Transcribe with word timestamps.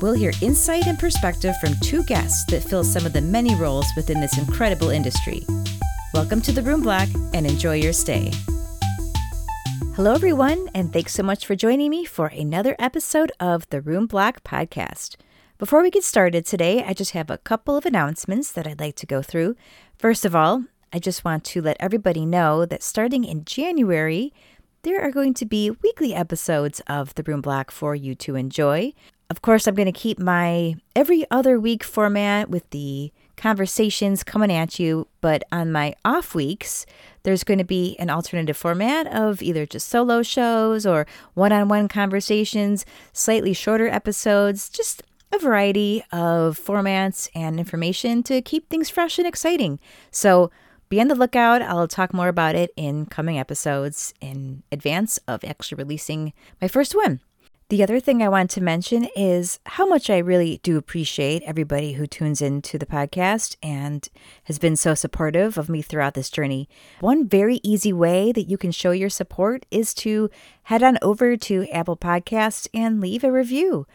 we'll 0.00 0.12
hear 0.12 0.32
insight 0.40 0.86
and 0.86 0.98
perspective 0.98 1.54
from 1.60 1.74
two 1.80 2.02
guests 2.04 2.44
that 2.50 2.62
fill 2.62 2.84
some 2.84 3.06
of 3.06 3.12
the 3.12 3.20
many 3.20 3.54
roles 3.54 3.86
within 3.96 4.20
this 4.20 4.38
incredible 4.38 4.90
industry. 4.90 5.46
Welcome 6.12 6.40
to 6.42 6.52
the 6.52 6.62
Room 6.62 6.82
Block 6.82 7.08
and 7.32 7.46
enjoy 7.46 7.76
your 7.76 7.92
stay. 7.92 8.30
Hello, 9.94 10.12
everyone, 10.12 10.68
and 10.74 10.92
thanks 10.92 11.14
so 11.14 11.22
much 11.22 11.46
for 11.46 11.54
joining 11.54 11.90
me 11.90 12.04
for 12.04 12.26
another 12.26 12.74
episode 12.78 13.30
of 13.38 13.68
the 13.70 13.80
Room 13.80 14.06
Block 14.06 14.42
Podcast. 14.42 15.16
Before 15.56 15.82
we 15.82 15.90
get 15.90 16.02
started 16.02 16.44
today, 16.44 16.82
I 16.82 16.94
just 16.94 17.12
have 17.12 17.30
a 17.30 17.38
couple 17.38 17.76
of 17.76 17.86
announcements 17.86 18.50
that 18.52 18.66
I'd 18.66 18.80
like 18.80 18.96
to 18.96 19.06
go 19.06 19.22
through. 19.22 19.54
First 19.96 20.24
of 20.24 20.34
all, 20.34 20.64
I 20.92 20.98
just 20.98 21.24
want 21.24 21.44
to 21.44 21.62
let 21.62 21.76
everybody 21.78 22.26
know 22.26 22.66
that 22.66 22.82
starting 22.82 23.24
in 23.24 23.44
January, 23.44 24.32
there 24.82 25.00
are 25.00 25.10
going 25.10 25.32
to 25.34 25.46
be 25.46 25.70
weekly 25.70 26.14
episodes 26.14 26.80
of 26.86 27.14
the 27.14 27.22
Room 27.22 27.40
Block 27.40 27.70
for 27.70 27.94
you 27.94 28.14
to 28.16 28.36
enjoy. 28.36 28.92
Of 29.34 29.42
course, 29.42 29.66
I'm 29.66 29.74
going 29.74 29.86
to 29.86 29.92
keep 29.92 30.20
my 30.20 30.76
every 30.94 31.26
other 31.28 31.58
week 31.58 31.82
format 31.82 32.48
with 32.48 32.70
the 32.70 33.12
conversations 33.36 34.22
coming 34.22 34.52
at 34.52 34.78
you, 34.78 35.08
but 35.20 35.42
on 35.50 35.72
my 35.72 35.96
off 36.04 36.36
weeks, 36.36 36.86
there's 37.24 37.42
going 37.42 37.58
to 37.58 37.64
be 37.64 37.96
an 37.98 38.10
alternative 38.10 38.56
format 38.56 39.08
of 39.08 39.42
either 39.42 39.66
just 39.66 39.88
solo 39.88 40.22
shows 40.22 40.86
or 40.86 41.04
one 41.34 41.52
on 41.52 41.66
one 41.66 41.88
conversations, 41.88 42.86
slightly 43.12 43.52
shorter 43.52 43.88
episodes, 43.88 44.68
just 44.68 45.02
a 45.32 45.38
variety 45.40 46.04
of 46.12 46.56
formats 46.56 47.28
and 47.34 47.58
information 47.58 48.22
to 48.22 48.40
keep 48.40 48.70
things 48.70 48.88
fresh 48.88 49.18
and 49.18 49.26
exciting. 49.26 49.80
So 50.12 50.52
be 50.88 51.00
on 51.00 51.08
the 51.08 51.16
lookout. 51.16 51.60
I'll 51.60 51.88
talk 51.88 52.14
more 52.14 52.28
about 52.28 52.54
it 52.54 52.70
in 52.76 53.06
coming 53.06 53.36
episodes 53.36 54.14
in 54.20 54.62
advance 54.70 55.18
of 55.26 55.42
actually 55.42 55.82
releasing 55.82 56.32
my 56.62 56.68
first 56.68 56.94
one. 56.94 57.18
The 57.70 57.82
other 57.82 57.98
thing 57.98 58.22
I 58.22 58.28
want 58.28 58.50
to 58.50 58.60
mention 58.60 59.08
is 59.16 59.58
how 59.64 59.86
much 59.86 60.10
I 60.10 60.18
really 60.18 60.60
do 60.62 60.76
appreciate 60.76 61.42
everybody 61.44 61.94
who 61.94 62.06
tunes 62.06 62.42
into 62.42 62.76
the 62.76 62.84
podcast 62.84 63.56
and 63.62 64.06
has 64.44 64.58
been 64.58 64.76
so 64.76 64.94
supportive 64.94 65.56
of 65.56 65.70
me 65.70 65.80
throughout 65.80 66.12
this 66.12 66.28
journey. 66.28 66.68
One 67.00 67.26
very 67.26 67.60
easy 67.62 67.90
way 67.90 68.32
that 68.32 68.50
you 68.50 68.58
can 68.58 68.70
show 68.70 68.90
your 68.90 69.08
support 69.08 69.64
is 69.70 69.94
to 69.94 70.28
head 70.64 70.82
on 70.82 70.98
over 71.00 71.38
to 71.38 71.66
Apple 71.70 71.96
Podcasts 71.96 72.68
and 72.74 73.00
leave 73.00 73.24
a 73.24 73.32
review. 73.32 73.86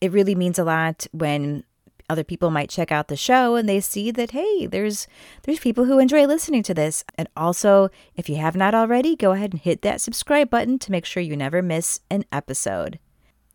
It 0.00 0.12
really 0.12 0.36
means 0.36 0.56
a 0.56 0.64
lot 0.64 1.08
when 1.10 1.64
other 2.08 2.22
people 2.22 2.52
might 2.52 2.70
check 2.70 2.92
out 2.92 3.08
the 3.08 3.16
show 3.16 3.56
and 3.56 3.68
they 3.68 3.80
see 3.80 4.12
that 4.12 4.30
hey 4.30 4.64
there's 4.64 5.08
there's 5.42 5.58
people 5.58 5.86
who 5.86 5.98
enjoy 5.98 6.24
listening 6.24 6.62
to 6.62 6.72
this 6.72 7.04
and 7.18 7.28
also 7.36 7.88
if 8.14 8.28
you 8.28 8.36
have 8.36 8.54
not 8.54 8.76
already 8.76 9.16
go 9.16 9.32
ahead 9.32 9.52
and 9.52 9.62
hit 9.62 9.82
that 9.82 10.00
subscribe 10.00 10.48
button 10.48 10.78
to 10.78 10.92
make 10.92 11.04
sure 11.04 11.20
you 11.20 11.36
never 11.36 11.60
miss 11.62 11.98
an 12.08 12.24
episode 12.30 13.00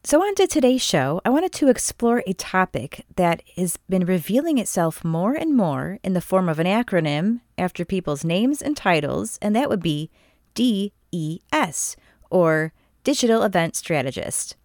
so, 0.03 0.19
on 0.23 0.33
to 0.35 0.47
today's 0.47 0.81
show, 0.81 1.21
I 1.23 1.29
wanted 1.29 1.51
to 1.53 1.67
explore 1.67 2.23
a 2.25 2.33
topic 2.33 3.05
that 3.17 3.43
has 3.55 3.77
been 3.87 4.03
revealing 4.03 4.57
itself 4.57 5.03
more 5.03 5.33
and 5.35 5.55
more 5.55 5.99
in 6.03 6.13
the 6.13 6.21
form 6.21 6.49
of 6.49 6.57
an 6.57 6.65
acronym 6.65 7.41
after 7.55 7.85
people's 7.85 8.25
names 8.25 8.63
and 8.63 8.75
titles, 8.75 9.37
and 9.43 9.55
that 9.55 9.69
would 9.69 9.83
be 9.83 10.09
DES, 10.55 11.95
or 12.31 12.73
Digital 13.03 13.43
Event 13.43 13.75
Strategist. 13.75 14.55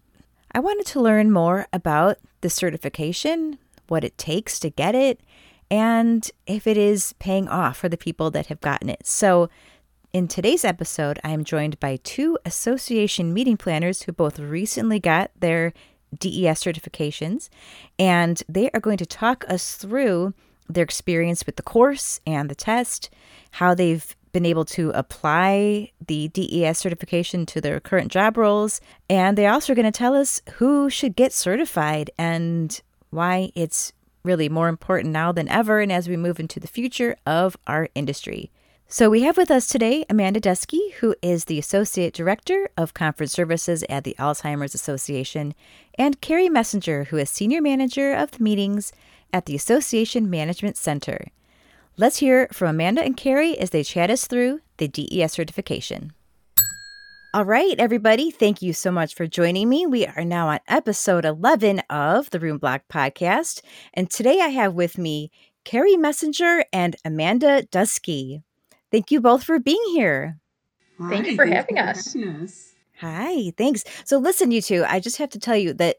I 0.53 0.59
wanted 0.59 0.87
to 0.87 1.01
learn 1.01 1.31
more 1.31 1.67
about 1.71 2.17
the 2.41 2.49
certification, 2.49 3.59
what 3.87 4.03
it 4.03 4.17
takes 4.17 4.57
to 4.61 4.71
get 4.71 4.95
it, 4.95 5.21
and 5.69 6.31
if 6.47 6.65
it 6.65 6.77
is 6.77 7.13
paying 7.19 7.47
off 7.47 7.77
for 7.77 7.89
the 7.89 7.97
people 7.97 8.31
that 8.31 8.47
have 8.47 8.61
gotten 8.61 8.89
it. 8.89 9.05
So, 9.05 9.49
in 10.13 10.27
today's 10.27 10.63
episode, 10.63 11.19
I 11.23 11.31
am 11.31 11.43
joined 11.43 11.79
by 11.79 11.97
two 11.97 12.37
association 12.45 13.33
meeting 13.33 13.57
planners 13.57 14.03
who 14.03 14.11
both 14.11 14.39
recently 14.39 14.99
got 14.99 15.31
their 15.39 15.73
DES 16.17 16.63
certifications, 16.63 17.49
and 17.99 18.41
they 18.47 18.69
are 18.71 18.79
going 18.79 18.97
to 18.97 19.05
talk 19.05 19.43
us 19.49 19.75
through 19.75 20.33
their 20.69 20.83
experience 20.83 21.45
with 21.45 21.57
the 21.57 21.63
course 21.63 22.19
and 22.25 22.49
the 22.49 22.55
test, 22.55 23.09
how 23.51 23.73
they've 23.73 24.15
been 24.31 24.45
able 24.45 24.65
to 24.65 24.91
apply 24.91 25.91
the 26.05 26.27
DES 26.29 26.77
certification 26.77 27.45
to 27.45 27.59
their 27.59 27.79
current 27.79 28.11
job 28.11 28.37
roles, 28.37 28.79
and 29.09 29.37
they're 29.37 29.51
also 29.51 29.75
going 29.75 29.85
to 29.85 29.91
tell 29.91 30.15
us 30.15 30.41
who 30.53 30.89
should 30.89 31.15
get 31.15 31.33
certified 31.33 32.09
and 32.17 32.81
why 33.09 33.51
it's 33.55 33.93
really 34.23 34.49
more 34.49 34.67
important 34.67 35.11
now 35.11 35.31
than 35.31 35.47
ever 35.47 35.79
and 35.79 35.91
as 35.91 36.09
we 36.09 36.17
move 36.17 36.39
into 36.39 36.59
the 36.59 36.67
future 36.67 37.15
of 37.25 37.57
our 37.65 37.89
industry. 37.95 38.51
So 38.89 39.09
we 39.09 39.23
have 39.23 39.35
with 39.35 39.51
us 39.51 39.67
today 39.67 40.05
Amanda 40.09 40.39
Duski, 40.39 40.93
who 40.99 41.13
is 41.21 41.43
the 41.45 41.59
Associate 41.59 42.13
Director 42.13 42.69
of 42.77 42.93
Conference 42.93 43.33
Services 43.33 43.83
at 43.89 44.05
the 44.05 44.15
Alzheimer's 44.17 44.73
Association, 44.73 45.53
and 45.95 46.21
Kari 46.21 46.47
Messenger, 46.47 47.03
who 47.05 47.17
is 47.17 47.29
Senior 47.29 47.61
Manager 47.61 48.13
of 48.13 48.31
the 48.31 48.41
Meetings 48.41 48.93
at 49.33 49.45
the 49.45 49.57
Association 49.57 50.29
Management 50.29 50.77
Center. 50.77 51.27
Let's 51.97 52.19
hear 52.19 52.47
from 52.53 52.69
Amanda 52.69 53.01
and 53.01 53.17
Kari 53.17 53.57
as 53.59 53.71
they 53.71 53.83
chat 53.83 54.09
us 54.09 54.25
through 54.25 54.61
the 54.77 54.87
DES 54.87 55.33
certification. 55.33 56.13
All 57.33 57.43
right, 57.43 57.77
everybody, 57.77 58.31
thank 58.31 58.61
you 58.61 58.71
so 58.71 58.89
much 58.89 59.15
for 59.15 59.27
joining 59.27 59.67
me. 59.67 59.85
We 59.85 60.05
are 60.05 60.23
now 60.23 60.47
on 60.47 60.59
episode 60.69 61.25
11 61.25 61.81
of 61.89 62.29
the 62.29 62.39
Room 62.39 62.57
Block 62.57 62.83
podcast, 62.89 63.59
and 63.93 64.09
today 64.09 64.39
I 64.39 64.47
have 64.47 64.75
with 64.75 64.97
me 64.97 65.29
Kari 65.65 65.97
Messenger 65.97 66.63
and 66.71 66.95
Amanda 67.03 67.63
Duski. 67.63 68.43
Thank 68.91 69.11
you 69.11 69.21
both 69.21 69.43
for 69.43 69.59
being 69.59 69.83
here. 69.89 70.39
Hi, 70.99 71.09
Thank 71.09 71.27
you 71.27 71.35
for 71.35 71.45
having 71.45 71.77
us. 71.77 72.15
us. 72.15 72.73
Hi, 72.99 73.51
thanks. 73.57 73.83
So, 74.05 74.17
listen, 74.17 74.51
you 74.51 74.61
two, 74.61 74.83
I 74.87 74.99
just 74.99 75.17
have 75.17 75.29
to 75.29 75.39
tell 75.39 75.55
you 75.55 75.73
that 75.73 75.97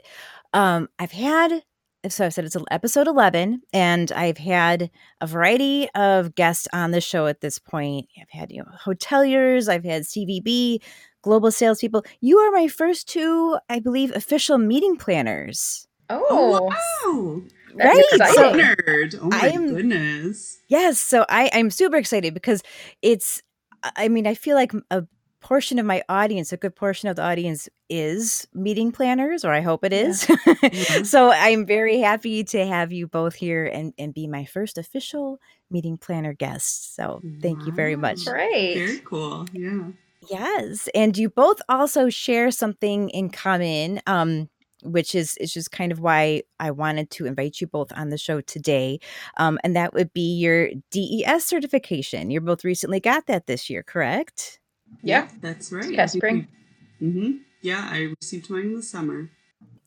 um, 0.53 0.89
I've 0.99 1.13
had, 1.13 1.63
so 2.09 2.27
I 2.27 2.29
said 2.31 2.45
it's 2.45 2.57
episode 2.71 3.07
11, 3.07 3.63
and 3.73 4.11
I've 4.11 4.39
had 4.39 4.91
a 5.21 5.27
variety 5.27 5.89
of 5.95 6.35
guests 6.35 6.67
on 6.73 6.91
the 6.91 7.01
show 7.01 7.27
at 7.27 7.41
this 7.41 7.59
point. 7.59 8.09
I've 8.21 8.31
had, 8.31 8.51
you 8.51 8.63
know, 8.63 8.71
hoteliers, 8.85 9.69
I've 9.69 9.85
had 9.85 10.03
CVB, 10.03 10.81
global 11.23 11.53
salespeople. 11.53 12.05
You 12.21 12.39
are 12.39 12.51
my 12.51 12.67
first 12.67 13.09
two, 13.09 13.59
I 13.69 13.79
believe, 13.79 14.11
official 14.17 14.59
meeting 14.59 14.97
planners. 14.97 15.87
Oh, 16.11 16.27
oh 16.31 16.63
wow 16.65 17.43
right 17.79 18.05
so 18.35 18.53
nerd. 18.53 19.19
Oh 19.21 19.29
my 19.29 19.51
I'm, 19.55 19.75
goodness. 19.75 20.59
Yes 20.69 20.99
so 20.99 21.25
i 21.29 21.51
i'm 21.53 21.71
super 21.71 21.97
excited 21.97 22.35
because 22.35 22.63
it's 23.03 23.43
i 23.97 24.09
mean 24.09 24.27
i 24.27 24.35
feel 24.35 24.57
like 24.57 24.73
a 24.91 25.05
portion 25.41 25.79
of 25.79 25.87
my 25.87 26.03
audience 26.09 26.53
a 26.53 26.57
good 26.57 26.75
portion 26.75 27.09
of 27.09 27.15
the 27.15 27.23
audience 27.23 27.69
is 27.89 28.49
meeting 28.53 28.91
planners 28.91 29.45
or 29.45 29.53
i 29.53 29.61
hope 29.61 29.85
it 29.85 29.93
is. 29.93 30.29
Yeah. 30.29 30.55
yeah. 30.63 31.03
so 31.05 31.31
i'm 31.31 31.65
very 31.65 31.99
happy 31.99 32.45
to 32.45 32.67
have 32.67 32.93
you 32.93 33.07
both 33.07 33.35
here 33.35 33.65
and 33.67 33.93
and 33.99 34.13
be 34.13 34.27
my 34.27 34.45
first 34.45 34.79
official 34.79 35.39
meeting 35.71 35.97
planner 35.99 36.33
guest. 36.33 36.97
So 36.97 37.21
thank 37.41 37.61
wow. 37.61 37.67
you 37.67 37.73
very 37.73 37.97
much. 37.97 38.25
Great. 38.25 38.75
Very 38.75 38.99
cool. 39.01 39.47
Yeah. 39.53 39.89
Yes 40.29 40.89
and 40.95 41.17
you 41.17 41.31
both 41.31 41.63
also 41.69 42.09
share 42.09 42.51
something 42.51 43.09
in 43.11 43.31
common 43.31 44.01
um 44.07 44.49
which 44.83 45.15
is 45.15 45.37
is 45.39 45.53
just 45.53 45.71
kind 45.71 45.93
of 45.93 46.01
why 46.01 46.43
I 46.61 46.71
wanted 46.71 47.11
to 47.13 47.27
invite 47.27 47.61
you 47.61 47.67
both 47.67 47.93
on 47.97 48.11
the 48.11 48.19
show 48.19 48.41
today. 48.41 49.01
Um, 49.37 49.59
and 49.65 49.75
that 49.77 49.95
would 49.95 50.13
be 50.13 50.37
your 50.37 50.71
DES 50.91 51.45
certification. 51.45 52.31
You 52.31 52.41
both 52.41 52.65
recently 52.65 53.01
got 53.01 53.27
that 53.27 53.47
this 53.47 53.69
year, 53.69 53.83
correct? 53.83 54.61
Yeah, 55.03 55.29
that's 55.41 55.73
right. 55.73 55.91
Yeah, 55.91 56.07
spring. 56.07 56.49
Mm-hmm. 57.03 57.39
Yeah, 57.63 57.89
I 57.91 58.15
received 58.21 58.51
mine 58.51 58.67
in 58.67 58.75
the 58.77 58.83
summer. 58.83 59.31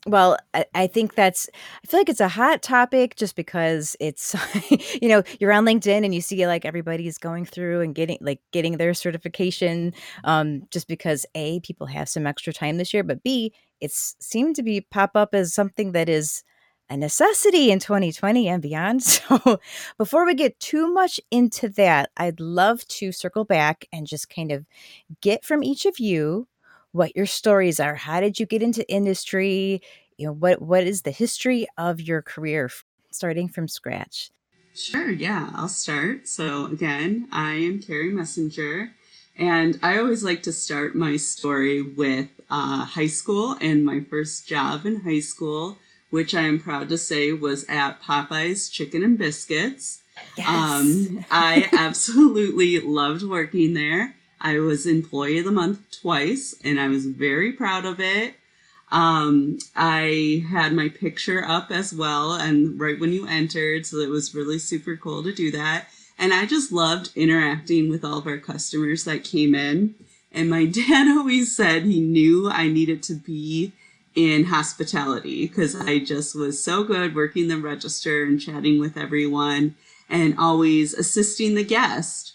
Well, 0.08 0.38
I, 0.74 0.88
think 0.88 1.14
that's, 1.14 1.48
I 1.84 1.88
feel 1.88 2.00
like 2.00 2.10
it's 2.10 2.20
a 2.20 2.28
hot 2.28 2.64
topic 2.64 3.16
just 3.16 3.36
because 3.36 3.96
it's, 4.00 4.36
you 5.02 5.08
know, 5.08 5.22
you're 5.40 5.52
on 5.52 5.64
LinkedIn 5.64 6.04
and 6.04 6.16
you 6.16 6.22
see 6.22 6.48
like 6.48 6.66
everybody's 6.66 7.20
going 7.20 7.46
through 7.46 7.82
and 7.82 7.94
getting, 7.94 8.18
like, 8.20 8.40
getting 8.52 8.78
their 8.78 8.96
certification 8.96 9.94
um, 10.24 10.64
just 10.72 10.88
because 10.88 11.24
A, 11.36 11.60
people 11.60 11.86
have 11.86 12.10
some 12.10 12.26
extra 12.26 12.52
time 12.52 12.78
this 12.78 12.96
year, 12.96 13.04
but 13.04 13.22
B, 13.22 13.54
it's 13.80 14.16
seemed 14.20 14.56
to 14.56 14.64
be 14.64 14.82
pop 14.82 15.12
up 15.16 15.36
as 15.36 15.54
something 15.54 15.92
that 15.92 16.10
is 16.10 16.44
a 16.90 16.98
necessity 16.98 17.70
in 17.72 17.78
2020 17.80 18.48
and 18.50 18.62
beyond. 18.62 19.04
So, 19.30 19.60
before 20.00 20.26
we 20.26 20.34
get 20.34 20.60
too 20.60 20.92
much 20.92 21.20
into 21.30 21.70
that, 21.70 22.10
I'd 22.18 22.40
love 22.40 22.86
to 22.88 23.12
circle 23.12 23.46
back 23.46 23.86
and 23.94 24.08
just 24.08 24.30
kind 24.34 24.52
of 24.52 24.66
get 25.22 25.46
from 25.46 25.64
each 25.64 25.86
of 25.86 26.00
you 26.00 26.48
what 26.92 27.16
your 27.16 27.26
stories 27.26 27.80
are. 27.80 27.96
How 27.96 28.20
did 28.20 28.40
you 28.40 28.46
get 28.46 28.62
into 28.62 28.90
industry? 28.90 29.82
you 30.22 30.28
know, 30.28 30.34
what 30.34 30.62
what 30.62 30.84
is 30.84 31.02
the 31.02 31.10
history 31.12 31.68
of 31.80 32.00
your 32.00 32.22
career 32.22 32.70
starting 33.10 33.48
from 33.48 33.68
scratch? 33.68 34.30
Sure, 34.76 35.10
yeah, 35.10 35.50
I'll 35.56 35.68
start. 35.68 36.28
So 36.28 36.68
again, 36.68 37.28
I 37.32 37.54
am 37.56 37.82
Kari 37.82 38.12
Messenger, 38.12 38.92
and 39.36 39.80
I 39.82 39.98
always 39.98 40.24
like 40.24 40.44
to 40.44 40.54
start 40.54 40.94
my 40.96 41.18
story 41.18 41.82
with 41.82 42.30
uh, 42.52 42.86
high 42.86 43.08
school 43.08 43.58
and 43.60 43.84
my 43.84 44.02
first 44.02 44.48
job 44.48 44.86
in 44.86 45.02
high 45.02 45.22
school, 45.22 45.80
which 46.12 46.36
I 46.36 46.42
am 46.42 46.60
proud 46.60 46.90
to 46.90 47.00
say 47.00 47.32
was 47.32 47.66
at 47.68 48.00
Popeye's 48.04 48.70
Chicken 48.70 49.04
and 49.04 49.18
Biscuits. 49.18 50.04
Yes. 50.38 50.48
Um, 50.48 51.26
I 51.32 51.68
absolutely 51.74 52.80
loved 52.80 53.24
working 53.24 53.74
there. 53.74 54.16
I 54.42 54.60
was 54.60 54.86
Employee 54.86 55.40
of 55.40 55.46
the 55.46 55.52
Month 55.52 56.02
twice, 56.02 56.56
and 56.64 56.80
I 56.80 56.88
was 56.88 57.06
very 57.06 57.54
proud 57.54 57.86
of 57.86 58.00
it. 58.00 58.36
Um, 58.92 59.60
I 59.76 60.44
had 60.50 60.74
my 60.74 60.90
picture 60.90 61.46
up 61.46 61.72
as 61.72 61.94
well, 61.94 62.34
and 62.34 62.80
right 62.80 63.00
when 63.00 63.14
you 63.14 63.28
entered, 63.28 63.86
so 63.86 63.98
it 63.98 64.10
was 64.10 64.36
really 64.36 64.60
super 64.60 64.98
cool 64.98 65.24
to 65.24 65.32
do 65.32 65.52
that. 65.52 65.88
And 66.18 66.34
I 66.34 66.46
just 66.46 66.72
loved 66.72 67.12
interacting 67.16 67.90
with 67.90 68.04
all 68.04 68.18
of 68.18 68.28
our 68.28 68.38
customers 68.38 69.06
that 69.06 69.24
came 69.24 69.56
in. 69.56 69.96
And 70.32 70.50
my 70.50 70.66
dad 70.88 71.08
always 71.08 71.56
said 71.56 71.84
he 71.84 72.02
knew 72.02 72.50
I 72.50 72.68
needed 72.68 73.04
to 73.04 73.14
be 73.14 73.74
in 74.16 74.46
hospitality 74.46 75.48
because 75.48 75.76
I 75.76 76.00
just 76.00 76.36
was 76.36 76.64
so 76.64 76.84
good 76.84 77.16
working 77.16 77.48
the 77.48 77.58
register 77.58 78.24
and 78.24 78.42
chatting 78.42 78.80
with 78.80 78.98
everyone 78.98 79.76
and 80.10 80.38
always 80.38 80.94
assisting 80.94 81.56
the 81.56 81.64
guest. 81.64 82.34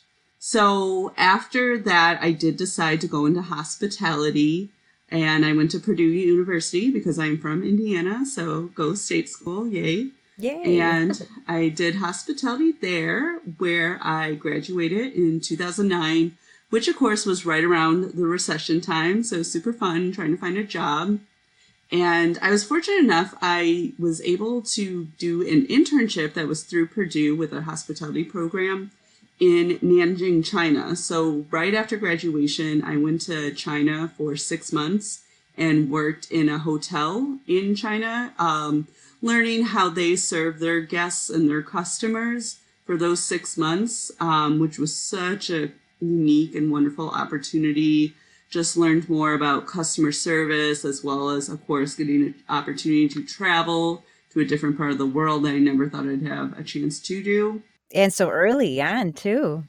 So 0.48 1.12
after 1.16 1.76
that, 1.76 2.22
I 2.22 2.30
did 2.30 2.56
decide 2.56 3.00
to 3.00 3.08
go 3.08 3.26
into 3.26 3.42
hospitality 3.42 4.70
and 5.10 5.44
I 5.44 5.52
went 5.52 5.72
to 5.72 5.80
Purdue 5.80 6.04
University 6.04 6.88
because 6.88 7.18
I'm 7.18 7.36
from 7.36 7.64
Indiana. 7.64 8.24
So 8.24 8.66
go 8.66 8.94
state 8.94 9.28
school, 9.28 9.66
yay. 9.66 10.10
Yay. 10.38 10.78
And 10.78 11.26
I 11.48 11.68
did 11.68 11.96
hospitality 11.96 12.70
there 12.80 13.40
where 13.58 13.98
I 14.00 14.34
graduated 14.34 15.14
in 15.14 15.40
2009, 15.40 16.38
which 16.70 16.86
of 16.86 16.94
course 16.94 17.26
was 17.26 17.44
right 17.44 17.64
around 17.64 18.12
the 18.12 18.26
recession 18.26 18.80
time. 18.80 19.24
So 19.24 19.42
super 19.42 19.72
fun 19.72 20.12
trying 20.12 20.30
to 20.30 20.40
find 20.40 20.56
a 20.56 20.62
job. 20.62 21.18
And 21.90 22.38
I 22.40 22.52
was 22.52 22.62
fortunate 22.62 23.00
enough, 23.00 23.34
I 23.42 23.94
was 23.98 24.20
able 24.20 24.62
to 24.62 25.06
do 25.18 25.42
an 25.42 25.66
internship 25.66 26.34
that 26.34 26.46
was 26.46 26.62
through 26.62 26.86
Purdue 26.86 27.34
with 27.34 27.52
a 27.52 27.62
hospitality 27.62 28.22
program 28.22 28.92
in 29.38 29.78
Nanjing, 29.78 30.44
China. 30.44 30.96
So, 30.96 31.46
right 31.50 31.74
after 31.74 31.96
graduation, 31.96 32.82
I 32.82 32.96
went 32.96 33.20
to 33.22 33.52
China 33.52 34.12
for 34.16 34.36
six 34.36 34.72
months 34.72 35.22
and 35.56 35.90
worked 35.90 36.30
in 36.30 36.48
a 36.48 36.58
hotel 36.58 37.38
in 37.46 37.74
China, 37.74 38.32
um, 38.38 38.88
learning 39.22 39.66
how 39.66 39.88
they 39.88 40.16
serve 40.16 40.58
their 40.58 40.80
guests 40.80 41.30
and 41.30 41.48
their 41.48 41.62
customers 41.62 42.58
for 42.84 42.96
those 42.96 43.22
six 43.22 43.56
months, 43.56 44.12
um, 44.20 44.58
which 44.58 44.78
was 44.78 44.94
such 44.94 45.50
a 45.50 45.70
unique 46.00 46.54
and 46.54 46.70
wonderful 46.70 47.10
opportunity 47.10 48.14
just 48.48 48.76
learned 48.76 49.08
more 49.08 49.34
about 49.34 49.66
customer 49.66 50.12
service 50.12 50.84
as 50.84 51.02
well 51.02 51.30
as 51.30 51.48
of 51.48 51.66
course 51.66 51.94
getting 51.94 52.22
an 52.22 52.34
opportunity 52.48 53.08
to 53.08 53.24
travel 53.24 54.04
to 54.32 54.40
a 54.40 54.44
different 54.44 54.76
part 54.76 54.92
of 54.92 54.98
the 54.98 55.06
world 55.06 55.44
that 55.44 55.50
I 55.50 55.58
never 55.58 55.88
thought 55.88 56.06
I'd 56.06 56.22
have 56.22 56.58
a 56.58 56.62
chance 56.62 57.00
to 57.00 57.22
do. 57.22 57.62
And 57.94 58.12
so 58.12 58.30
early 58.30 58.80
on 58.80 59.12
too. 59.12 59.64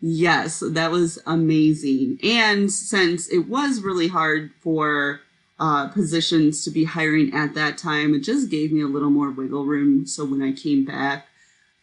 Yes, 0.00 0.62
that 0.66 0.90
was 0.90 1.18
amazing. 1.26 2.18
And 2.22 2.72
since 2.72 3.28
it 3.28 3.48
was 3.48 3.82
really 3.82 4.08
hard 4.08 4.50
for 4.60 5.20
uh, 5.58 5.88
positions 5.88 6.64
to 6.64 6.70
be 6.70 6.84
hiring 6.84 7.34
at 7.34 7.54
that 7.54 7.76
time, 7.76 8.14
it 8.14 8.20
just 8.20 8.50
gave 8.50 8.72
me 8.72 8.80
a 8.80 8.86
little 8.86 9.10
more 9.10 9.30
wiggle 9.30 9.66
room. 9.66 10.06
So 10.06 10.24
when 10.24 10.42
I 10.42 10.52
came 10.52 10.86
back, 10.86 11.26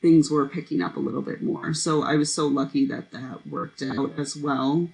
things 0.01 0.31
were 0.31 0.47
picking 0.47 0.81
up 0.81 0.95
a 0.95 0.99
little 0.99 1.21
bit 1.21 1.43
more. 1.43 1.73
So 1.73 2.03
I 2.03 2.15
was 2.15 2.33
so 2.33 2.47
lucky 2.47 2.85
that 2.87 3.11
that 3.11 3.45
worked 3.47 3.83
out 3.83 4.17
as 4.17 4.35
well. 4.35 4.89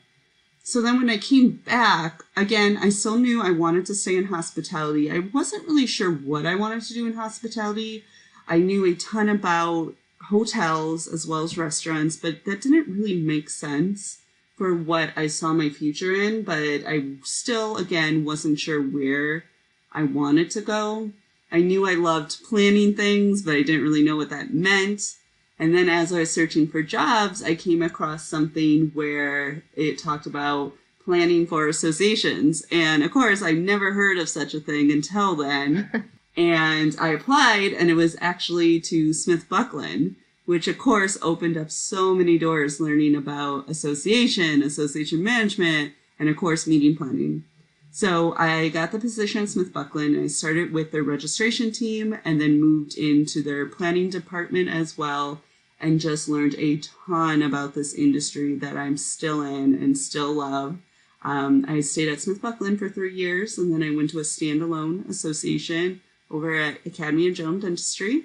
So 0.63 0.81
then 0.81 0.97
when 0.97 1.09
I 1.09 1.17
came 1.17 1.61
back, 1.65 2.23
again, 2.37 2.77
I 2.81 2.89
still 2.89 3.17
knew 3.17 3.41
I 3.41 3.51
wanted 3.51 3.85
to 3.87 3.95
stay 3.95 4.15
in 4.15 4.25
hospitality. 4.25 5.11
I 5.11 5.19
wasn't 5.19 5.67
really 5.67 5.85
sure 5.85 6.11
what 6.11 6.45
I 6.45 6.55
wanted 6.55 6.83
to 6.83 6.93
do 6.93 7.05
in 7.05 7.13
hospitality. 7.13 8.03
I 8.47 8.59
knew 8.59 8.85
a 8.85 8.95
ton 8.95 9.29
about 9.29 9.95
hotels 10.29 11.07
as 11.07 11.27
well 11.27 11.43
as 11.43 11.57
restaurants, 11.57 12.15
but 12.15 12.45
that 12.45 12.61
didn't 12.61 12.87
really 12.87 13.19
make 13.19 13.49
sense 13.49 14.19
for 14.57 14.73
what 14.75 15.11
I 15.15 15.27
saw 15.27 15.53
my 15.53 15.69
future 15.69 16.13
in. 16.13 16.43
But 16.43 16.85
I 16.87 17.15
still, 17.23 17.77
again, 17.77 18.25
wasn't 18.25 18.59
sure 18.59 18.81
where 18.81 19.45
I 19.91 20.03
wanted 20.03 20.51
to 20.51 20.61
go. 20.61 21.11
I 21.51 21.61
knew 21.61 21.87
I 21.87 21.93
loved 21.93 22.43
planning 22.43 22.95
things, 22.95 23.43
but 23.43 23.55
I 23.55 23.61
didn't 23.61 23.83
really 23.83 24.03
know 24.03 24.15
what 24.15 24.29
that 24.29 24.53
meant. 24.53 25.15
And 25.59 25.75
then 25.75 25.87
as 25.87 26.11
I 26.11 26.19
was 26.19 26.31
searching 26.31 26.67
for 26.67 26.81
jobs, 26.81 27.43
I 27.43 27.55
came 27.55 27.81
across 27.81 28.27
something 28.27 28.91
where 28.93 29.63
it 29.75 29.99
talked 29.99 30.25
about 30.25 30.73
planning 31.05 31.45
for 31.45 31.67
associations. 31.67 32.65
And 32.71 33.03
of 33.03 33.11
course, 33.11 33.41
I 33.41 33.51
never 33.51 33.93
heard 33.93 34.17
of 34.17 34.29
such 34.29 34.53
a 34.53 34.59
thing 34.59 34.91
until 34.91 35.35
then. 35.35 36.09
and 36.35 36.95
I 36.99 37.09
applied, 37.09 37.73
and 37.73 37.89
it 37.89 37.95
was 37.95 38.15
actually 38.19 38.79
to 38.81 39.11
SmithBucklin, 39.11 40.15
which 40.45 40.67
of 40.67 40.77
course 40.77 41.17
opened 41.21 41.57
up 41.57 41.69
so 41.69 42.15
many 42.15 42.37
doors 42.37 42.79
learning 42.79 43.15
about 43.15 43.69
association, 43.69 44.63
association 44.63 45.23
management, 45.23 45.93
and 46.19 46.29
of 46.29 46.37
course, 46.37 46.67
meeting 46.67 46.95
planning. 46.95 47.43
So 47.91 48.33
I 48.37 48.69
got 48.69 48.91
the 48.91 48.97
position 48.97 49.43
at 49.43 49.49
SmithBucklin. 49.49 50.21
I 50.23 50.27
started 50.27 50.73
with 50.73 50.91
their 50.91 51.03
registration 51.03 51.71
team 51.71 52.17
and 52.25 52.41
then 52.41 52.59
moved 52.59 52.97
into 52.97 53.43
their 53.43 53.67
planning 53.67 54.09
department 54.09 54.67
as 54.67 54.97
well 54.97 55.41
and 55.79 55.99
just 55.99 56.27
learned 56.27 56.55
a 56.57 56.77
ton 57.05 57.43
about 57.43 57.75
this 57.75 57.93
industry 57.93 58.55
that 58.55 58.77
I'm 58.77 58.97
still 58.97 59.41
in 59.41 59.75
and 59.75 59.95
still 59.95 60.33
love. 60.33 60.79
Um, 61.23 61.65
I 61.67 61.81
stayed 61.81 62.09
at 62.09 62.17
SmithBucklin 62.17 62.79
for 62.79 62.89
three 62.89 63.13
years 63.13 63.59
and 63.59 63.71
then 63.71 63.83
I 63.83 63.95
went 63.95 64.09
to 64.11 64.19
a 64.19 64.23
standalone 64.23 65.07
association 65.07 66.01
over 66.33 66.55
at 66.55 66.85
Academy 66.85 67.27
of 67.29 67.35
General 67.35 67.59
Dentistry. 67.59 68.23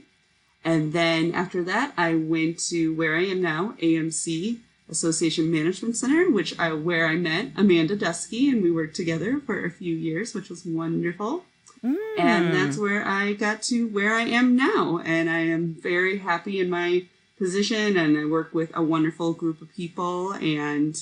And 0.64 0.92
then 0.92 1.34
after 1.34 1.62
that, 1.64 1.92
I 1.96 2.14
went 2.14 2.58
to 2.70 2.94
where 2.94 3.14
I 3.14 3.26
am 3.26 3.40
now, 3.40 3.74
AMC, 3.80 4.58
Association 4.88 5.52
Management 5.52 5.96
Center, 5.96 6.30
which 6.30 6.58
I 6.58 6.72
where 6.72 7.06
I 7.06 7.16
met 7.16 7.52
Amanda 7.56 7.96
Duski, 7.96 8.50
and 8.50 8.62
we 8.62 8.70
worked 8.70 8.96
together 8.96 9.40
for 9.44 9.64
a 9.64 9.70
few 9.70 9.94
years, 9.94 10.34
which 10.34 10.48
was 10.48 10.64
wonderful. 10.64 11.44
Mm. 11.84 11.96
And 12.18 12.54
that's 12.54 12.76
where 12.76 13.06
I 13.06 13.34
got 13.34 13.62
to 13.64 13.86
where 13.88 14.14
I 14.14 14.22
am 14.22 14.56
now, 14.56 15.00
and 15.04 15.30
I 15.30 15.40
am 15.40 15.76
very 15.80 16.18
happy 16.18 16.58
in 16.58 16.70
my 16.70 17.04
position, 17.38 17.96
and 17.96 18.18
I 18.18 18.24
work 18.24 18.52
with 18.52 18.72
a 18.74 18.82
wonderful 18.82 19.32
group 19.32 19.62
of 19.62 19.72
people, 19.74 20.32
and 20.32 20.96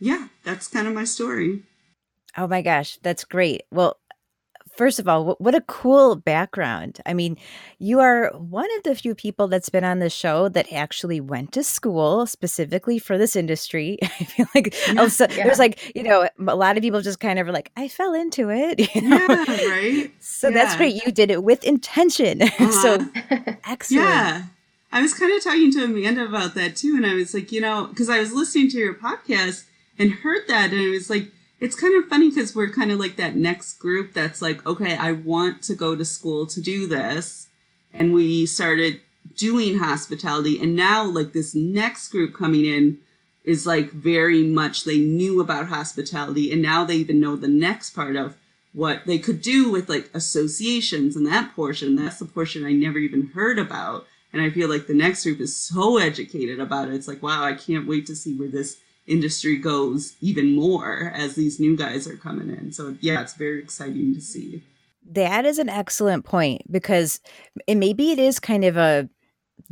yeah, 0.00 0.28
that's 0.42 0.66
kind 0.66 0.88
of 0.88 0.94
my 0.94 1.04
story. 1.04 1.62
Oh 2.36 2.46
my 2.46 2.62
gosh, 2.62 2.98
that's 3.02 3.24
great. 3.24 3.62
Well, 3.70 3.98
first 4.78 5.00
of 5.00 5.08
all, 5.08 5.34
what 5.40 5.56
a 5.56 5.60
cool 5.62 6.14
background. 6.14 7.00
I 7.04 7.12
mean, 7.12 7.36
you 7.80 7.98
are 7.98 8.30
one 8.30 8.68
of 8.76 8.84
the 8.84 8.94
few 8.94 9.12
people 9.12 9.48
that's 9.48 9.68
been 9.68 9.82
on 9.82 9.98
the 9.98 10.08
show 10.08 10.48
that 10.50 10.72
actually 10.72 11.20
went 11.20 11.50
to 11.54 11.64
school 11.64 12.26
specifically 12.26 13.00
for 13.00 13.18
this 13.18 13.34
industry. 13.34 13.98
I 14.02 14.24
feel 14.24 14.46
like 14.54 14.72
yeah, 14.86 15.00
also, 15.00 15.26
yeah. 15.28 15.44
there's 15.44 15.58
like, 15.58 15.94
you 15.96 16.04
know, 16.04 16.28
a 16.46 16.54
lot 16.54 16.76
of 16.76 16.82
people 16.82 17.02
just 17.02 17.18
kind 17.18 17.40
of 17.40 17.48
like, 17.48 17.72
I 17.76 17.88
fell 17.88 18.14
into 18.14 18.50
it. 18.50 18.78
You 18.98 19.02
know? 19.02 19.26
Yeah, 19.28 19.68
right. 19.68 20.10
So 20.18 20.48
yeah. 20.48 20.54
that's 20.54 20.76
great. 20.76 21.04
You 21.04 21.12
did 21.12 21.30
it 21.30 21.42
with 21.42 21.64
intention. 21.64 22.42
Uh-huh. 22.58 22.70
so 22.72 23.06
excellent. 23.66 24.04
Yeah. 24.04 24.42
I 24.92 25.02
was 25.02 25.14
kind 25.14 25.32
of 25.32 25.44
talking 25.44 25.70
to 25.72 25.84
Amanda 25.84 26.24
about 26.24 26.54
that 26.54 26.76
too. 26.76 26.94
And 26.96 27.06
I 27.06 27.14
was 27.14 27.34
like, 27.34 27.52
you 27.52 27.60
know, 27.60 27.86
because 27.86 28.08
I 28.08 28.18
was 28.18 28.32
listening 28.32 28.70
to 28.70 28.78
your 28.78 28.94
podcast 28.94 29.64
and 29.98 30.10
heard 30.10 30.42
that. 30.48 30.72
And 30.72 30.80
I 30.80 30.88
was 30.88 31.10
like, 31.10 31.30
it's 31.60 31.78
kind 31.78 31.96
of 31.96 32.08
funny 32.08 32.28
because 32.30 32.54
we're 32.54 32.70
kind 32.70 32.92
of 32.92 32.98
like 32.98 33.16
that 33.16 33.36
next 33.36 33.74
group 33.74 34.12
that's 34.12 34.40
like, 34.40 34.64
okay, 34.66 34.96
I 34.96 35.12
want 35.12 35.62
to 35.62 35.74
go 35.74 35.96
to 35.96 36.04
school 36.04 36.46
to 36.46 36.60
do 36.60 36.86
this. 36.86 37.48
And 37.92 38.12
we 38.12 38.46
started 38.46 39.00
doing 39.36 39.78
hospitality. 39.78 40.60
And 40.60 40.76
now, 40.76 41.04
like, 41.04 41.32
this 41.32 41.54
next 41.54 42.08
group 42.08 42.34
coming 42.34 42.64
in 42.64 42.98
is 43.44 43.66
like 43.66 43.90
very 43.90 44.42
much 44.44 44.84
they 44.84 44.98
knew 44.98 45.40
about 45.40 45.68
hospitality. 45.68 46.52
And 46.52 46.60
now 46.60 46.84
they 46.84 46.96
even 46.96 47.18
know 47.18 47.34
the 47.34 47.48
next 47.48 47.90
part 47.90 48.14
of 48.14 48.36
what 48.72 49.06
they 49.06 49.18
could 49.18 49.40
do 49.40 49.70
with 49.70 49.88
like 49.88 50.10
associations 50.14 51.16
and 51.16 51.26
that 51.26 51.54
portion. 51.56 51.96
That's 51.96 52.18
the 52.18 52.26
portion 52.26 52.64
I 52.64 52.72
never 52.72 52.98
even 52.98 53.28
heard 53.28 53.58
about. 53.58 54.06
And 54.32 54.42
I 54.42 54.50
feel 54.50 54.68
like 54.68 54.86
the 54.86 54.94
next 54.94 55.24
group 55.24 55.40
is 55.40 55.56
so 55.56 55.96
educated 55.96 56.60
about 56.60 56.88
it. 56.88 56.94
It's 56.94 57.08
like, 57.08 57.22
wow, 57.22 57.42
I 57.42 57.54
can't 57.54 57.88
wait 57.88 58.06
to 58.06 58.14
see 58.14 58.34
where 58.34 58.48
this 58.48 58.76
industry 59.08 59.56
goes 59.56 60.14
even 60.20 60.54
more 60.54 61.12
as 61.14 61.34
these 61.34 61.58
new 61.58 61.76
guys 61.76 62.06
are 62.06 62.16
coming 62.16 62.50
in. 62.50 62.72
So 62.72 62.96
yeah, 63.00 63.20
it's 63.22 63.34
very 63.34 63.60
exciting 63.60 64.14
to 64.14 64.20
see. 64.20 64.62
That 65.10 65.46
is 65.46 65.58
an 65.58 65.68
excellent 65.68 66.24
point 66.24 66.70
because 66.70 67.20
it, 67.66 67.76
maybe 67.76 68.12
it 68.12 68.18
is 68.18 68.38
kind 68.38 68.64
of 68.64 68.76
a 68.76 69.08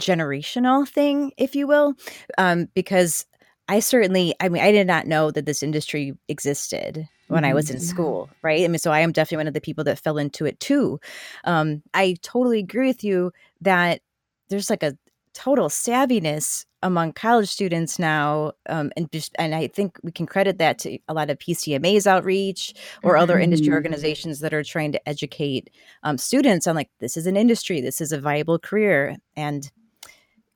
generational 0.00 0.88
thing, 0.88 1.32
if 1.36 1.54
you 1.54 1.66
will, 1.66 1.94
um, 2.38 2.68
because 2.74 3.26
I 3.68 3.80
certainly, 3.80 4.34
I 4.40 4.48
mean, 4.48 4.62
I 4.62 4.72
did 4.72 4.86
not 4.86 5.06
know 5.06 5.30
that 5.30 5.44
this 5.44 5.62
industry 5.62 6.16
existed 6.28 7.08
when 7.28 7.44
I 7.44 7.54
was 7.54 7.70
in 7.70 7.76
mm-hmm. 7.76 7.84
school, 7.84 8.30
right? 8.42 8.64
I 8.64 8.68
mean, 8.68 8.78
so 8.78 8.92
I 8.92 9.00
am 9.00 9.10
definitely 9.10 9.38
one 9.38 9.48
of 9.48 9.54
the 9.54 9.60
people 9.60 9.84
that 9.84 9.98
fell 9.98 10.16
into 10.16 10.46
it 10.46 10.60
too. 10.60 11.00
Um, 11.44 11.82
I 11.92 12.16
totally 12.22 12.60
agree 12.60 12.86
with 12.86 13.02
you 13.02 13.32
that 13.62 14.00
there's 14.48 14.70
like 14.70 14.84
a 14.84 14.96
total 15.36 15.68
savviness 15.68 16.64
among 16.82 17.12
college 17.12 17.48
students 17.48 17.98
now 17.98 18.52
um, 18.70 18.90
and 18.96 19.12
just 19.12 19.34
and 19.38 19.54
i 19.54 19.66
think 19.66 19.98
we 20.02 20.10
can 20.10 20.24
credit 20.24 20.56
that 20.56 20.78
to 20.78 20.98
a 21.08 21.14
lot 21.14 21.28
of 21.28 21.38
pcma's 21.38 22.06
outreach 22.06 22.72
or 23.02 23.12
mm-hmm. 23.12 23.22
other 23.22 23.38
industry 23.38 23.66
mm-hmm. 23.66 23.74
organizations 23.74 24.40
that 24.40 24.54
are 24.54 24.64
trying 24.64 24.92
to 24.92 25.08
educate 25.08 25.68
um, 26.04 26.16
students 26.16 26.66
on 26.66 26.74
like 26.74 26.88
this 27.00 27.18
is 27.18 27.26
an 27.26 27.36
industry 27.36 27.82
this 27.82 28.00
is 28.00 28.12
a 28.12 28.20
viable 28.20 28.58
career 28.58 29.14
and 29.36 29.70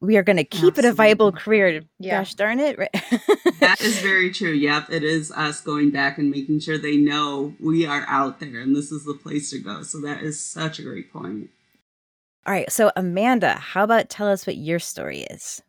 we 0.01 0.17
are 0.17 0.23
going 0.23 0.39
to 0.39 0.45
keep 0.45 0.79
Absolutely. 0.79 0.89
it 0.89 0.93
a 0.93 0.95
viable 0.95 1.31
career 1.31 1.83
yeah. 1.99 2.19
gosh 2.19 2.35
darn 2.35 2.59
it 2.59 2.79
right 2.79 3.05
that 3.61 3.83
is 3.83 3.99
very 3.99 4.31
true 4.31 4.53
yep 4.53 4.89
it 4.89 5.05
is 5.05 5.31
us 5.33 5.61
going 5.61 5.91
back 5.91 6.17
and 6.17 6.31
making 6.31 6.59
sure 6.59 6.79
they 6.79 6.97
know 6.97 7.53
we 7.61 7.85
are 7.85 8.07
out 8.09 8.41
there 8.41 8.61
and 8.61 8.75
this 8.75 8.91
is 8.91 9.05
the 9.05 9.13
place 9.13 9.51
to 9.51 9.59
go 9.59 9.83
so 9.83 10.01
that 10.01 10.23
is 10.23 10.41
such 10.41 10.79
a 10.79 10.83
great 10.83 11.13
point 11.13 11.51
all 12.47 12.54
right. 12.54 12.70
So, 12.73 12.90
Amanda, 12.97 13.54
how 13.54 13.85
about 13.85 14.09
tell 14.09 14.28
us 14.28 14.47
what 14.47 14.56
your 14.56 14.78
story 14.78 15.20
is? 15.30 15.62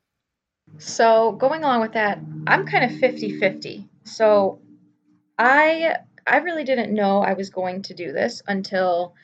So, 0.77 1.33
going 1.33 1.63
along 1.63 1.81
with 1.81 1.93
that, 1.93 2.19
I'm 2.47 2.65
kind 2.65 2.89
of 2.89 2.99
50 2.99 3.39
50. 3.39 3.89
So, 4.03 4.59
I 5.37 5.97
I 6.25 6.37
really 6.37 6.63
didn't 6.63 6.93
know 6.93 7.21
I 7.21 7.33
was 7.33 7.49
going 7.49 7.81
to 7.83 7.93
do 7.93 8.11
this 8.11 8.41
until 8.47 9.15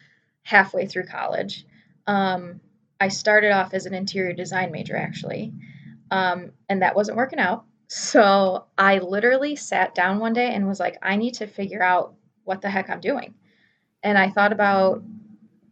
halfway 0.44 0.88
through 0.88 1.06
college. 1.06 1.66
Um, 2.06 2.60
I 3.00 3.10
started 3.10 3.52
off 3.52 3.74
as 3.74 3.86
an 3.86 3.94
interior 3.94 4.34
design 4.34 4.72
major, 4.72 4.98
actually, 4.98 5.54
um, 6.10 6.52
and 6.68 6.82
that 6.82 6.96
wasn't 6.96 7.18
working 7.18 7.40
out. 7.40 7.66
So 7.88 8.66
I 8.78 8.98
literally 8.98 9.56
sat 9.56 9.96
down 9.96 10.20
one 10.20 10.34
day 10.34 10.54
and 10.54 10.68
was 10.68 10.80
like, 10.80 10.98
I 11.02 11.16
need 11.16 11.36
to 11.36 11.48
figure 11.48 11.82
out 11.82 12.16
what 12.44 12.62
the 12.62 12.70
heck 12.70 12.90
I'm 12.90 13.00
doing. 13.00 13.36
And 14.04 14.18
I 14.18 14.30
thought 14.30 14.52
about 14.52 15.04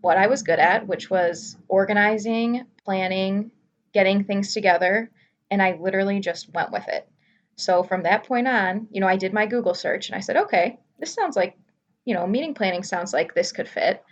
what 0.05 0.19
I 0.19 0.27
was 0.27 0.43
good 0.43 0.59
at, 0.59 0.85
which 0.85 1.09
was 1.09 1.57
organizing, 1.67 2.67
planning, 2.83 3.49
getting 3.91 4.23
things 4.23 4.53
together, 4.53 5.09
and 5.49 5.63
I 5.63 5.79
literally 5.81 6.19
just 6.19 6.53
went 6.53 6.71
with 6.71 6.87
it. 6.87 7.09
So 7.55 7.81
from 7.81 8.03
that 8.03 8.25
point 8.25 8.47
on, 8.47 8.87
you 8.91 9.01
know, 9.01 9.07
I 9.07 9.15
did 9.15 9.33
my 9.33 9.47
Google 9.47 9.73
search 9.73 10.07
and 10.07 10.15
I 10.15 10.19
said, 10.19 10.37
okay, 10.37 10.77
this 10.99 11.11
sounds 11.11 11.35
like, 11.35 11.57
you 12.05 12.13
know, 12.13 12.27
meeting 12.27 12.53
planning 12.53 12.83
sounds 12.83 13.13
like 13.13 13.33
this 13.33 13.51
could 13.51 13.67
fit. 13.67 14.03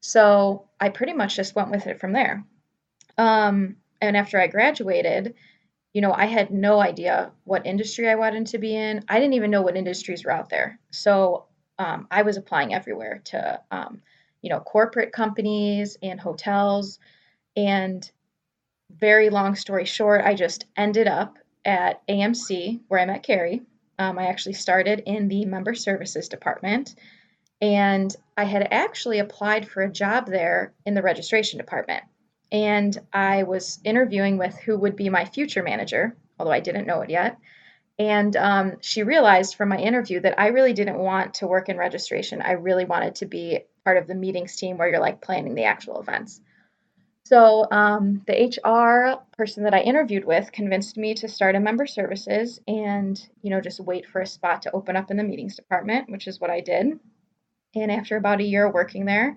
So 0.00 0.66
I 0.80 0.88
pretty 0.88 1.12
much 1.12 1.36
just 1.36 1.54
went 1.54 1.70
with 1.70 1.86
it 1.86 2.00
from 2.00 2.12
there. 2.12 2.44
Um, 3.16 3.76
and 4.00 4.16
after 4.16 4.40
I 4.40 4.48
graduated, 4.48 5.34
you 5.92 6.00
know, 6.00 6.12
I 6.12 6.24
had 6.24 6.50
no 6.50 6.80
idea 6.80 7.30
what 7.44 7.64
industry 7.64 8.08
I 8.08 8.16
wanted 8.16 8.48
to 8.48 8.58
be 8.58 8.74
in. 8.74 9.04
I 9.08 9.20
didn't 9.20 9.34
even 9.34 9.52
know 9.52 9.62
what 9.62 9.76
industries 9.76 10.24
were 10.24 10.32
out 10.32 10.48
there. 10.48 10.80
So 10.90 11.46
um, 11.78 12.08
I 12.10 12.22
was 12.22 12.36
applying 12.36 12.74
everywhere 12.74 13.22
to 13.26 13.60
um, 13.70 14.02
you 14.42 14.50
know, 14.50 14.60
corporate 14.60 15.12
companies 15.12 15.96
and 16.02 16.20
hotels. 16.20 16.98
And 17.56 18.10
very 18.90 19.30
long 19.30 19.54
story 19.54 19.84
short, 19.84 20.24
I 20.24 20.34
just 20.34 20.64
ended 20.76 21.08
up 21.08 21.38
at 21.64 22.06
AMC 22.06 22.80
where 22.88 23.00
I 23.00 23.06
met 23.06 23.22
Kari. 23.22 23.62
Um, 23.98 24.18
I 24.18 24.26
actually 24.26 24.54
started 24.54 25.02
in 25.06 25.28
the 25.28 25.44
member 25.44 25.74
services 25.74 26.28
department. 26.28 26.94
And 27.60 28.14
I 28.36 28.44
had 28.44 28.68
actually 28.70 29.18
applied 29.18 29.68
for 29.68 29.82
a 29.82 29.90
job 29.90 30.26
there 30.26 30.72
in 30.86 30.94
the 30.94 31.02
registration 31.02 31.58
department. 31.58 32.04
And 32.52 32.96
I 33.12 33.42
was 33.42 33.80
interviewing 33.84 34.38
with 34.38 34.56
who 34.56 34.78
would 34.78 34.96
be 34.96 35.08
my 35.08 35.24
future 35.24 35.62
manager, 35.62 36.16
although 36.38 36.52
I 36.52 36.60
didn't 36.60 36.86
know 36.86 37.00
it 37.00 37.10
yet. 37.10 37.38
And 37.98 38.36
um, 38.36 38.76
she 38.80 39.02
realized 39.02 39.56
from 39.56 39.70
my 39.70 39.78
interview 39.78 40.20
that 40.20 40.38
I 40.38 40.48
really 40.48 40.72
didn't 40.72 40.98
want 40.98 41.34
to 41.34 41.48
work 41.48 41.68
in 41.68 41.76
registration. 41.76 42.40
I 42.40 42.52
really 42.52 42.84
wanted 42.84 43.16
to 43.16 43.26
be 43.26 43.60
part 43.84 43.96
of 43.96 44.06
the 44.06 44.14
meetings 44.14 44.56
team 44.56 44.78
where 44.78 44.88
you're 44.88 45.00
like 45.00 45.20
planning 45.20 45.54
the 45.54 45.64
actual 45.64 46.00
events. 46.00 46.40
So 47.24 47.66
um, 47.70 48.22
the 48.26 48.46
HR 48.46 49.22
person 49.36 49.64
that 49.64 49.74
I 49.74 49.80
interviewed 49.80 50.24
with 50.24 50.50
convinced 50.50 50.96
me 50.96 51.12
to 51.16 51.28
start 51.28 51.56
a 51.56 51.60
member 51.60 51.86
services 51.86 52.58
and 52.66 53.20
you 53.42 53.50
know 53.50 53.60
just 53.60 53.80
wait 53.80 54.06
for 54.06 54.22
a 54.22 54.26
spot 54.26 54.62
to 54.62 54.72
open 54.72 54.96
up 54.96 55.10
in 55.10 55.18
the 55.18 55.24
meetings 55.24 55.56
department, 55.56 56.10
which 56.10 56.26
is 56.26 56.40
what 56.40 56.50
I 56.50 56.60
did. 56.60 56.98
And 57.74 57.92
after 57.92 58.16
about 58.16 58.40
a 58.40 58.44
year 58.44 58.70
working 58.70 59.04
there, 59.04 59.36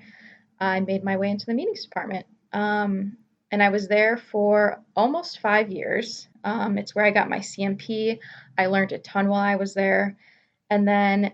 I 0.60 0.80
made 0.80 1.04
my 1.04 1.18
way 1.18 1.30
into 1.30 1.46
the 1.46 1.54
meetings 1.54 1.84
department. 1.84 2.26
Um, 2.54 3.18
and 3.52 3.62
I 3.62 3.70
was 3.70 3.88
there 3.90 4.16
for 4.16 4.82
almost 4.96 5.42
five 5.42 5.70
years. 5.70 6.30
Um, 6.44 6.78
it's 6.78 6.96
where 6.96 7.04
I 7.04 7.12
got 7.12 7.30
my 7.30 7.40
CMP. 7.40 8.20
I 8.58 8.68
learned 8.68 8.94
a 8.94 9.00
ton 9.00 9.28
while 9.28 9.42
I 9.42 9.58
was 9.58 9.74
there. 9.74 10.18
And 10.70 10.88
then 10.88 11.34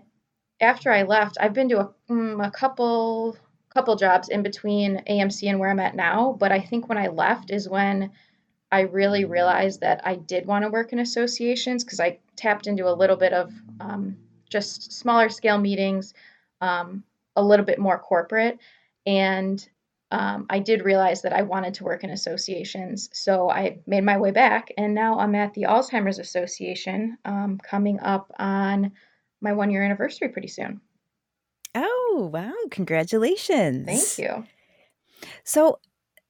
after 0.60 0.90
I 0.90 1.02
left, 1.02 1.36
I've 1.40 1.54
been 1.54 1.68
to 1.70 1.80
a, 1.80 1.94
um, 2.10 2.40
a 2.40 2.50
couple 2.50 3.36
couple 3.74 3.94
jobs 3.96 4.28
in 4.28 4.42
between 4.42 5.02
AMC 5.08 5.48
and 5.48 5.60
where 5.60 5.70
I'm 5.70 5.78
at 5.78 5.94
now. 5.94 6.36
But 6.38 6.52
I 6.52 6.60
think 6.60 6.88
when 6.88 6.98
I 6.98 7.08
left 7.08 7.50
is 7.50 7.68
when 7.68 8.10
I 8.72 8.80
really 8.80 9.24
realized 9.24 9.80
that 9.82 10.00
I 10.04 10.16
did 10.16 10.46
want 10.46 10.64
to 10.64 10.70
work 10.70 10.92
in 10.92 10.98
associations 10.98 11.84
because 11.84 12.00
I 12.00 12.18
tapped 12.34 12.66
into 12.66 12.88
a 12.88 12.94
little 12.94 13.16
bit 13.16 13.32
of 13.32 13.52
um, 13.80 14.16
just 14.50 14.92
smaller 14.92 15.28
scale 15.28 15.58
meetings, 15.58 16.14
um, 16.60 17.04
a 17.36 17.42
little 17.42 17.64
bit 17.64 17.78
more 17.78 17.98
corporate, 17.98 18.58
and 19.06 19.66
um, 20.10 20.46
I 20.48 20.58
did 20.58 20.84
realize 20.84 21.22
that 21.22 21.34
I 21.34 21.42
wanted 21.42 21.74
to 21.74 21.84
work 21.84 22.02
in 22.02 22.10
associations. 22.10 23.10
So 23.12 23.50
I 23.50 23.78
made 23.86 24.04
my 24.04 24.16
way 24.16 24.30
back, 24.30 24.72
and 24.76 24.94
now 24.94 25.18
I'm 25.18 25.34
at 25.34 25.54
the 25.54 25.64
Alzheimer's 25.64 26.18
Association 26.18 27.18
um, 27.24 27.58
coming 27.62 28.00
up 28.00 28.32
on 28.38 28.92
my 29.40 29.52
one 29.52 29.70
year 29.70 29.84
anniversary 29.84 30.28
pretty 30.28 30.48
soon. 30.48 30.80
Oh, 31.74 32.30
wow. 32.32 32.52
Congratulations. 32.70 33.86
Thank 33.86 34.18
you. 34.18 34.44
So, 35.44 35.80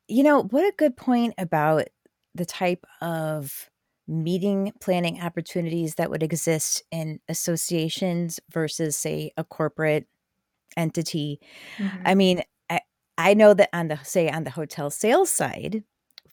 you 0.08 0.22
know, 0.22 0.42
what 0.42 0.64
a 0.64 0.74
good 0.76 0.96
point 0.96 1.34
about 1.38 1.84
the 2.34 2.44
type 2.44 2.84
of 3.00 3.70
meeting 4.06 4.72
planning 4.80 5.20
opportunities 5.20 5.96
that 5.96 6.10
would 6.10 6.22
exist 6.22 6.82
in 6.90 7.20
associations 7.28 8.40
versus, 8.50 8.96
say, 8.96 9.32
a 9.36 9.44
corporate 9.44 10.06
entity. 10.76 11.40
Mm-hmm. 11.76 12.02
I 12.04 12.14
mean, 12.14 12.42
I, 12.70 12.80
I 13.18 13.34
know 13.34 13.52
that 13.54 13.68
on 13.72 13.88
the, 13.88 13.98
say, 14.04 14.30
on 14.30 14.44
the 14.44 14.50
hotel 14.50 14.90
sales 14.90 15.30
side, 15.30 15.84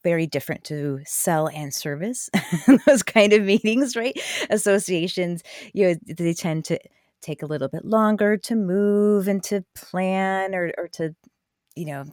very 0.06 0.28
different 0.28 0.64
to 0.66 1.00
sell 1.06 1.50
and 1.50 1.74
service. 1.74 2.30
Those 2.86 3.04
kind 3.04 3.34
of 3.34 3.44
meetings 3.44 3.96
right? 3.96 4.18
Associations 4.50 5.44
you 5.74 5.88
know 5.88 5.96
they 6.08 6.34
tend 6.34 6.64
to 6.66 6.80
take 7.22 7.42
a 7.42 7.48
little 7.48 7.68
bit 7.68 7.84
longer 7.84 8.38
to 8.38 8.56
move 8.56 9.28
and 9.28 9.44
to 9.44 9.66
plan 9.76 10.54
or, 10.54 10.72
or 10.78 10.88
to 10.90 11.16
you 11.76 11.86
know 11.86 12.06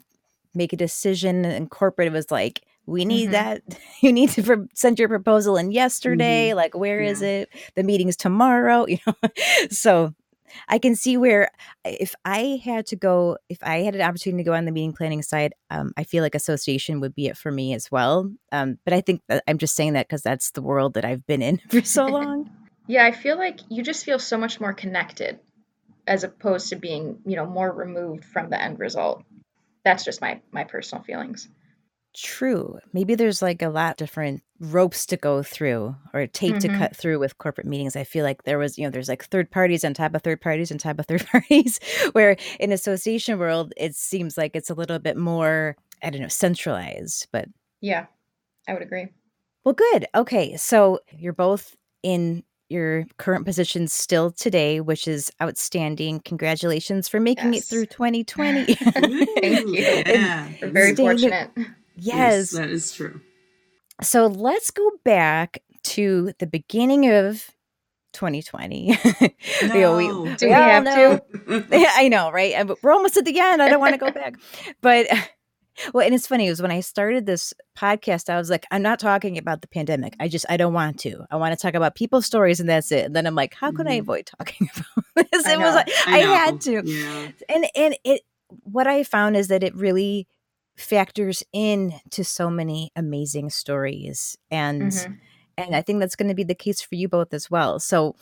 make 0.55 0.73
a 0.73 0.77
decision 0.77 1.45
and 1.45 1.71
corporate. 1.71 2.09
It 2.09 2.13
was 2.13 2.31
like 2.31 2.63
we 2.87 3.05
need 3.05 3.31
mm-hmm. 3.31 3.33
that. 3.33 3.63
You 4.01 4.13
need 4.13 4.31
to 4.31 4.43
pro- 4.43 4.67
send 4.75 4.99
your 4.99 5.09
proposal 5.09 5.57
in 5.57 5.71
yesterday. 5.71 6.49
Mm-hmm. 6.49 6.57
like 6.57 6.75
where 6.75 7.01
yeah. 7.01 7.11
is 7.11 7.23
it? 7.23 7.49
The 7.77 7.85
meeting's 7.85 8.17
tomorrow. 8.17 8.87
You 8.89 8.99
know? 9.07 9.15
So 9.71 10.15
I 10.69 10.79
can 10.79 10.95
see 10.95 11.17
where 11.17 11.51
if 11.85 12.15
I 12.25 12.61
had 12.65 12.87
to 12.87 12.97
go, 12.97 13.39
if 13.49 13.59
I 13.63 13.79
had 13.79 13.95
an 13.95 14.03
opportunity 14.03 14.43
to 14.43 14.49
go 14.49 14.55
on 14.55 14.65
the 14.65 14.73
meeting 14.73 14.93
planning 14.93 15.23
side, 15.23 15.55
um, 15.71 15.93
I 15.97 16.05
feel 16.05 16.23
like 16.23 16.35
association 16.35 17.01
would 17.01 17.15
be 17.15 17.27
it 17.27 17.37
for 17.37 17.51
me 17.51 17.75
as 17.75 17.91
well. 17.91 18.31
Um, 18.51 18.79
but 18.85 18.95
I 18.95 19.01
think 19.01 19.23
I'm 19.47 19.59
just 19.59 19.75
saying 19.75 19.95
that 19.95 20.09
because 20.09 20.23
that's 20.23 20.51
the 20.53 20.63
world 20.63 20.95
that 20.95 21.05
I've 21.05 21.27
been 21.27 21.43
in 21.43 21.59
for 21.69 21.83
so 21.83 22.07
long. 22.09 22.51
yeah, 22.87 23.05
I 23.05 23.13
feel 23.13 23.37
like 23.37 23.61
you 23.69 23.83
just 23.83 24.05
feel 24.05 24.19
so 24.19 24.39
much 24.39 24.61
more 24.61 24.73
connected 24.73 25.39
as 26.07 26.25
opposed 26.25 26.71
to 26.71 26.77
being, 26.77 27.21
you 27.25 27.37
know, 27.37 27.47
more 27.47 27.71
removed 27.71 28.25
from 28.25 28.51
the 28.51 28.61
end 28.61 28.79
result. 28.79 29.23
That's 29.85 30.05
just 30.05 30.21
my 30.21 30.41
my 30.51 30.65
personal 30.65 31.05
feelings. 31.05 31.49
True. 32.14 32.78
Maybe 32.92 33.14
there's 33.14 33.40
like 33.40 33.62
a 33.62 33.69
lot 33.69 33.97
different 33.97 34.42
ropes 34.61 35.07
to 35.07 35.16
go 35.16 35.42
through 35.42 35.97
or 36.12 36.26
tape 36.26 36.57
mm-hmm. 36.57 36.73
to 36.73 36.78
cut 36.78 36.97
through 36.97 37.19
with 37.19 37.38
corporate 37.38 37.66
meetings. 37.66 37.97
I 37.97 38.04
feel 38.04 38.25
like 38.25 38.45
there 38.45 38.59
was, 38.59 38.76
you 38.78 38.85
know, 38.85 38.90
there's 38.90 39.09
like 39.09 39.25
third 39.25 39.50
parties 39.50 39.85
on 39.85 39.95
top 39.95 40.14
of 40.14 40.23
third 40.23 40.40
parties 40.40 40.71
on 40.71 40.78
top 40.78 40.99
of 40.99 41.07
third 41.07 41.26
parties, 41.33 41.81
where 42.12 42.37
in 42.61 42.71
association 42.71 43.38
world, 43.38 43.73
it 43.76 43.95
seems 43.95 44.37
like 44.37 44.54
it's 44.54 44.71
a 44.71 44.75
little 44.75 44.99
bit 44.99 45.16
more, 45.16 45.76
I 46.02 46.11
don't 46.11 46.21
know, 46.21 46.28
centralized. 46.28 47.28
But 47.33 47.49
yeah, 47.81 48.07
I 48.69 48.75
would 48.75 48.83
agree. 48.83 49.09
Well, 49.64 49.75
good. 49.75 50.07
Okay. 50.14 50.57
So 50.57 51.00
you're 51.12 51.33
both 51.33 51.76
in 52.02 52.42
your 52.69 53.04
current 53.19 53.45
position 53.45 53.87
still 53.87 54.31
today, 54.31 54.81
which 54.81 55.07
is 55.07 55.31
outstanding. 55.40 56.21
Congratulations 56.21 57.09
for 57.09 57.21
making 57.21 57.52
yes. 57.54 57.64
it 57.64 57.66
through 57.66 57.87
2020. 57.87 58.75
Thank 58.75 59.37
you. 59.69 59.75
Yeah. 59.75 60.49
We're 60.61 60.71
very 60.71 60.95
fortunate. 60.97 61.50
Yes. 61.97 62.15
yes. 62.17 62.51
That 62.53 62.71
is 62.71 62.93
true. 62.93 63.21
So 64.03 64.27
let's 64.27 64.71
go 64.71 64.91
back 65.05 65.63
to 65.85 66.33
the 66.39 66.47
beginning 66.47 67.11
of 67.11 67.51
2020. 68.15 68.89
No. 68.89 69.29
you 69.63 69.69
know, 69.69 69.97
we, 69.97 70.07
Do 70.37 70.47
we, 70.47 70.47
we 70.47 70.53
have 70.53 70.85
know. 70.85 71.19
to? 71.49 71.67
I 71.97 72.09
know, 72.09 72.31
right? 72.31 72.69
We're 72.83 72.93
almost 72.93 73.17
at 73.17 73.25
the 73.25 73.39
end. 73.39 73.63
I 73.63 73.69
don't 73.69 73.81
want 73.81 73.95
to 73.95 73.99
go 73.99 74.11
back. 74.11 74.35
But 74.81 75.07
Well, 75.95 76.05
and 76.05 76.15
it's 76.15 76.27
funny 76.27 76.49
is 76.49 76.61
when 76.61 76.71
I 76.71 76.81
started 76.81 77.25
this 77.25 77.55
podcast, 77.79 78.29
I 78.29 78.37
was 78.37 78.51
like, 78.51 78.67
I'm 78.71 78.83
not 78.83 78.99
talking 78.99 79.39
about 79.39 79.63
the 79.63 79.69
pandemic. 79.69 80.15
I 80.21 80.29
just 80.29 80.45
I 80.51 80.57
don't 80.59 80.75
want 80.75 80.99
to. 81.01 81.25
I 81.31 81.37
want 81.37 81.59
to 81.59 81.63
talk 81.63 81.75
about 81.75 81.95
people's 81.95 82.27
stories, 82.27 82.61
and 82.61 82.69
that's 82.69 82.93
it. 82.93 83.07
And 83.07 83.17
then 83.17 83.27
I'm 83.27 83.35
like, 83.35 83.55
how 83.55 83.73
can 83.73 83.89
I 83.89 83.97
Mhm. 83.97 84.01
avoid 84.01 84.27
talking 84.39 84.69
about 84.75 85.29
this? 85.33 85.47
I 85.47 85.55
It 85.55 85.59
was 85.59 85.75
like 85.75 85.89
I, 86.07 86.21
know. 86.23 86.35
had 86.35 86.61
to. 86.63 86.83
Yeah. 86.85 87.29
And 87.49 87.67
and 87.75 87.97
it 88.05 88.21
what 88.65 88.87
I 88.87 89.03
found 89.03 89.35
is 89.37 89.49
that 89.49 89.63
it 89.63 89.75
really 89.75 90.27
factors 90.83 91.43
in 91.53 91.95
to 92.11 92.25
so 92.25 92.51
many 92.51 92.91
amazing 92.97 93.51
stories 93.51 94.37
and 94.51 94.93
Mhm. 94.93 95.19
and 95.59 95.77
I 95.77 95.83
think 95.83 96.01
that's 96.01 96.17
going 96.17 96.29
to 96.31 96.35
be 96.35 96.45
the 96.45 96.55
case 96.55 96.81
for 96.81 96.95
you 96.95 97.09
both 97.09 97.35
as 97.35 97.51
well. 97.51 97.79
So 97.79 98.17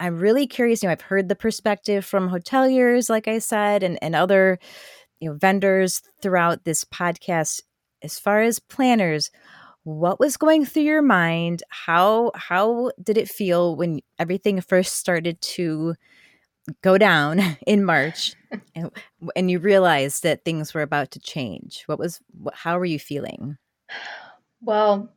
i'm 0.00 0.16
really 0.18 0.46
curious. 0.46 0.82
You 0.82 0.88
know, 0.88 0.92
I've 0.92 1.00
heard 1.00 1.28
the 1.28 1.36
perspective 1.36 2.04
from 2.04 2.28
hoteliers, 2.30 3.10
like 3.10 3.26
I 3.28 3.38
said, 3.38 3.82
and, 3.82 3.98
and 4.02 4.14
other 4.14 4.58
you 5.20 5.30
know 5.30 5.36
vendors 5.36 6.02
throughout 6.22 6.64
this 6.64 6.84
podcast. 6.84 7.62
As 8.02 8.18
far 8.18 8.42
as 8.42 8.60
planners, 8.60 9.30
what 9.84 10.20
was 10.20 10.36
going 10.36 10.64
through 10.66 10.84
your 10.84 11.02
mind? 11.02 11.62
How 11.70 12.30
how 12.34 12.92
did 13.02 13.18
it 13.18 13.28
feel 13.28 13.76
when 13.76 14.00
everything 14.18 14.60
first 14.60 14.96
started 14.96 15.40
to 15.56 15.94
go 16.82 16.98
down 16.98 17.40
in 17.66 17.84
March, 17.84 18.34
and, 18.74 18.90
and 19.36 19.50
you 19.50 19.58
realized 19.58 20.22
that 20.22 20.44
things 20.44 20.74
were 20.74 20.82
about 20.82 21.10
to 21.12 21.20
change? 21.20 21.84
What 21.86 21.98
was 21.98 22.20
how 22.52 22.78
were 22.78 22.84
you 22.84 22.98
feeling? 22.98 23.58
Well, 24.60 25.10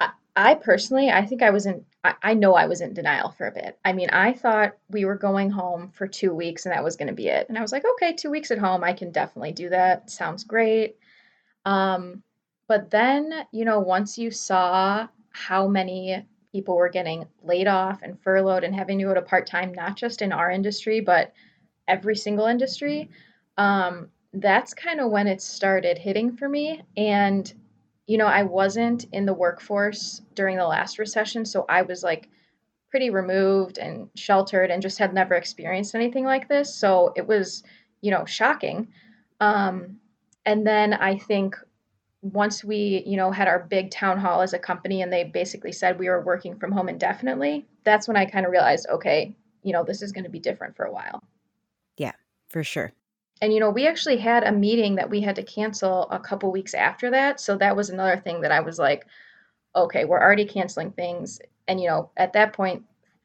I, 0.00 0.10
I 0.36 0.54
personally, 0.54 1.10
I 1.10 1.24
think 1.24 1.42
I 1.42 1.50
was 1.50 1.66
in, 1.66 1.84
I, 2.02 2.14
I 2.22 2.34
know 2.34 2.54
I 2.54 2.66
was 2.66 2.80
in 2.80 2.94
denial 2.94 3.30
for 3.30 3.46
a 3.46 3.52
bit. 3.52 3.78
I 3.84 3.92
mean, 3.92 4.10
I 4.10 4.32
thought 4.32 4.76
we 4.88 5.04
were 5.04 5.16
going 5.16 5.50
home 5.50 5.90
for 5.90 6.06
two 6.06 6.34
weeks 6.34 6.66
and 6.66 6.74
that 6.74 6.84
was 6.84 6.96
going 6.96 7.08
to 7.08 7.14
be 7.14 7.28
it. 7.28 7.48
And 7.48 7.56
I 7.56 7.62
was 7.62 7.72
like, 7.72 7.84
okay, 7.94 8.12
two 8.12 8.30
weeks 8.30 8.50
at 8.50 8.58
home, 8.58 8.84
I 8.84 8.92
can 8.92 9.10
definitely 9.10 9.52
do 9.52 9.70
that. 9.70 10.10
Sounds 10.10 10.44
great. 10.44 10.96
Um, 11.64 12.22
but 12.68 12.90
then, 12.90 13.46
you 13.52 13.64
know, 13.64 13.80
once 13.80 14.18
you 14.18 14.30
saw 14.30 15.08
how 15.30 15.66
many 15.66 16.26
people 16.54 16.76
were 16.76 16.88
getting 16.88 17.26
laid 17.42 17.66
off 17.66 18.02
and 18.02 18.22
furloughed 18.22 18.62
and 18.62 18.72
having 18.72 18.96
to 18.96 19.04
go 19.04 19.12
to 19.12 19.20
part 19.20 19.44
time, 19.44 19.74
not 19.74 19.96
just 19.96 20.22
in 20.22 20.30
our 20.30 20.52
industry, 20.52 21.00
but 21.00 21.32
every 21.88 22.14
single 22.14 22.46
industry, 22.46 23.10
um, 23.58 24.08
that's 24.34 24.72
kind 24.72 25.00
of 25.00 25.10
when 25.10 25.26
it 25.26 25.42
started 25.42 25.98
hitting 25.98 26.36
for 26.36 26.48
me. 26.48 26.80
And 26.96 27.52
you 28.06 28.18
know, 28.18 28.26
I 28.26 28.44
wasn't 28.44 29.06
in 29.12 29.26
the 29.26 29.34
workforce 29.34 30.22
during 30.34 30.56
the 30.56 30.66
last 30.66 31.00
recession, 31.00 31.44
so 31.44 31.64
I 31.68 31.82
was 31.82 32.04
like 32.04 32.28
pretty 32.88 33.10
removed 33.10 33.78
and 33.78 34.08
sheltered 34.14 34.70
and 34.70 34.80
just 34.80 34.98
had 34.98 35.12
never 35.12 35.34
experienced 35.34 35.96
anything 35.96 36.24
like 36.24 36.48
this. 36.48 36.72
So 36.72 37.12
it 37.16 37.26
was, 37.26 37.64
you 38.00 38.12
know, 38.12 38.24
shocking. 38.26 38.86
Um, 39.40 39.96
and 40.46 40.64
then 40.64 40.92
I 40.92 41.18
think 41.18 41.56
once 42.32 42.64
we, 42.64 43.02
you 43.06 43.18
know, 43.18 43.30
had 43.30 43.48
our 43.48 43.58
big 43.58 43.90
town 43.90 44.18
hall 44.18 44.40
as 44.40 44.54
a 44.54 44.58
company 44.58 45.02
and 45.02 45.12
they 45.12 45.24
basically 45.24 45.72
said 45.72 45.98
we 45.98 46.08
were 46.08 46.22
working 46.22 46.56
from 46.58 46.72
home 46.72 46.88
indefinitely, 46.88 47.66
that's 47.84 48.08
when 48.08 48.16
I 48.16 48.24
kind 48.24 48.46
of 48.46 48.52
realized, 48.52 48.86
okay, 48.90 49.36
you 49.62 49.72
know, 49.74 49.84
this 49.84 50.00
is 50.00 50.10
going 50.10 50.24
to 50.24 50.30
be 50.30 50.38
different 50.40 50.74
for 50.74 50.84
a 50.86 50.92
while. 50.92 51.22
Yeah, 51.98 52.12
for 52.48 52.64
sure. 52.64 52.92
And 53.42 53.52
you 53.52 53.60
know, 53.60 53.68
we 53.68 53.86
actually 53.86 54.16
had 54.16 54.42
a 54.44 54.52
meeting 54.52 54.94
that 54.94 55.10
we 55.10 55.20
had 55.20 55.36
to 55.36 55.42
cancel 55.42 56.08
a 56.10 56.18
couple 56.18 56.50
weeks 56.50 56.72
after 56.72 57.10
that. 57.10 57.40
So 57.40 57.58
that 57.58 57.76
was 57.76 57.90
another 57.90 58.16
thing 58.16 58.40
that 58.40 58.52
I 58.52 58.60
was 58.60 58.78
like, 58.78 59.04
okay, 59.76 60.06
we're 60.06 60.20
already 60.20 60.46
canceling 60.46 60.92
things. 60.92 61.40
And 61.68 61.78
you 61.78 61.88
know, 61.88 62.10
at 62.16 62.32
that 62.32 62.54
point, 62.54 62.84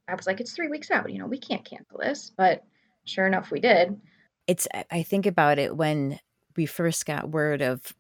I 0.10 0.16
was 0.16 0.28
like, 0.28 0.42
it's 0.42 0.52
three 0.52 0.68
weeks 0.68 0.92
out. 0.92 1.10
You 1.12 1.20
know, 1.20 1.28
we 1.28 1.38
can't 1.38 1.64
cancel 1.64 2.00
this. 2.00 2.32
But 2.36 2.66
sure 3.06 3.28
enough, 3.28 3.50
we 3.50 3.62
did. 3.62 3.98
it's 4.46 4.68
I- 4.74 4.86
I 4.92 5.04
think 5.04 5.26
about 5.26 5.58
it 5.58 5.78
when 5.78 6.20
we 6.58 6.66
first 6.66 7.06
got 7.06 7.30
word 7.30 7.62
of 7.62 7.94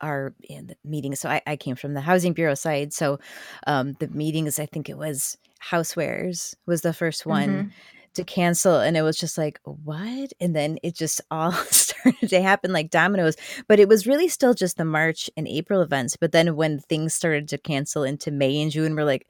our 0.00 0.34
in 0.48 0.68
the 0.68 0.76
meetings. 0.84 1.20
So 1.20 1.28
I, 1.28 1.42
I 1.46 1.56
came 1.56 1.76
from 1.76 1.94
the 1.94 2.00
housing 2.00 2.32
bureau 2.32 2.54
side. 2.54 2.92
So 2.92 3.18
um, 3.66 3.94
the 4.00 4.08
meetings, 4.08 4.58
I 4.58 4.66
think 4.66 4.88
it 4.88 4.96
was 4.98 5.36
Housewares 5.70 6.54
was 6.66 6.80
the 6.82 6.92
first 6.92 7.26
one 7.26 7.48
Mhm. 7.48 7.70
to 8.14 8.24
cancel, 8.24 8.76
and 8.80 8.96
it 8.96 9.02
was 9.02 9.16
just 9.18 9.36
like 9.38 9.60
what? 9.64 10.32
And 10.40 10.56
then 10.56 10.78
it 10.82 10.94
just 10.94 11.20
all 11.30 11.52
started 11.70 12.28
to 12.30 12.40
happen 12.42 12.72
like 12.72 12.90
dominoes. 12.90 13.36
But 13.68 13.78
it 13.78 13.88
was 13.88 14.06
really 14.06 14.28
still 14.28 14.54
just 14.54 14.76
the 14.78 14.84
March 14.84 15.28
and 15.36 15.46
April 15.46 15.82
events. 15.82 16.16
But 16.16 16.32
then 16.32 16.56
when 16.56 16.78
things 16.80 17.14
started 17.14 17.48
to 17.48 17.58
cancel 17.58 18.02
into 18.04 18.30
May 18.30 18.60
and 18.62 18.70
June, 18.70 18.94
we're 18.96 19.04
like, 19.04 19.26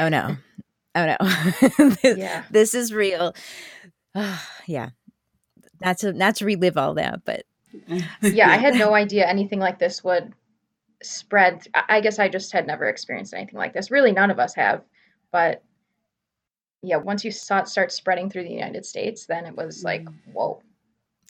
oh 0.00 0.08
no, 0.08 0.36
oh 0.96 1.06
no, 1.06 1.16
this, 2.02 2.18
Yeah. 2.18 2.44
this 2.50 2.74
is 2.74 2.92
real. 2.92 3.34
yeah, 4.66 4.90
not 5.80 5.98
to 5.98 6.12
not 6.12 6.36
to 6.36 6.44
relive 6.44 6.76
all 6.76 6.94
that, 6.94 7.24
but 7.24 7.44
Yeah, 8.22 8.48
I 8.50 8.56
had 8.56 8.74
no 8.76 8.94
idea 8.94 9.26
anything 9.26 9.58
like 9.60 9.78
this 9.78 10.02
would 10.04 10.32
spread. 11.02 11.66
I 11.74 11.84
I 11.96 12.00
guess 12.00 12.18
I 12.18 12.28
just 12.28 12.52
had 12.52 12.66
never 12.66 12.86
experienced 12.86 13.34
anything 13.34 13.58
like 13.58 13.72
this. 13.72 13.90
Really, 13.90 14.12
none 14.12 14.30
of 14.30 14.38
us 14.38 14.54
have. 14.54 14.82
But 15.32 15.62
yeah, 16.82 16.96
once 16.96 17.24
you 17.24 17.30
saw 17.30 17.58
it 17.60 17.68
start 17.68 17.92
spreading 17.92 18.30
through 18.30 18.44
the 18.44 18.50
United 18.52 18.84
States, 18.86 19.26
then 19.26 19.46
it 19.46 19.56
was 19.56 19.82
like, 19.84 20.06
whoa. 20.32 20.60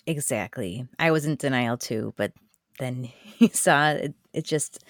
exactly. 0.07 0.87
I 0.99 1.11
was 1.11 1.25
in 1.25 1.37
denial 1.37 1.77
too, 1.79 2.13
but 2.17 2.33
then 2.79 3.09
you 3.39 3.49
saw 3.53 3.91
it, 3.91 4.15
it 4.33 4.45
just 4.45 4.85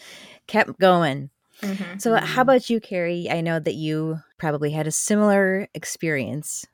kept 0.47 0.79
going. 0.79 1.31
Mhm. 1.63 2.01
So, 2.01 2.17
how 2.17 2.41
Mhm. 2.41 2.43
about 2.43 2.71
you, 2.71 2.81
Kari? 2.81 3.31
I 3.31 3.41
know 3.41 3.59
that 3.59 3.75
you 3.75 4.19
probably 4.39 4.73
had 4.73 4.87
a 4.87 4.93
similar 4.93 5.69
experience. 5.75 6.67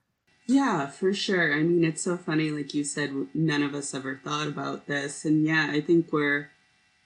Yeah, 0.53 0.89
for 0.89 1.15
sure. 1.15 1.55
I 1.55 1.63
mean, 1.63 1.83
it's 1.83 2.03
so 2.03 2.19
funny. 2.19 2.51
Like 2.51 2.75
you 2.75 2.85
said, 2.85 3.11
none 3.33 3.63
of 3.63 3.75
us 3.75 3.95
ever 3.95 4.21
thought 4.23 4.49
about 4.49 4.87
this. 4.87 5.25
And 5.25 5.47
yeah, 5.47 5.71
I 5.71 5.81
think 5.81 6.13
we're 6.13 6.51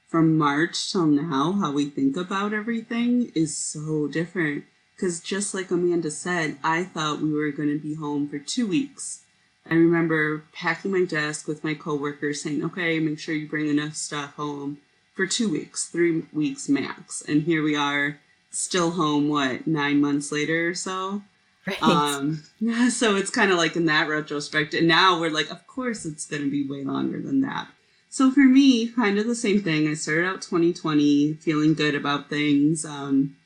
from 0.09 0.37
March 0.37 0.91
till 0.91 1.07
now, 1.07 1.53
how 1.53 1.71
we 1.71 1.89
think 1.89 2.17
about 2.17 2.53
everything 2.53 3.31
is 3.37 3.57
so 3.57 4.09
different. 4.09 4.65
Because 4.97 5.21
just 5.21 5.55
like 5.55 5.71
Amanda 5.71 6.11
said, 6.11 6.57
I 6.65 6.83
thought 6.83 7.21
we 7.21 7.33
were 7.33 7.53
going 7.53 7.69
to 7.69 7.79
be 7.79 7.95
home 7.95 8.29
for 8.29 8.41
two 8.41 8.67
weeks. 8.67 9.23
I 9.71 9.75
remember 9.75 10.43
packing 10.53 10.91
my 10.91 11.05
desk 11.05 11.47
with 11.47 11.63
my 11.63 11.75
coworkers 11.75 12.43
saying, 12.43 12.65
okay, 12.65 12.99
make 12.99 13.21
sure 13.21 13.35
you 13.35 13.49
bring 13.49 13.69
enough 13.69 13.95
stuff 13.95 14.35
home 14.35 14.79
for 15.15 15.27
two 15.29 15.49
weeks, 15.49 15.87
three 15.87 16.25
weeks 16.33 16.69
max. 16.69 17.23
And 17.23 17.45
here 17.45 17.63
we 17.63 17.77
are, 17.77 18.19
still 18.51 18.93
home, 18.93 19.29
what, 19.29 19.69
nine 19.69 20.01
months 20.01 20.33
later 20.33 20.71
or 20.71 20.75
so? 20.75 21.23
Right. 21.67 21.83
Um, 21.83 22.43
so 22.91 23.17
it's 23.17 23.31
kind 23.31 23.51
of 23.51 23.59
like 23.59 23.77
in 23.77 23.87
that 23.87 24.09
retrospect. 24.09 24.75
And 24.75 24.87
now 24.87 25.21
we're 25.21 25.31
like, 25.31 25.51
of 25.51 25.67
course 25.67 26.05
it's 26.05 26.27
going 26.27 26.43
to 26.43 26.51
be 26.51 26.67
way 26.67 26.85
longer 26.85 27.21
than 27.21 27.41
that. 27.43 27.69
So 28.09 28.31
for 28.31 28.41
me, 28.41 28.89
kind 28.89 29.19
of 29.19 29.27
the 29.27 29.35
same 29.35 29.61
thing. 29.61 29.89
I 29.89 29.95
started 29.95 30.27
out 30.27 30.43
2020 30.43 31.35
feeling 31.35 31.75
good 31.75 31.95
about 31.95 32.31
things. 32.31 32.85
Um, 32.85 33.37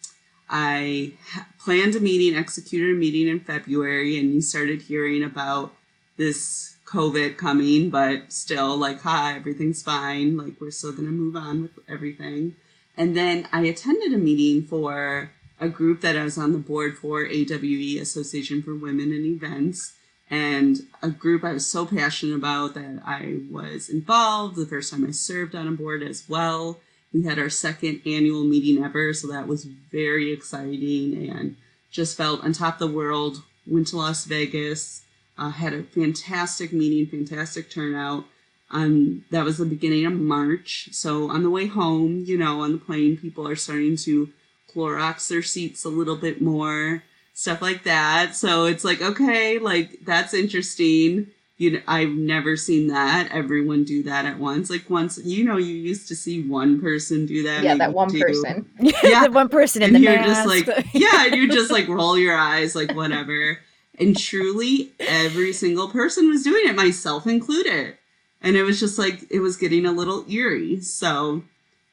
I 0.48 1.12
planned 1.58 1.96
a 1.96 2.00
meeting, 2.00 2.36
executed 2.38 2.94
a 2.94 2.98
meeting 2.98 3.28
in 3.28 3.40
February, 3.40 4.18
and 4.18 4.34
you 4.34 4.40
started 4.40 4.82
hearing 4.82 5.22
about 5.22 5.72
this 6.16 6.76
COVID 6.84 7.36
coming, 7.36 7.88
but 7.88 8.32
still, 8.32 8.76
like, 8.76 9.00
hi, 9.00 9.36
everything's 9.36 9.82
fine. 9.82 10.36
Like, 10.36 10.60
we're 10.60 10.72
still 10.72 10.92
going 10.92 11.06
to 11.06 11.12
move 11.12 11.36
on 11.36 11.62
with 11.62 11.72
everything. 11.88 12.56
And 12.96 13.16
then 13.16 13.48
I 13.52 13.62
attended 13.62 14.12
a 14.12 14.18
meeting 14.18 14.64
for 14.64 15.30
a 15.60 15.68
group 15.68 16.00
that 16.00 16.16
I 16.16 16.24
was 16.24 16.38
on 16.38 16.52
the 16.52 16.58
board 16.58 16.96
for, 16.96 17.26
AWE, 17.26 18.00
Association 18.00 18.62
for 18.62 18.74
Women 18.74 19.12
in 19.12 19.26
Events, 19.26 19.92
and 20.30 20.78
a 21.02 21.10
group 21.10 21.44
I 21.44 21.52
was 21.52 21.66
so 21.66 21.84
passionate 21.84 22.36
about 22.36 22.74
that 22.74 23.02
I 23.04 23.40
was 23.50 23.88
involved 23.88 24.56
the 24.56 24.64
first 24.64 24.90
time 24.90 25.06
I 25.06 25.10
served 25.10 25.54
on 25.54 25.68
a 25.68 25.72
board 25.72 26.02
as 26.02 26.28
well. 26.28 26.80
We 27.12 27.24
had 27.24 27.38
our 27.38 27.50
second 27.50 28.02
annual 28.06 28.44
meeting 28.44 28.82
ever, 28.82 29.12
so 29.12 29.28
that 29.28 29.48
was 29.48 29.64
very 29.64 30.32
exciting 30.32 31.28
and 31.28 31.56
just 31.90 32.16
felt 32.16 32.42
on 32.42 32.52
top 32.52 32.80
of 32.80 32.88
the 32.88 32.96
world. 32.96 33.42
Went 33.66 33.88
to 33.88 33.96
Las 33.96 34.24
Vegas, 34.24 35.02
uh, 35.36 35.50
had 35.50 35.74
a 35.74 35.82
fantastic 35.82 36.72
meeting, 36.72 37.06
fantastic 37.06 37.70
turnout. 37.70 38.24
Um, 38.70 39.24
that 39.30 39.44
was 39.44 39.58
the 39.58 39.64
beginning 39.66 40.06
of 40.06 40.12
March. 40.12 40.88
So 40.92 41.28
on 41.28 41.42
the 41.42 41.50
way 41.50 41.66
home, 41.66 42.24
you 42.24 42.38
know, 42.38 42.60
on 42.60 42.72
the 42.72 42.78
plane, 42.78 43.16
people 43.16 43.46
are 43.46 43.56
starting 43.56 43.96
to 43.98 44.30
Clorox 44.74 45.28
their 45.28 45.42
seats 45.42 45.84
a 45.84 45.88
little 45.88 46.16
bit 46.16 46.40
more, 46.40 47.02
stuff 47.34 47.60
like 47.62 47.84
that. 47.84 48.34
So 48.34 48.64
it's 48.66 48.84
like, 48.84 49.00
okay, 49.02 49.58
like 49.58 50.00
that's 50.04 50.34
interesting. 50.34 51.28
You 51.58 51.72
know, 51.72 51.80
I've 51.86 52.10
never 52.12 52.56
seen 52.56 52.86
that. 52.88 53.28
Everyone 53.32 53.84
do 53.84 54.02
that 54.04 54.24
at 54.24 54.38
once. 54.38 54.70
Like 54.70 54.88
once, 54.88 55.18
you 55.18 55.44
know, 55.44 55.58
you 55.58 55.74
used 55.74 56.08
to 56.08 56.16
see 56.16 56.42
one 56.42 56.80
person 56.80 57.26
do 57.26 57.42
that. 57.42 57.62
Yeah, 57.62 57.74
that 57.76 57.92
one 57.92 58.10
two. 58.10 58.20
person. 58.20 58.66
Yeah. 59.02 59.24
the 59.24 59.30
one 59.30 59.50
person 59.50 59.82
in 59.82 59.94
and 59.94 59.96
the 59.96 60.10
you're 60.10 60.16
mask. 60.20 60.48
just 60.48 60.48
like, 60.48 60.86
yeah, 60.94 61.26
and 61.26 61.34
you 61.34 61.50
just 61.50 61.70
like 61.70 61.86
roll 61.88 62.16
your 62.18 62.36
eyes, 62.36 62.74
like 62.74 62.94
whatever. 62.94 63.58
And 63.98 64.16
truly, 64.18 64.92
every 64.98 65.52
single 65.52 65.88
person 65.88 66.30
was 66.30 66.42
doing 66.42 66.66
it, 66.66 66.74
myself 66.76 67.26
included. 67.26 67.98
And 68.40 68.56
it 68.56 68.62
was 68.62 68.80
just 68.80 68.98
like, 68.98 69.26
it 69.30 69.40
was 69.40 69.58
getting 69.58 69.84
a 69.84 69.92
little 69.92 70.24
eerie. 70.30 70.80
So, 70.80 71.42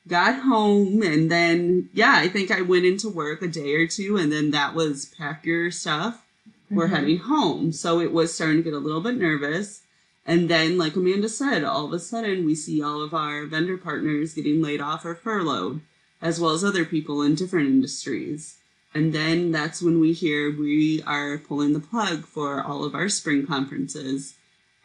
got 0.08 0.41
home, 0.41 1.02
and 1.02 1.30
then, 1.32 1.89
yeah, 1.93 2.15
I 2.15 2.30
think 2.30 2.52
I 2.52 2.62
went 2.62 2.86
into 2.86 3.10
work 3.10 3.41
a 3.41 3.48
day 3.48 3.76
or 3.76 3.88
two, 3.88 4.17
and 4.17 4.32
then 4.32 4.52
that 4.52 4.74
was 4.74 5.13
pack 5.17 5.46
your 5.46 5.72
stuff. 5.72 6.24
We're 6.70 6.88
Mhm. 6.88 6.91
heading 6.91 7.17
home. 7.20 7.72
So, 7.72 8.00
it 8.00 8.12
was 8.12 8.34
starting 8.34 8.58
to 8.58 8.63
get 8.63 8.74
a 8.74 8.80
little 8.80 9.02
bit 9.02 9.17
nervous. 9.17 9.82
And 10.26 10.50
then, 10.50 10.78
like 10.78 10.96
Amanda 10.98 11.30
said, 11.30 11.63
all 11.63 11.86
of 11.86 11.93
a 11.93 12.00
sudden 12.00 12.46
we 12.46 12.54
see 12.54 12.82
all 12.82 13.02
of 13.02 13.13
our 13.13 13.46
vendor 13.46 13.78
partners 13.78 14.34
getting 14.34 14.62
laid 14.62 14.82
off 14.82 15.06
or 15.06 15.15
furloughed, 15.15 15.80
as 16.22 16.39
well 16.39 16.52
as 16.52 16.65
other 16.65 16.84
people 16.84 17.22
in 17.22 17.36
different 17.36 17.70
industries. 17.70 18.56
And 18.93 19.13
then 19.13 19.52
that's 19.52 19.82
when 19.82 20.00
we 20.02 20.12
hear 20.12 20.52
we 20.52 21.02
are 21.04 21.38
pulling 21.38 21.72
the 21.72 21.80
plug 21.80 22.26
for 22.26 22.62
all 22.62 22.84
of 22.84 22.96
our 22.96 23.08
spring 23.08 23.46
conferences. 23.46 24.34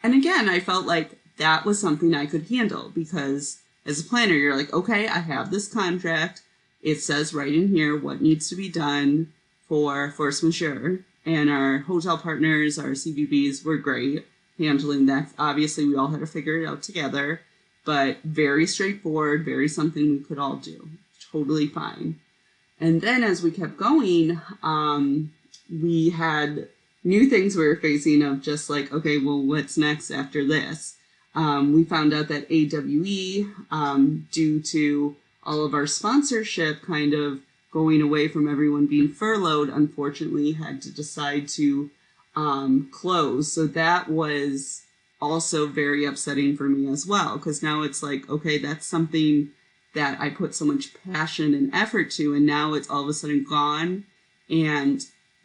And 0.01 0.13
again, 0.13 0.47
I 0.47 0.59
felt 0.61 0.85
like 0.85 1.19
that 1.37 1.65
was 1.65 1.79
something 1.79 2.13
I 2.13 2.25
could 2.25 2.47
handle 2.47 2.91
because 2.93 3.57
as 3.85 3.99
a 3.99 4.03
planner, 4.03 4.33
you're 4.33 4.55
like, 4.55 4.73
okay, 4.73 5.07
I 5.07 5.19
have 5.19 5.51
this 5.51 5.71
contract. 5.71 6.41
It 6.81 6.99
says 7.01 7.33
right 7.33 7.53
in 7.53 7.69
here 7.69 7.97
what 7.97 8.21
needs 8.21 8.49
to 8.49 8.55
be 8.55 8.69
done 8.69 9.33
for 9.67 10.11
force 10.11 10.43
majeure. 10.43 10.99
And 11.25 11.49
our 11.49 11.79
hotel 11.79 12.17
partners, 12.17 12.77
our 12.77 12.91
CVBs 12.91 13.63
were 13.65 13.77
great 13.77 14.25
handling 14.57 15.05
that. 15.07 15.29
Obviously, 15.39 15.85
we 15.85 15.95
all 15.95 16.09
had 16.09 16.19
to 16.19 16.27
figure 16.27 16.61
it 16.61 16.67
out 16.67 16.83
together, 16.83 17.41
but 17.85 18.17
very 18.23 18.67
straightforward, 18.67 19.45
very 19.45 19.67
something 19.67 20.09
we 20.09 20.19
could 20.19 20.37
all 20.37 20.57
do. 20.57 20.89
Totally 21.31 21.67
fine. 21.67 22.19
And 22.79 23.01
then 23.01 23.23
as 23.23 23.41
we 23.41 23.51
kept 23.51 23.77
going, 23.77 24.41
um, 24.61 25.33
we 25.71 26.09
had 26.09 26.67
new 27.03 27.29
things 27.29 27.55
we 27.55 27.67
were 27.67 27.75
facing 27.75 28.21
of 28.21 28.41
just 28.41 28.69
like, 28.69 28.91
okay, 28.93 29.17
well, 29.17 29.41
what's 29.41 29.77
next 29.77 30.11
after 30.11 30.45
this? 30.45 30.97
Um, 31.35 31.73
we 31.73 31.83
found 31.83 32.13
out 32.13 32.27
that 32.27 32.47
AWE, 32.51 33.51
um, 33.71 34.27
due 34.31 34.61
to 34.61 35.15
all 35.43 35.65
of 35.65 35.73
our 35.73 35.87
sponsorship 35.87 36.81
kind 36.83 37.13
of 37.13 37.39
going 37.71 38.01
away 38.01 38.27
from 38.27 38.47
everyone 38.47 38.85
being 38.85 39.09
furloughed, 39.09 39.69
unfortunately 39.69 40.53
had 40.53 40.81
to 40.83 40.91
decide 40.91 41.47
to 41.49 41.89
um, 42.35 42.89
close. 42.91 43.51
So 43.51 43.65
that 43.67 44.09
was 44.09 44.83
also 45.19 45.67
very 45.67 46.05
upsetting 46.05 46.55
for 46.55 46.69
me 46.69 46.91
as 46.91 47.07
well, 47.07 47.37
because 47.37 47.63
now 47.63 47.81
it's 47.81 48.03
like, 48.03 48.29
okay, 48.29 48.57
that's 48.57 48.85
something 48.85 49.49
that 49.95 50.19
I 50.19 50.29
put 50.29 50.53
so 50.53 50.65
much 50.65 50.93
passion 51.11 51.53
and 51.53 51.73
effort 51.73 52.11
to, 52.11 52.35
and 52.35 52.45
now 52.45 52.73
it's 52.73 52.89
all 52.89 53.03
of 53.03 53.09
a 53.09 53.13
sudden 53.13 53.43
gone. 53.43 54.05
And 54.49 55.01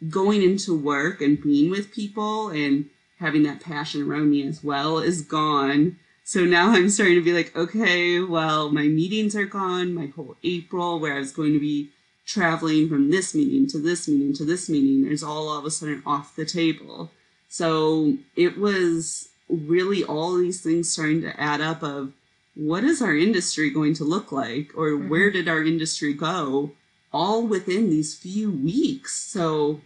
going 0.09 0.43
into 0.43 0.77
work 0.77 1.21
and 1.21 1.41
being 1.41 1.69
with 1.69 1.91
people 1.91 2.49
and 2.49 2.85
having 3.19 3.43
that 3.43 3.61
passion 3.61 4.01
around 4.01 4.29
me 4.29 4.47
as 4.47 4.63
well 4.63 4.99
is 4.99 5.21
gone. 5.21 5.97
So 6.23 6.45
now 6.45 6.71
I'm 6.71 6.89
starting 6.89 7.15
to 7.15 7.23
be 7.23 7.33
like, 7.33 7.55
okay, 7.55 8.19
well, 8.19 8.71
my 8.71 8.83
meetings 8.83 9.35
are 9.35 9.45
gone, 9.45 9.93
my 9.93 10.07
whole 10.07 10.37
April, 10.43 10.99
where 10.99 11.15
I 11.15 11.19
was 11.19 11.31
going 11.31 11.53
to 11.53 11.59
be 11.59 11.89
traveling 12.25 12.87
from 12.87 13.09
this 13.09 13.33
meeting 13.33 13.67
to 13.67 13.79
this 13.79 14.07
meeting 14.07 14.33
to 14.35 14.45
this 14.45 14.69
meeting 14.69 15.11
is 15.11 15.23
all, 15.23 15.49
all 15.49 15.57
of 15.57 15.65
a 15.65 15.71
sudden 15.71 16.03
off 16.05 16.35
the 16.35 16.45
table. 16.45 17.09
So 17.49 18.17
it 18.35 18.57
was 18.57 19.29
really 19.49 20.03
all 20.03 20.37
these 20.37 20.61
things 20.61 20.91
starting 20.91 21.21
to 21.23 21.41
add 21.41 21.59
up 21.59 21.81
of 21.81 22.13
what 22.55 22.83
is 22.83 23.01
our 23.01 23.15
industry 23.15 23.71
going 23.71 23.95
to 23.95 24.03
look 24.03 24.31
like 24.31 24.71
or 24.77 24.89
mm-hmm. 24.91 25.09
where 25.09 25.31
did 25.31 25.47
our 25.47 25.63
industry 25.63 26.13
go 26.13 26.71
all 27.11 27.47
within 27.47 27.89
these 27.89 28.15
few 28.15 28.51
weeks. 28.51 29.15
So 29.15 29.81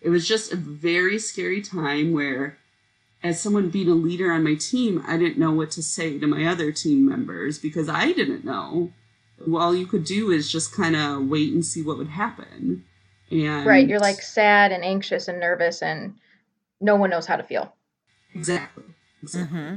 it 0.00 0.08
was 0.08 0.26
just 0.26 0.52
a 0.52 0.56
very 0.56 1.18
scary 1.18 1.62
time 1.62 2.12
where 2.12 2.58
as 3.22 3.40
someone 3.40 3.70
being 3.70 3.88
a 3.88 3.94
leader 3.94 4.30
on 4.32 4.44
my 4.44 4.54
team, 4.54 5.02
I 5.06 5.16
didn't 5.16 5.38
know 5.38 5.52
what 5.52 5.70
to 5.72 5.82
say 5.82 6.18
to 6.18 6.26
my 6.26 6.46
other 6.46 6.70
team 6.72 7.08
members 7.08 7.58
because 7.58 7.88
I 7.88 8.12
didn't 8.12 8.44
know 8.44 8.92
all 9.52 9.74
you 9.74 9.86
could 9.86 10.04
do 10.04 10.30
is 10.30 10.50
just 10.50 10.74
kind 10.74 10.96
of 10.96 11.26
wait 11.26 11.52
and 11.52 11.64
see 11.64 11.82
what 11.82 11.98
would 11.98 12.08
happen. 12.08 12.84
And 13.30 13.66
right, 13.66 13.86
you're 13.86 13.98
like 13.98 14.22
sad 14.22 14.72
and 14.72 14.84
anxious 14.84 15.28
and 15.28 15.40
nervous, 15.40 15.82
and 15.82 16.14
no 16.80 16.94
one 16.94 17.10
knows 17.10 17.26
how 17.26 17.36
to 17.36 17.42
feel. 17.42 17.74
Exactly. 18.34 18.84
exactly. 19.22 19.58
Mm-hmm. 19.58 19.76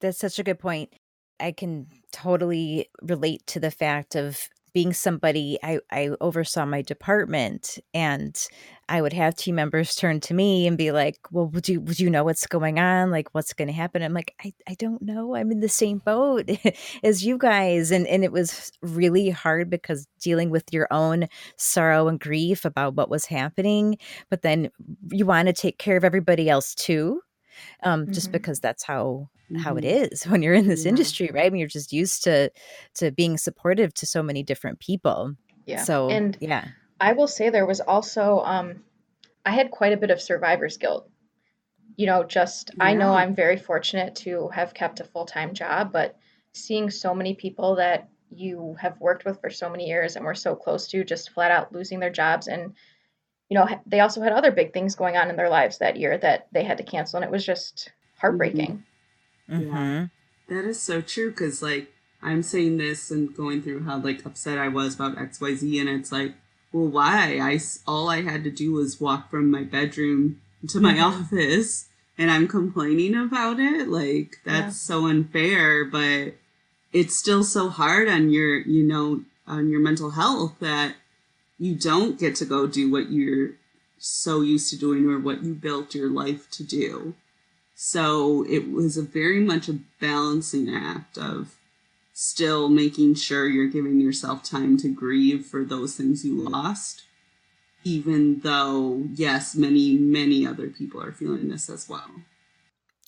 That's 0.00 0.18
such 0.18 0.38
a 0.38 0.42
good 0.42 0.58
point. 0.58 0.92
I 1.40 1.52
can 1.52 1.86
totally 2.12 2.88
relate 3.00 3.46
to 3.48 3.60
the 3.60 3.70
fact 3.70 4.14
of 4.14 4.48
being 4.78 4.92
somebody 4.92 5.58
I, 5.60 5.80
I 5.90 6.10
oversaw 6.20 6.64
my 6.64 6.82
department 6.82 7.80
and 7.92 8.40
I 8.88 9.02
would 9.02 9.12
have 9.12 9.34
team 9.34 9.56
members 9.56 9.96
turn 9.96 10.20
to 10.20 10.34
me 10.34 10.68
and 10.68 10.78
be 10.78 10.92
like, 10.92 11.16
Well, 11.32 11.48
would 11.48 11.68
you 11.68 11.80
would 11.80 11.98
you 11.98 12.08
know 12.08 12.22
what's 12.22 12.46
going 12.46 12.78
on? 12.78 13.10
Like 13.10 13.28
what's 13.32 13.52
gonna 13.52 13.72
happen? 13.72 14.04
I'm 14.04 14.14
like, 14.14 14.36
I, 14.40 14.52
I 14.68 14.74
don't 14.74 15.02
know. 15.02 15.34
I'm 15.34 15.50
in 15.50 15.58
the 15.58 15.68
same 15.68 15.98
boat 15.98 16.48
as 17.02 17.24
you 17.24 17.38
guys. 17.38 17.90
And 17.90 18.06
and 18.06 18.22
it 18.22 18.30
was 18.30 18.70
really 18.80 19.30
hard 19.30 19.68
because 19.68 20.06
dealing 20.20 20.48
with 20.50 20.72
your 20.72 20.86
own 20.92 21.26
sorrow 21.56 22.06
and 22.06 22.20
grief 22.20 22.64
about 22.64 22.94
what 22.94 23.10
was 23.10 23.24
happening, 23.24 23.98
but 24.30 24.42
then 24.42 24.70
you 25.10 25.26
want 25.26 25.48
to 25.48 25.52
take 25.52 25.78
care 25.78 25.96
of 25.96 26.04
everybody 26.04 26.48
else 26.48 26.72
too. 26.72 27.20
Um, 27.82 28.02
mm-hmm. 28.02 28.12
just 28.12 28.32
because 28.32 28.60
that's 28.60 28.82
how 28.82 29.28
how 29.56 29.76
it 29.76 29.84
mm-hmm. 29.84 30.12
is 30.12 30.24
when 30.26 30.42
you're 30.42 30.54
in 30.54 30.68
this 30.68 30.84
yeah. 30.84 30.90
industry, 30.90 31.30
right? 31.32 31.52
Mean, 31.52 31.60
you're 31.60 31.68
just 31.68 31.92
used 31.92 32.24
to 32.24 32.50
to 32.94 33.10
being 33.10 33.38
supportive 33.38 33.94
to 33.94 34.06
so 34.06 34.22
many 34.22 34.42
different 34.42 34.80
people. 34.80 35.34
Yeah. 35.66 35.84
So 35.84 36.08
and 36.08 36.36
yeah, 36.40 36.68
I 37.00 37.12
will 37.12 37.28
say 37.28 37.50
there 37.50 37.66
was 37.66 37.80
also 37.80 38.40
um, 38.40 38.82
I 39.44 39.52
had 39.52 39.70
quite 39.70 39.92
a 39.92 39.98
bit 39.98 40.10
of 40.10 40.20
survivor's 40.20 40.76
guilt. 40.76 41.08
You 41.96 42.06
know, 42.06 42.24
just 42.24 42.70
yeah. 42.76 42.84
I 42.84 42.94
know 42.94 43.12
I'm 43.12 43.34
very 43.34 43.56
fortunate 43.56 44.14
to 44.16 44.48
have 44.48 44.74
kept 44.74 45.00
a 45.00 45.04
full 45.04 45.26
time 45.26 45.54
job, 45.54 45.92
but 45.92 46.16
seeing 46.52 46.90
so 46.90 47.14
many 47.14 47.34
people 47.34 47.76
that 47.76 48.08
you 48.30 48.76
have 48.80 49.00
worked 49.00 49.24
with 49.24 49.40
for 49.40 49.50
so 49.50 49.70
many 49.70 49.86
years 49.86 50.16
and 50.16 50.24
were 50.24 50.34
so 50.34 50.54
close 50.54 50.88
to 50.88 51.04
just 51.04 51.30
flat 51.30 51.50
out 51.50 51.72
losing 51.72 51.98
their 51.98 52.10
jobs 52.10 52.46
and 52.46 52.74
you 53.48 53.56
know 53.56 53.66
they 53.86 54.00
also 54.00 54.20
had 54.20 54.32
other 54.32 54.50
big 54.50 54.72
things 54.72 54.94
going 54.94 55.16
on 55.16 55.30
in 55.30 55.36
their 55.36 55.48
lives 55.48 55.78
that 55.78 55.96
year 55.96 56.18
that 56.18 56.48
they 56.52 56.64
had 56.64 56.78
to 56.78 56.84
cancel 56.84 57.16
and 57.16 57.24
it 57.24 57.30
was 57.30 57.44
just 57.44 57.90
heartbreaking 58.18 58.68
mm-hmm. 58.68 58.82
Mm-hmm. 59.48 59.74
Yeah. 59.74 60.06
That 60.48 60.64
is 60.64 60.80
so 60.80 61.00
true 61.00 61.30
because, 61.30 61.62
like, 61.62 61.92
I'm 62.22 62.42
saying 62.42 62.78
this 62.78 63.10
and 63.10 63.34
going 63.34 63.62
through 63.62 63.84
how, 63.84 63.98
like, 63.98 64.24
upset 64.24 64.58
I 64.58 64.68
was 64.68 64.94
about 64.94 65.16
XYZ, 65.16 65.80
and 65.80 65.88
it's 65.88 66.12
like, 66.12 66.34
well, 66.72 66.88
why? 66.88 67.38
I, 67.40 67.58
all 67.86 68.08
I 68.08 68.22
had 68.22 68.44
to 68.44 68.50
do 68.50 68.72
was 68.72 69.00
walk 69.00 69.30
from 69.30 69.50
my 69.50 69.62
bedroom 69.62 70.40
to 70.68 70.80
my 70.80 70.94
mm-hmm. 70.94 71.22
office, 71.22 71.88
and 72.16 72.30
I'm 72.30 72.48
complaining 72.48 73.14
about 73.14 73.60
it. 73.60 73.88
Like, 73.88 74.36
that's 74.44 74.88
yeah. 74.88 74.94
so 74.94 75.06
unfair, 75.06 75.84
but 75.84 76.34
it's 76.92 77.16
still 77.16 77.44
so 77.44 77.68
hard 77.68 78.08
on 78.08 78.30
your, 78.30 78.58
you 78.58 78.82
know, 78.82 79.22
on 79.46 79.68
your 79.68 79.80
mental 79.80 80.10
health 80.10 80.54
that 80.60 80.94
you 81.58 81.74
don't 81.74 82.18
get 82.18 82.34
to 82.36 82.44
go 82.44 82.66
do 82.66 82.90
what 82.90 83.10
you're 83.10 83.50
so 83.98 84.40
used 84.40 84.70
to 84.70 84.78
doing 84.78 85.08
or 85.08 85.18
what 85.18 85.42
you 85.42 85.54
built 85.54 85.94
your 85.94 86.08
life 86.08 86.50
to 86.52 86.62
do. 86.62 87.14
So 87.74 88.44
it 88.48 88.70
was 88.70 88.96
a 88.96 89.02
very 89.02 89.40
much 89.40 89.68
a 89.68 89.78
balancing 90.00 90.72
act 90.72 91.18
of 91.18 91.56
still 92.12 92.68
making 92.68 93.14
sure 93.14 93.46
you're 93.46 93.68
giving 93.68 94.00
yourself 94.00 94.42
time 94.42 94.76
to 94.78 94.88
grieve 94.88 95.46
for 95.46 95.64
those 95.64 95.96
things 95.96 96.24
you 96.24 96.34
lost, 96.34 97.04
even 97.84 98.40
though, 98.40 99.04
yes, 99.14 99.54
many, 99.54 99.96
many 99.96 100.44
other 100.46 100.68
people 100.68 101.00
are 101.00 101.12
feeling 101.12 101.48
this 101.48 101.70
as 101.70 101.88
well. 101.88 102.10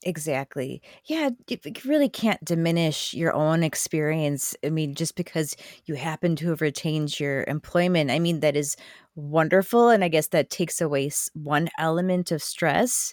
Exactly. 0.03 0.81
Yeah, 1.05 1.31
you 1.49 1.59
really 1.85 2.09
can't 2.09 2.43
diminish 2.43 3.13
your 3.13 3.35
own 3.35 3.63
experience. 3.63 4.57
I 4.65 4.71
mean, 4.71 4.95
just 4.95 5.15
because 5.15 5.55
you 5.85 5.95
happen 5.95 6.37
to 6.37 6.49
have 6.51 6.63
retained 6.63 7.21
your 7.21 7.45
employment, 7.47 8.11
I 8.11 8.19
mean, 8.19 8.41
that 8.41 8.57
is 8.57 8.77
wonderful. 9.15 9.91
And 9.91 10.03
I 10.03 10.09
guess 10.09 10.29
that 10.29 10.49
takes 10.49 10.81
away 10.81 11.11
one 11.35 11.69
element 11.79 12.31
of 12.33 12.43
stress 12.43 13.13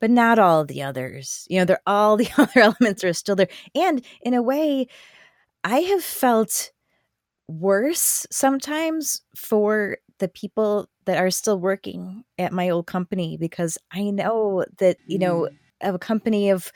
but 0.00 0.10
not 0.12 0.38
all 0.38 0.64
the 0.64 0.80
others. 0.80 1.44
You 1.50 1.58
know, 1.58 1.64
they're 1.64 1.80
all 1.84 2.16
the 2.16 2.28
other 2.38 2.60
elements 2.60 3.02
are 3.02 3.12
still 3.12 3.34
there. 3.34 3.48
And 3.74 4.00
in 4.22 4.32
a 4.32 4.40
way, 4.42 4.86
I 5.64 5.80
have 5.80 6.04
felt 6.04 6.72
worse 7.48 8.26
sometimes 8.30 9.22
for 9.36 9.98
the 10.18 10.28
people 10.28 10.88
that 11.06 11.18
are 11.18 11.30
still 11.30 11.58
working 11.60 12.24
at 12.38 12.52
my 12.52 12.70
old 12.70 12.86
company 12.86 13.36
because 13.38 13.78
I 13.92 14.10
know 14.10 14.64
that, 14.78 14.98
you 15.06 15.18
know, 15.18 15.42
mm. 15.42 15.56
Of 15.80 15.94
a 15.94 15.98
company 15.98 16.50
of 16.50 16.72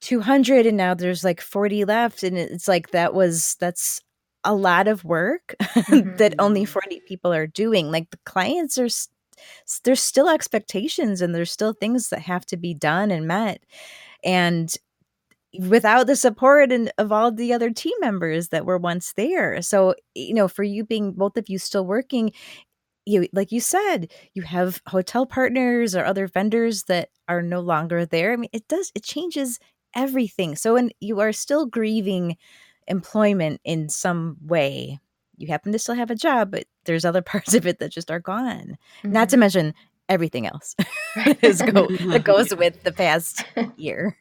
200 0.00 0.66
and 0.66 0.76
now 0.76 0.94
there's 0.94 1.24
like 1.24 1.40
40 1.40 1.84
left 1.84 2.22
and 2.22 2.36
it's 2.36 2.68
like 2.68 2.90
that 2.90 3.14
was 3.14 3.56
that's 3.60 4.00
a 4.44 4.54
lot 4.54 4.86
of 4.88 5.04
work 5.04 5.54
mm-hmm. 5.60 6.16
that 6.18 6.34
only 6.38 6.62
mm-hmm. 6.62 6.72
40 6.72 7.00
people 7.08 7.32
are 7.32 7.46
doing 7.46 7.90
like 7.90 8.10
the 8.10 8.18
clients 8.24 8.78
are 8.78 8.88
there's 9.84 10.02
still 10.02 10.28
expectations 10.28 11.20
and 11.20 11.34
there's 11.34 11.50
still 11.50 11.72
things 11.72 12.08
that 12.10 12.20
have 12.20 12.46
to 12.46 12.56
be 12.56 12.74
done 12.74 13.10
and 13.10 13.26
met 13.26 13.62
and 14.24 14.76
without 15.68 16.06
the 16.06 16.16
support 16.16 16.70
and 16.70 16.92
of 16.98 17.12
all 17.12 17.32
the 17.32 17.52
other 17.52 17.70
team 17.70 17.94
members 18.00 18.48
that 18.48 18.66
were 18.66 18.78
once 18.78 19.12
there 19.14 19.60
so 19.62 19.94
you 20.14 20.34
know 20.34 20.48
for 20.48 20.62
you 20.62 20.84
being 20.84 21.12
both 21.12 21.36
of 21.36 21.48
you 21.48 21.58
still 21.58 21.86
working 21.86 22.30
you 23.06 23.28
like 23.32 23.52
you 23.52 23.60
said 23.60 24.12
you 24.34 24.42
have 24.42 24.82
hotel 24.88 25.24
partners 25.24 25.94
or 25.94 26.04
other 26.04 26.26
vendors 26.26 26.84
that 26.84 27.10
are 27.28 27.42
no 27.42 27.60
longer 27.60 28.04
there 28.04 28.32
i 28.32 28.36
mean 28.36 28.50
it 28.52 28.66
does 28.68 28.92
it 28.94 29.02
changes 29.02 29.58
everything 29.94 30.54
so 30.56 30.74
when 30.74 30.90
you 31.00 31.20
are 31.20 31.32
still 31.32 31.66
grieving 31.66 32.36
employment 32.88 33.60
in 33.64 33.88
some 33.88 34.36
way 34.42 34.98
you 35.36 35.48
happen 35.48 35.72
to 35.72 35.78
still 35.78 35.94
have 35.94 36.10
a 36.10 36.16
job, 36.16 36.50
but 36.50 36.64
there's 36.84 37.04
other 37.04 37.22
parts 37.22 37.54
of 37.54 37.66
it 37.66 37.78
that 37.78 37.92
just 37.92 38.10
are 38.10 38.20
gone. 38.20 38.76
Mm-hmm. 38.98 39.12
Not 39.12 39.28
to 39.30 39.36
mention 39.36 39.74
everything 40.08 40.46
else 40.46 40.74
go, 41.16 41.26
that 41.26 42.22
goes 42.24 42.54
with 42.54 42.82
the 42.82 42.92
past 42.92 43.44
year. 43.76 44.16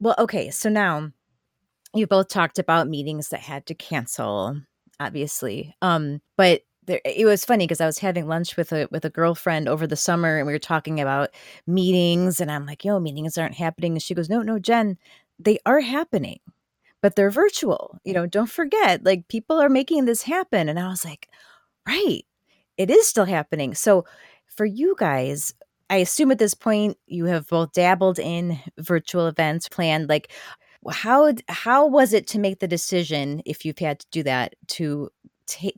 Well, 0.00 0.14
okay. 0.18 0.50
So 0.50 0.68
now 0.68 1.10
you 1.94 2.06
both 2.06 2.28
talked 2.28 2.58
about 2.58 2.88
meetings 2.88 3.30
that 3.30 3.40
had 3.40 3.66
to 3.66 3.74
cancel, 3.74 4.60
obviously. 5.00 5.74
Um, 5.82 6.20
but 6.36 6.62
there, 6.88 7.00
it 7.04 7.26
was 7.26 7.44
funny 7.44 7.66
because 7.66 7.80
I 7.80 7.86
was 7.86 7.98
having 8.00 8.26
lunch 8.28 8.56
with 8.56 8.72
a 8.72 8.88
with 8.90 9.04
a 9.04 9.10
girlfriend 9.10 9.68
over 9.68 9.86
the 9.86 9.96
summer, 9.96 10.38
and 10.38 10.46
we 10.46 10.52
were 10.54 10.58
talking 10.60 11.00
about 11.00 11.30
meetings, 11.66 12.40
and 12.40 12.50
I'm 12.50 12.66
like, 12.66 12.84
"Yo, 12.84 13.00
meetings 13.00 13.38
aren't 13.38 13.54
happening," 13.56 13.92
and 13.94 14.02
she 14.02 14.14
goes, 14.14 14.28
"No, 14.30 14.42
no, 14.42 14.58
Jen, 14.58 14.98
they 15.38 15.58
are 15.66 15.80
happening, 15.80 16.40
but 17.02 17.16
they're 17.16 17.30
virtual. 17.30 17.98
You 18.04 18.14
know, 18.14 18.26
don't 18.26 18.50
forget, 18.50 19.04
like 19.04 19.28
people 19.28 19.60
are 19.60 19.68
making 19.70 20.06
this 20.06 20.22
happen." 20.22 20.68
And 20.68 20.78
I 20.80 20.88
was 20.88 21.04
like, 21.04 21.28
"Right, 21.86 22.24
it 22.78 22.90
is 22.90 23.06
still 23.08 23.26
happening." 23.26 23.74
So, 23.74 24.04
for 24.48 24.66
you 24.66 24.96
guys, 24.98 25.54
I 25.90 25.98
assume 25.98 26.30
at 26.32 26.38
this 26.38 26.54
point 26.54 26.98
you 27.06 27.26
have 27.26 27.48
both 27.48 27.72
dabbled 27.72 28.18
in 28.18 28.60
virtual 28.78 29.26
events, 29.28 29.68
planned 29.68 30.08
like 30.08 30.32
how 30.90 31.32
how 31.48 31.86
was 31.86 32.12
it 32.12 32.26
to 32.28 32.38
make 32.38 32.60
the 32.60 32.68
decision 32.68 33.42
if 33.44 33.64
you've 33.64 33.78
had 33.78 34.00
to 34.00 34.06
do 34.12 34.22
that 34.22 34.54
to 34.68 35.10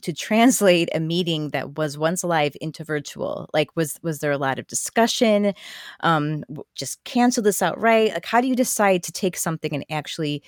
to 0.03 0.13
translate 0.13 0.89
a 0.95 1.01
meeting 1.01 1.51
that 1.51 1.77
was 1.77 1.97
once 1.97 2.25
live 2.25 2.57
into 2.61 2.85
virtual 2.85 3.49
like 3.53 3.75
was 3.77 3.99
was 4.03 4.21
there 4.21 4.33
a 4.33 4.39
lot 4.39 4.59
of 4.59 4.67
discussion? 4.67 5.55
Um 6.01 6.45
just 6.75 7.03
cancel 7.05 7.43
this 7.43 7.63
outright 7.63 8.13
like 8.13 8.27
how 8.27 8.41
do 8.41 8.49
you 8.49 8.57
decide 8.57 9.03
to 9.05 9.13
take 9.13 9.37
something 9.37 9.73
and 9.75 9.85
actually 9.91 10.43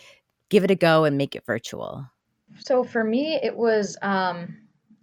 give 0.49 0.65
it 0.65 0.71
a 0.71 0.75
go 0.75 1.05
and 1.05 1.17
make 1.17 1.35
it 1.35 1.47
virtual? 1.47 2.07
So 2.59 2.85
for 2.85 3.05
me 3.05 3.41
it 3.43 3.57
was 3.57 3.97
um 4.03 4.57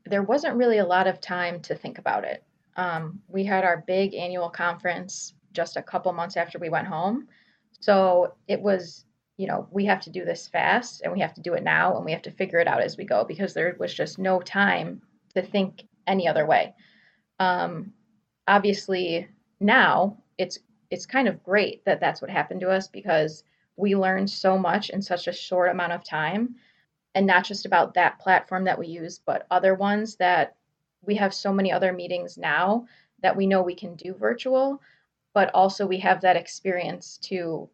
there 0.06 0.24
wasn't 0.24 0.56
really 0.56 0.80
a 0.80 0.86
lot 0.86 1.08
of 1.08 1.22
time 1.22 1.60
to 1.62 1.76
think 1.76 1.98
about 1.98 2.24
it. 2.24 2.44
Um, 2.76 3.20
we 3.28 3.44
had 3.44 3.64
our 3.64 3.84
big 3.86 4.16
annual 4.16 4.50
conference 4.50 5.34
just 5.54 5.78
a 5.78 5.82
couple 5.82 6.12
months 6.14 6.38
after 6.38 6.58
we 6.60 6.70
went 6.70 6.88
home. 6.88 7.28
So 7.80 8.34
it 8.48 8.60
was 8.60 9.06
you 9.40 9.48
know, 9.48 9.70
we 9.72 9.86
have 9.86 10.02
to 10.02 10.10
do 10.10 10.26
this 10.26 10.50
fast 10.50 11.00
and 11.02 11.14
we 11.14 11.22
have 11.22 11.34
to 11.34 11.40
do 11.40 11.54
it 11.54 11.64
now 11.64 11.96
and 11.96 12.04
we 12.04 12.12
have 12.12 12.22
to 12.24 12.32
figure 12.32 12.60
it 12.60 12.68
out 12.68 12.82
as 12.82 12.98
we 12.98 13.06
go 13.06 13.24
because 13.24 13.54
there 13.54 13.74
was 13.80 13.94
just 13.94 14.20
no 14.20 14.42
time 14.42 15.02
to 15.34 15.42
think 15.42 15.88
any 16.06 16.28
other 16.28 16.46
way. 16.46 16.74
Um, 17.40 17.94
obviously, 18.50 19.30
now 19.62 20.18
it's 20.38 20.60
it's 20.90 21.06
kind 21.06 21.30
of 21.30 21.42
great 21.42 21.86
that 21.86 22.02
that's 22.02 22.22
what 22.22 22.30
happened 22.30 22.60
to 22.60 22.70
us 22.70 22.90
because 22.90 23.46
we 23.78 23.96
learned 23.96 24.30
so 24.30 24.58
much 24.58 24.90
in 24.90 25.02
such 25.02 25.28
a 25.28 25.32
short 25.32 25.72
amount 25.72 25.94
of 25.94 26.04
time 26.04 26.56
and 27.16 27.26
not 27.26 27.46
just 27.46 27.66
about 27.66 27.94
that 27.94 28.20
platform 28.20 28.66
that 28.66 28.78
we 28.78 28.88
use 28.88 29.22
but 29.26 29.48
other 29.52 29.74
ones 29.74 30.16
that 30.16 30.56
we 31.02 31.16
have 31.16 31.34
so 31.34 31.54
many 31.54 31.72
other 31.72 31.94
meetings 31.94 32.38
now 32.38 32.86
that 33.22 33.38
we 33.38 33.48
know 33.48 33.62
we 33.62 33.76
can 33.76 33.96
do 33.96 34.14
virtual 34.14 34.82
but 35.34 35.50
also 35.54 35.86
we 35.86 36.00
have 36.00 36.20
that 36.22 36.36
experience 36.36 37.18
to 37.20 37.70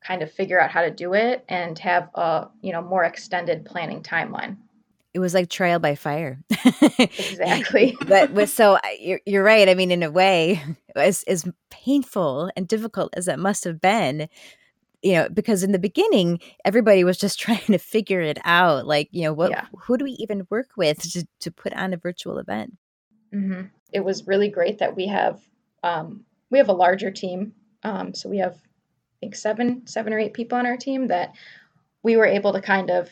kind 0.00 0.22
of 0.22 0.30
figure 0.30 0.60
out 0.60 0.70
how 0.70 0.82
to 0.82 0.90
do 0.90 1.14
it 1.14 1.44
and 1.48 1.78
have 1.78 2.08
a 2.14 2.48
you 2.62 2.72
know 2.72 2.82
more 2.82 3.04
extended 3.04 3.64
planning 3.64 4.02
timeline. 4.02 4.56
It 5.14 5.20
was 5.20 5.34
like 5.34 5.48
trial 5.48 5.78
by 5.78 5.94
fire. 5.94 6.38
Exactly. 6.98 7.96
But 8.06 8.32
with 8.32 8.50
so 8.50 8.78
you're, 8.98 9.20
you're 9.24 9.44
right. 9.44 9.68
I 9.68 9.74
mean 9.74 9.90
in 9.90 10.02
a 10.02 10.10
way 10.10 10.62
as 10.96 11.22
as 11.24 11.48
painful 11.70 12.50
and 12.56 12.68
difficult 12.68 13.14
as 13.16 13.26
that 13.26 13.38
must 13.38 13.64
have 13.64 13.80
been 13.80 14.28
you 15.02 15.12
know 15.12 15.28
because 15.28 15.62
in 15.62 15.72
the 15.72 15.78
beginning 15.78 16.40
everybody 16.64 17.04
was 17.04 17.18
just 17.18 17.38
trying 17.38 17.66
to 17.66 17.78
figure 17.78 18.20
it 18.20 18.38
out. 18.44 18.86
Like 18.86 19.08
you 19.12 19.22
know 19.22 19.32
what 19.32 19.50
yeah. 19.50 19.66
who 19.76 19.96
do 19.96 20.04
we 20.04 20.12
even 20.12 20.46
work 20.50 20.70
with 20.76 21.02
to, 21.12 21.26
to 21.40 21.50
put 21.50 21.72
on 21.72 21.92
a 21.92 21.96
virtual 21.96 22.38
event? 22.38 22.76
Mm-hmm. 23.34 23.66
it 23.92 24.00
was 24.00 24.26
really 24.26 24.48
great 24.48 24.78
that 24.78 24.96
we 24.96 25.06
have 25.08 25.42
um, 25.82 26.24
we 26.50 26.58
have 26.58 26.68
a 26.68 26.72
larger 26.72 27.10
team. 27.10 27.52
Um, 27.82 28.14
so 28.14 28.28
we 28.28 28.38
have 28.38 28.56
think 29.20 29.34
seven 29.34 29.86
seven 29.86 30.12
or 30.12 30.18
eight 30.18 30.34
people 30.34 30.58
on 30.58 30.66
our 30.66 30.76
team 30.76 31.08
that 31.08 31.34
we 32.02 32.16
were 32.16 32.26
able 32.26 32.52
to 32.52 32.60
kind 32.60 32.90
of 32.90 33.10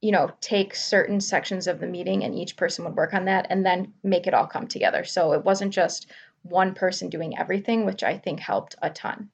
you 0.00 0.12
know 0.12 0.30
take 0.40 0.74
certain 0.74 1.20
sections 1.20 1.66
of 1.66 1.80
the 1.80 1.86
meeting 1.86 2.24
and 2.24 2.34
each 2.34 2.56
person 2.56 2.84
would 2.84 2.96
work 2.96 3.14
on 3.14 3.26
that 3.26 3.46
and 3.50 3.64
then 3.64 3.92
make 4.02 4.26
it 4.26 4.34
all 4.34 4.46
come 4.46 4.66
together. 4.66 5.04
So 5.04 5.32
it 5.32 5.44
wasn't 5.44 5.72
just 5.72 6.06
one 6.42 6.74
person 6.74 7.10
doing 7.10 7.36
everything 7.36 7.84
which 7.84 8.02
i 8.02 8.16
think 8.16 8.40
helped 8.40 8.74
a 8.80 8.88
ton. 8.90 9.28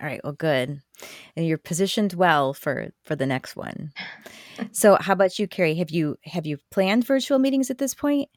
All 0.00 0.06
right 0.06 0.20
well 0.22 0.32
good. 0.32 0.80
And 1.36 1.46
you're 1.46 1.58
positioned 1.58 2.12
well 2.12 2.54
for 2.54 2.90
for 3.04 3.16
the 3.16 3.26
next 3.26 3.56
one. 3.56 3.92
So 4.72 4.96
how 5.00 5.12
about 5.12 5.38
you 5.38 5.46
Kari? 5.46 5.76
Have 5.76 5.90
you 5.90 6.16
have 6.24 6.44
you 6.44 6.58
planned 6.72 7.06
virtual 7.06 7.38
meetings 7.38 7.70
at 7.70 7.78
this 7.78 7.94
point? 7.94 8.28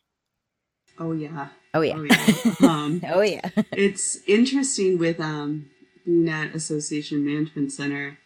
Oh 1.00 1.14
yeah. 1.14 1.48
Oh 1.74 1.82
yeah. 1.82 1.96
Oh 1.98 2.04
yeah, 2.04 2.70
um, 2.70 3.02
oh, 3.10 3.22
yeah. 3.22 3.50
it's 3.72 4.20
interesting 4.28 5.00
with 5.00 5.20
um 5.20 5.66
at 6.08 6.56
Association 6.56 7.26
Management 7.26 7.72
Center 7.72 8.18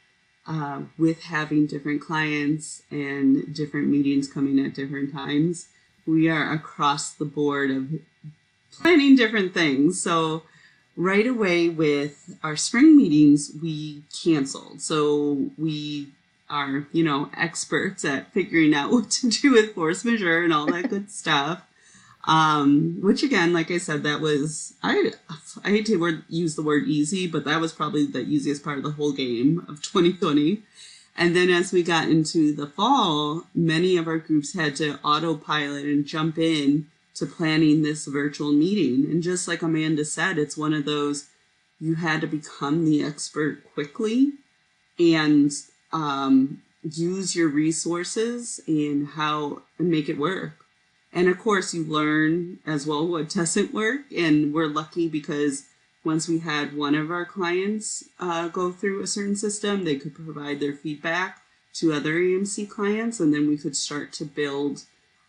uh, 0.47 0.81
with 0.97 1.23
having 1.23 1.65
different 1.65 2.01
clients 2.01 2.83
and 2.91 3.53
different 3.53 3.87
meetings 3.87 4.31
coming 4.31 4.63
at 4.63 4.73
different 4.73 5.11
times, 5.11 5.67
we 6.05 6.29
are 6.29 6.53
across 6.53 7.11
the 7.11 7.25
board 7.25 7.71
of 7.71 7.89
planning 8.71 9.15
different 9.15 9.53
things. 9.53 10.01
So, 10.01 10.43
right 10.95 11.27
away 11.27 11.67
with 11.67 12.37
our 12.43 12.55
spring 12.55 12.95
meetings, 12.95 13.51
we 13.61 14.03
canceled. 14.23 14.81
So, 14.81 15.49
we 15.57 16.09
are, 16.49 16.87
you 16.91 17.03
know, 17.03 17.29
experts 17.35 18.05
at 18.05 18.31
figuring 18.31 18.73
out 18.73 18.91
what 18.91 19.09
to 19.11 19.29
do 19.29 19.51
with 19.51 19.73
force 19.73 20.05
majeure 20.05 20.43
and 20.43 20.53
all 20.53 20.67
that 20.67 20.89
good 20.89 21.09
stuff. 21.11 21.63
Um, 22.27 22.97
which 23.01 23.21
again, 23.21 23.53
like 23.53 23.69
I 23.69 23.77
said, 23.77 24.03
that 24.03 24.19
was 24.19 24.73
I 24.81 25.11
I 25.63 25.69
hate 25.69 25.85
to 25.87 25.97
word, 25.97 26.23
use 26.27 26.55
the 26.55 26.63
word 26.63 26.87
easy, 26.87 27.27
but 27.27 27.45
that 27.45 27.61
was 27.61 27.71
probably 27.71 28.05
the 28.05 28.21
easiest 28.21 28.63
part 28.63 28.77
of 28.77 28.83
the 28.83 28.91
whole 28.91 29.11
game 29.11 29.65
of 29.69 29.81
2020. 29.81 30.63
And 31.17 31.35
then 31.35 31.49
as 31.49 31.71
we 31.71 31.81
got 31.81 32.09
into 32.09 32.53
the 32.53 32.67
fall, 32.67 33.43
many 33.53 33.95
of 33.95 34.07
our 34.07 34.17
groups 34.17 34.53
had 34.53 34.75
to 34.77 34.99
autopilot 35.01 35.85
and 35.85 36.05
jump 36.05 36.37
in 36.37 36.87
to 37.13 37.25
planning 37.25 37.81
this 37.81 38.05
virtual 38.05 38.51
meeting. 38.51 39.09
And 39.09 39.23
just 39.23 39.47
like 39.47 39.61
Amanda 39.61 40.03
said, 40.03 40.37
it's 40.37 40.57
one 40.57 40.73
of 40.73 40.83
those 40.83 41.29
you 41.79 41.95
had 41.95 42.21
to 42.21 42.27
become 42.27 42.85
the 42.85 43.03
expert 43.03 43.63
quickly 43.73 44.33
and 44.99 45.51
um, 45.93 46.61
use 46.83 47.35
your 47.35 47.47
resources 47.47 48.59
and 48.67 49.07
how 49.09 49.61
and 49.77 49.89
make 49.89 50.09
it 50.09 50.17
work. 50.17 50.64
And 51.15 51.29
of 51.29 51.39
course, 51.39 51.73
you 51.73 51.85
learn 51.85 52.59
as 52.65 52.85
well 52.85 53.07
what 53.07 53.29
doesn't 53.29 53.73
work. 53.73 54.01
And 54.15 54.53
we're 54.53 54.67
lucky 54.67 55.07
because 55.07 55.63
once 56.03 56.27
we 56.27 56.39
had 56.39 56.75
one 56.75 56.93
of 56.93 57.09
our 57.09 57.25
clients 57.25 58.03
uh, 58.19 58.49
go 58.49 58.71
through 58.71 59.01
a 59.01 59.07
certain 59.07 59.37
system, 59.37 59.85
they 59.85 59.95
could 59.95 60.13
provide 60.13 60.59
their 60.59 60.73
feedback 60.73 61.41
to 61.75 61.93
other 61.93 62.13
AMC 62.15 62.69
clients, 62.69 63.19
and 63.19 63.33
then 63.33 63.49
we 63.49 63.57
could 63.57 63.75
start 63.75 64.13
to 64.13 64.23
build 64.23 64.83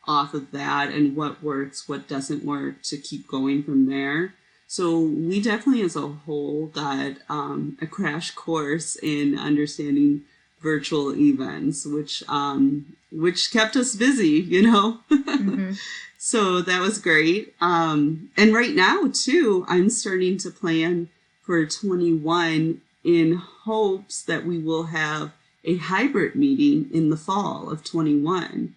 off 0.06 0.34
of 0.34 0.52
that 0.52 0.90
and 0.90 1.16
what 1.16 1.42
works, 1.42 1.88
what 1.88 2.06
doesn't 2.06 2.44
work 2.44 2.82
to 2.82 2.96
keep 2.96 3.26
going 3.26 3.62
from 3.62 3.86
there. 3.86 4.34
So 4.68 5.00
we 5.00 5.40
definitely, 5.40 5.82
as 5.82 5.96
a 5.96 6.06
whole, 6.06 6.66
got 6.66 7.14
um, 7.28 7.78
a 7.80 7.86
crash 7.86 8.32
course 8.32 8.96
in 8.96 9.38
understanding 9.38 10.22
virtual 10.66 11.14
events, 11.14 11.86
which 11.86 12.24
um, 12.28 12.96
which 13.12 13.52
kept 13.52 13.76
us 13.76 13.94
busy, 13.94 14.40
you 14.54 14.62
know. 14.62 14.98
mm-hmm. 15.10 15.72
So 16.18 16.60
that 16.60 16.80
was 16.80 16.98
great. 16.98 17.54
Um, 17.60 18.30
and 18.36 18.52
right 18.52 18.74
now 18.74 19.12
too, 19.12 19.64
I'm 19.68 19.88
starting 19.90 20.38
to 20.38 20.50
plan 20.50 21.08
for 21.42 21.64
21 21.64 22.80
in 23.04 23.42
hopes 23.64 24.22
that 24.24 24.44
we 24.44 24.58
will 24.58 24.84
have 24.84 25.30
a 25.62 25.76
hybrid 25.76 26.34
meeting 26.34 26.90
in 26.92 27.10
the 27.10 27.16
fall 27.16 27.70
of 27.70 27.84
21. 27.84 28.74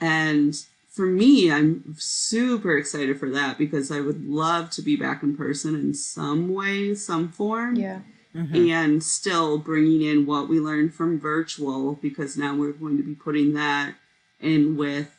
And 0.00 0.54
for 0.88 1.04
me, 1.04 1.52
I'm 1.52 1.96
super 1.98 2.78
excited 2.78 3.20
for 3.20 3.28
that 3.28 3.58
because 3.58 3.90
I 3.90 4.00
would 4.00 4.26
love 4.26 4.70
to 4.70 4.80
be 4.80 4.96
back 4.96 5.22
in 5.22 5.36
person 5.36 5.74
in 5.74 5.92
some 5.92 6.54
way, 6.54 6.94
some 6.94 7.28
form. 7.30 7.76
Yeah 7.76 7.98
mm-hmm. 8.36 8.70
and 8.70 9.02
still 9.02 9.58
bringing 9.58 10.02
in 10.02 10.26
what 10.26 10.48
we 10.48 10.60
learned 10.60 10.94
from 10.94 11.18
virtual 11.18 11.94
because 11.94 12.36
now 12.36 12.54
we're 12.54 12.72
going 12.72 12.96
to 12.96 13.02
be 13.02 13.14
putting 13.14 13.54
that 13.54 13.94
in 14.40 14.76
with 14.76 15.18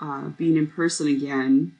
uh, 0.00 0.28
being 0.30 0.56
in 0.56 0.66
person 0.66 1.06
again 1.06 1.72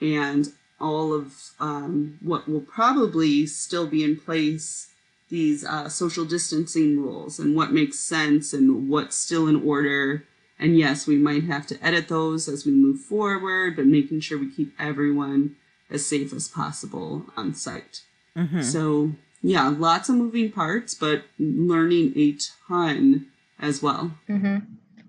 and 0.00 0.48
all 0.80 1.12
of 1.12 1.34
um, 1.58 2.18
what 2.22 2.48
will 2.48 2.60
probably 2.60 3.46
still 3.46 3.86
be 3.86 4.04
in 4.04 4.16
place 4.16 4.88
these 5.28 5.64
uh, 5.64 5.88
social 5.88 6.24
distancing 6.24 7.00
rules 7.00 7.38
and 7.38 7.54
what 7.54 7.72
makes 7.72 7.98
sense 7.98 8.52
and 8.52 8.88
what's 8.88 9.16
still 9.16 9.46
in 9.46 9.62
order 9.62 10.24
and 10.58 10.78
yes 10.78 11.06
we 11.06 11.16
might 11.16 11.44
have 11.44 11.66
to 11.66 11.84
edit 11.84 12.08
those 12.08 12.48
as 12.48 12.64
we 12.64 12.72
move 12.72 13.00
forward 13.00 13.76
but 13.76 13.86
making 13.86 14.20
sure 14.20 14.38
we 14.38 14.50
keep 14.50 14.72
everyone 14.78 15.54
as 15.90 16.06
safe 16.06 16.32
as 16.32 16.48
possible 16.48 17.26
on 17.36 17.54
site 17.54 18.02
mm-hmm. 18.36 18.62
so 18.62 19.12
yeah, 19.42 19.68
lots 19.68 20.08
of 20.08 20.16
moving 20.16 20.52
parts, 20.52 20.94
but 20.94 21.24
learning 21.38 22.12
a 22.16 22.36
ton 22.68 23.26
as 23.58 23.82
well. 23.82 24.12
Mm-hmm. 24.28 24.58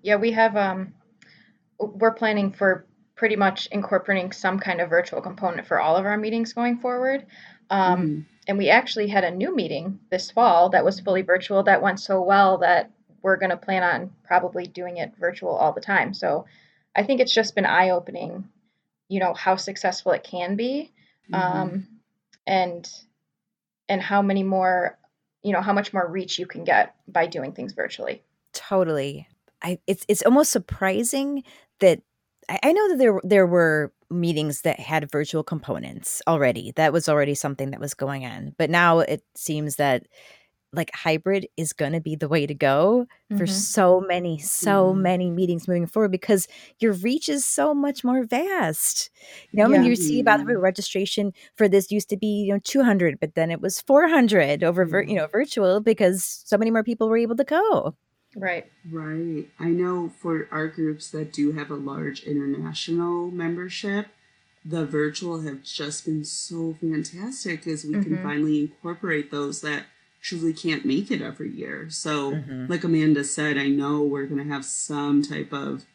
Yeah, 0.02 0.15
we 0.15 0.32
have. 0.32 0.56
Um, 0.56 0.94
we're 1.80 2.13
planning 2.13 2.52
for 2.52 2.86
pretty 3.15 3.36
much 3.36 3.67
incorporating 3.72 4.32
some 4.32 4.60
kind 4.60 4.82
of 4.82 4.89
virtual 4.89 5.22
component 5.22 5.67
for 5.67 5.80
all 5.80 5.96
of 5.96 6.06
our 6.06 6.17
meetings 6.17 6.54
going 6.54 6.78
forward. 6.78 7.26
Um, 7.70 8.08
mm 8.08 8.26
and 8.48 8.58
we 8.58 8.70
actually 8.70 9.08
had 9.08 9.24
a 9.24 9.32
new 9.32 9.56
meeting 9.56 10.00
this 10.10 10.32
fall 10.32 10.70
that 10.70 10.84
was 10.84 11.00
fully 11.00 11.22
virtual 11.22 11.63
that 11.63 11.82
went 11.82 12.00
so 12.00 12.22
well 12.22 12.58
that 12.58 12.91
we're 13.22 13.38
going 13.38 13.52
to 13.52 13.58
plan 13.58 13.84
on 13.84 14.12
probably 14.24 14.65
doing 14.65 14.98
it 14.98 15.13
virtual 15.20 15.52
all 15.52 15.72
the 15.72 15.82
time. 15.82 16.13
So 16.13 16.46
I 16.96 17.04
think 17.04 17.22
it's 17.22 17.34
just 17.34 17.56
been 17.56 17.65
eye 17.65 17.91
opening, 17.91 18.50
you 19.08 19.20
know, 19.20 19.34
how 19.34 19.56
successful 19.56 20.12
it 20.13 20.24
can 20.24 20.56
be. 20.56 20.91
Mm-hmm. 21.32 21.58
Um, 21.58 21.88
and 22.48 22.89
and 23.91 24.01
how 24.01 24.21
many 24.21 24.41
more 24.41 24.97
you 25.43 25.51
know 25.51 25.62
how 25.62 25.73
much 25.73 25.91
more 25.91 26.08
reach 26.08 26.39
you 26.39 26.45
can 26.45 26.63
get 26.63 26.95
by 27.08 27.27
doing 27.27 27.51
things 27.51 27.73
virtually. 27.73 28.23
Totally. 28.54 29.27
I 29.62 29.80
it's 29.86 30.06
it's 30.08 30.21
almost 30.23 30.51
surprising 30.51 31.43
that 31.82 32.01
I, 32.49 32.60
I 32.63 32.71
know 32.71 32.89
that 32.89 32.97
there 32.97 33.19
there 33.23 33.45
were 33.45 33.91
meetings 34.10 34.62
that 34.62 34.80
had 34.80 35.12
virtual 35.12 35.43
components 35.43 36.21
already. 36.25 36.71
That 36.77 36.93
was 36.93 37.10
already 37.10 37.36
something 37.36 37.71
that 37.71 37.80
was 37.80 37.93
going 37.93 38.25
on. 38.25 38.56
But 38.58 38.69
now 38.69 38.99
it 38.99 39.23
seems 39.36 39.75
that 39.75 40.08
like 40.73 40.91
hybrid 40.93 41.47
is 41.57 41.73
going 41.73 41.91
to 41.91 41.99
be 41.99 42.15
the 42.15 42.27
way 42.27 42.45
to 42.45 42.53
go 42.53 43.05
mm-hmm. 43.31 43.38
for 43.38 43.45
so 43.45 44.01
many 44.01 44.38
so 44.38 44.91
mm-hmm. 44.91 45.01
many 45.01 45.29
meetings 45.29 45.67
moving 45.67 45.88
forward 45.88 46.12
because 46.12 46.47
your 46.79 46.93
reach 46.93 47.27
is 47.29 47.45
so 47.45 47.73
much 47.73 48.03
more 48.03 48.23
vast 48.23 49.10
you 49.51 49.57
know 49.57 49.69
yeah. 49.69 49.77
when 49.77 49.86
you 49.86 49.95
see 49.95 50.19
about 50.19 50.38
the 50.38 50.45
mm-hmm. 50.45 50.62
registration 50.62 51.34
for 51.55 51.67
this 51.67 51.91
used 51.91 52.10
to 52.10 52.17
be 52.17 52.43
you 52.45 52.53
know 52.53 52.60
200 52.63 53.19
but 53.19 53.36
then 53.36 53.51
it 53.51 53.62
was 53.62 53.81
400 53.81 54.63
over 54.63 54.86
vir- 54.86 55.03
you 55.03 55.15
know 55.15 55.27
virtual 55.27 55.79
because 55.79 56.43
so 56.45 56.57
many 56.57 56.71
more 56.71 56.84
people 56.84 57.10
were 57.10 57.17
able 57.17 57.36
to 57.36 57.43
go 57.43 57.95
right 58.36 58.71
right 58.89 59.47
i 59.60 59.67
know 59.67 60.10
for 60.21 60.47
our 60.51 60.67
groups 60.67 61.10
that 61.12 61.34
do 61.34 61.51
have 61.51 61.69
a 61.69 61.75
large 61.75 62.23
international 62.23 63.29
membership 63.29 64.07
the 64.63 64.86
virtual 64.86 65.41
have 65.41 65.63
just 65.63 66.05
been 66.05 66.23
so 66.23 66.75
fantastic 66.79 67.65
as 67.67 67.84
we 67.84 67.93
mm-hmm. 67.93 68.15
can 68.15 68.23
finally 68.23 68.60
incorporate 68.62 69.31
those 69.31 69.62
that 69.62 69.86
truly 70.21 70.53
can't 70.53 70.86
make 70.86 71.12
it 71.12 71.21
every 71.21 71.49
year. 71.49 71.88
So, 71.89 72.34
mm-hmm. 72.34 72.67
like 72.67 72.84
Amanda 72.84 73.23
said, 73.23 73.57
I 73.57 73.67
know 73.67 74.01
we're 74.01 74.27
going 74.27 74.45
to 74.45 74.53
have 74.53 74.65
some 74.65 75.21
type 75.23 75.51
of 75.51 75.86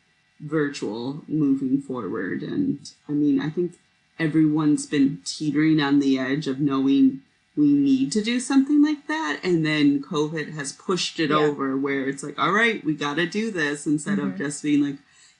virtual 0.40 1.22
moving 1.28 1.80
forward. 1.80 2.42
And 2.42 2.90
I 3.08 3.12
mean, 3.12 3.40
I 3.40 3.50
think 3.50 3.74
everyone's 4.18 4.86
been 4.86 5.20
teetering 5.24 5.80
on 5.80 6.00
the 6.00 6.18
edge 6.18 6.46
of 6.46 6.60
knowing 6.60 7.22
we 7.56 7.72
need 7.72 8.12
to 8.12 8.22
do 8.22 8.38
something 8.38 8.82
like 8.82 9.06
that. 9.06 9.40
And 9.42 9.64
then 9.64 10.02
COVID 10.02 10.54
has 10.54 10.72
pushed 10.72 11.18
it 11.20 11.30
yeah. 11.30 11.36
over 11.36 11.76
where 11.76 12.08
it's 12.08 12.22
like, 12.22 12.38
all 12.38 12.52
right, 12.52 12.84
we 12.84 12.94
got 12.94 13.16
to 13.16 13.26
do 13.26 13.50
this 13.50 13.86
instead 13.86 14.18
mm-hmm. 14.18 14.28
of 14.28 14.38
just 14.38 14.62
being 14.62 14.82
like, 14.82 14.96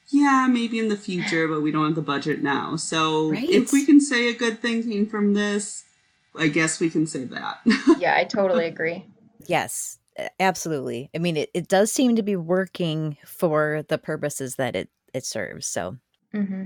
yeah, 0.08 0.46
maybe 0.48 0.78
in 0.78 0.88
the 0.88 0.96
future, 0.96 1.48
but 1.48 1.62
we 1.62 1.72
don't 1.72 1.86
have 1.86 1.94
the 1.96 2.02
budget 2.02 2.42
now. 2.42 2.76
So 2.76 3.32
right. 3.32 3.48
if 3.48 3.72
we 3.72 3.84
can 3.84 4.00
say 4.00 4.28
a 4.28 4.34
good 4.34 4.60
thing 4.60 4.84
came 4.84 5.06
from 5.06 5.34
this, 5.34 5.84
I 6.38 6.48
guess 6.48 6.80
we 6.80 6.90
can 6.90 7.06
say 7.06 7.24
that. 7.24 7.60
yeah, 7.98 8.16
I 8.16 8.24
totally 8.24 8.66
agree. 8.66 9.06
Yes, 9.46 9.98
absolutely. 10.40 11.10
I 11.14 11.18
mean, 11.18 11.36
it, 11.36 11.50
it 11.54 11.68
does 11.68 11.92
seem 11.92 12.16
to 12.16 12.22
be 12.22 12.36
working 12.36 13.16
for 13.24 13.84
the 13.88 13.98
purposes 13.98 14.56
that 14.56 14.76
it, 14.76 14.88
it 15.14 15.24
serves. 15.24 15.66
So, 15.66 15.96
mm-hmm. 16.34 16.64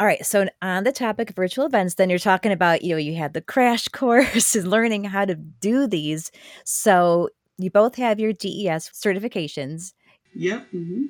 All 0.00 0.06
right. 0.06 0.24
So, 0.24 0.46
on 0.62 0.84
the 0.84 0.92
topic 0.92 1.30
of 1.30 1.36
virtual 1.36 1.66
events, 1.66 1.94
then 1.94 2.08
you're 2.08 2.20
talking 2.20 2.52
about, 2.52 2.82
you 2.82 2.94
know, 2.94 2.98
you 2.98 3.16
had 3.16 3.34
the 3.34 3.40
crash 3.40 3.88
course 3.92 4.54
and 4.54 4.70
learning 4.70 5.04
how 5.04 5.24
to 5.24 5.34
do 5.34 5.86
these. 5.86 6.30
So, 6.64 7.30
you 7.56 7.70
both 7.70 7.96
have 7.96 8.20
your 8.20 8.32
DES 8.32 8.90
certifications. 8.90 9.94
Yep. 10.34 10.68
Mm-hmm. 10.72 11.02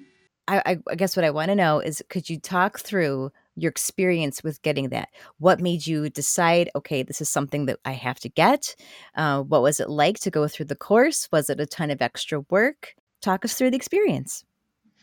I, 0.49 0.79
I 0.89 0.95
guess 0.95 1.15
what 1.15 1.27
I 1.27 1.31
want 1.31 1.51
to 1.51 1.55
know 1.55 1.81
is 1.81 2.03
could 2.09 2.31
you 2.31 2.41
talk 2.41 2.81
through 2.81 3.31
your 3.61 3.71
experience 3.71 4.43
with 4.43 4.63
getting 4.63 4.91
that. 4.91 5.09
What 5.39 5.61
made 5.61 5.87
you 5.87 6.11
decide, 6.11 6.71
okay, 6.77 7.03
this 7.03 7.21
is 7.21 7.29
something 7.29 7.67
that 7.67 7.79
I 7.85 7.93
have 7.93 8.21
to 8.21 8.29
get? 8.29 8.75
Uh, 9.17 9.43
what 9.43 9.63
was 9.63 9.81
it 9.81 9.89
like 9.89 10.19
to 10.21 10.31
go 10.31 10.49
through 10.49 10.67
the 10.67 10.77
course? 10.77 11.29
Was 11.33 11.51
it 11.51 11.61
a 11.61 11.67
ton 11.67 11.91
of 11.91 12.03
extra 12.03 12.41
work? 12.51 12.95
Talk 13.21 13.45
us 13.45 13.55
through 13.55 13.71
the 13.71 13.77
experience. 13.77 14.45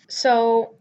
So, 0.08 0.76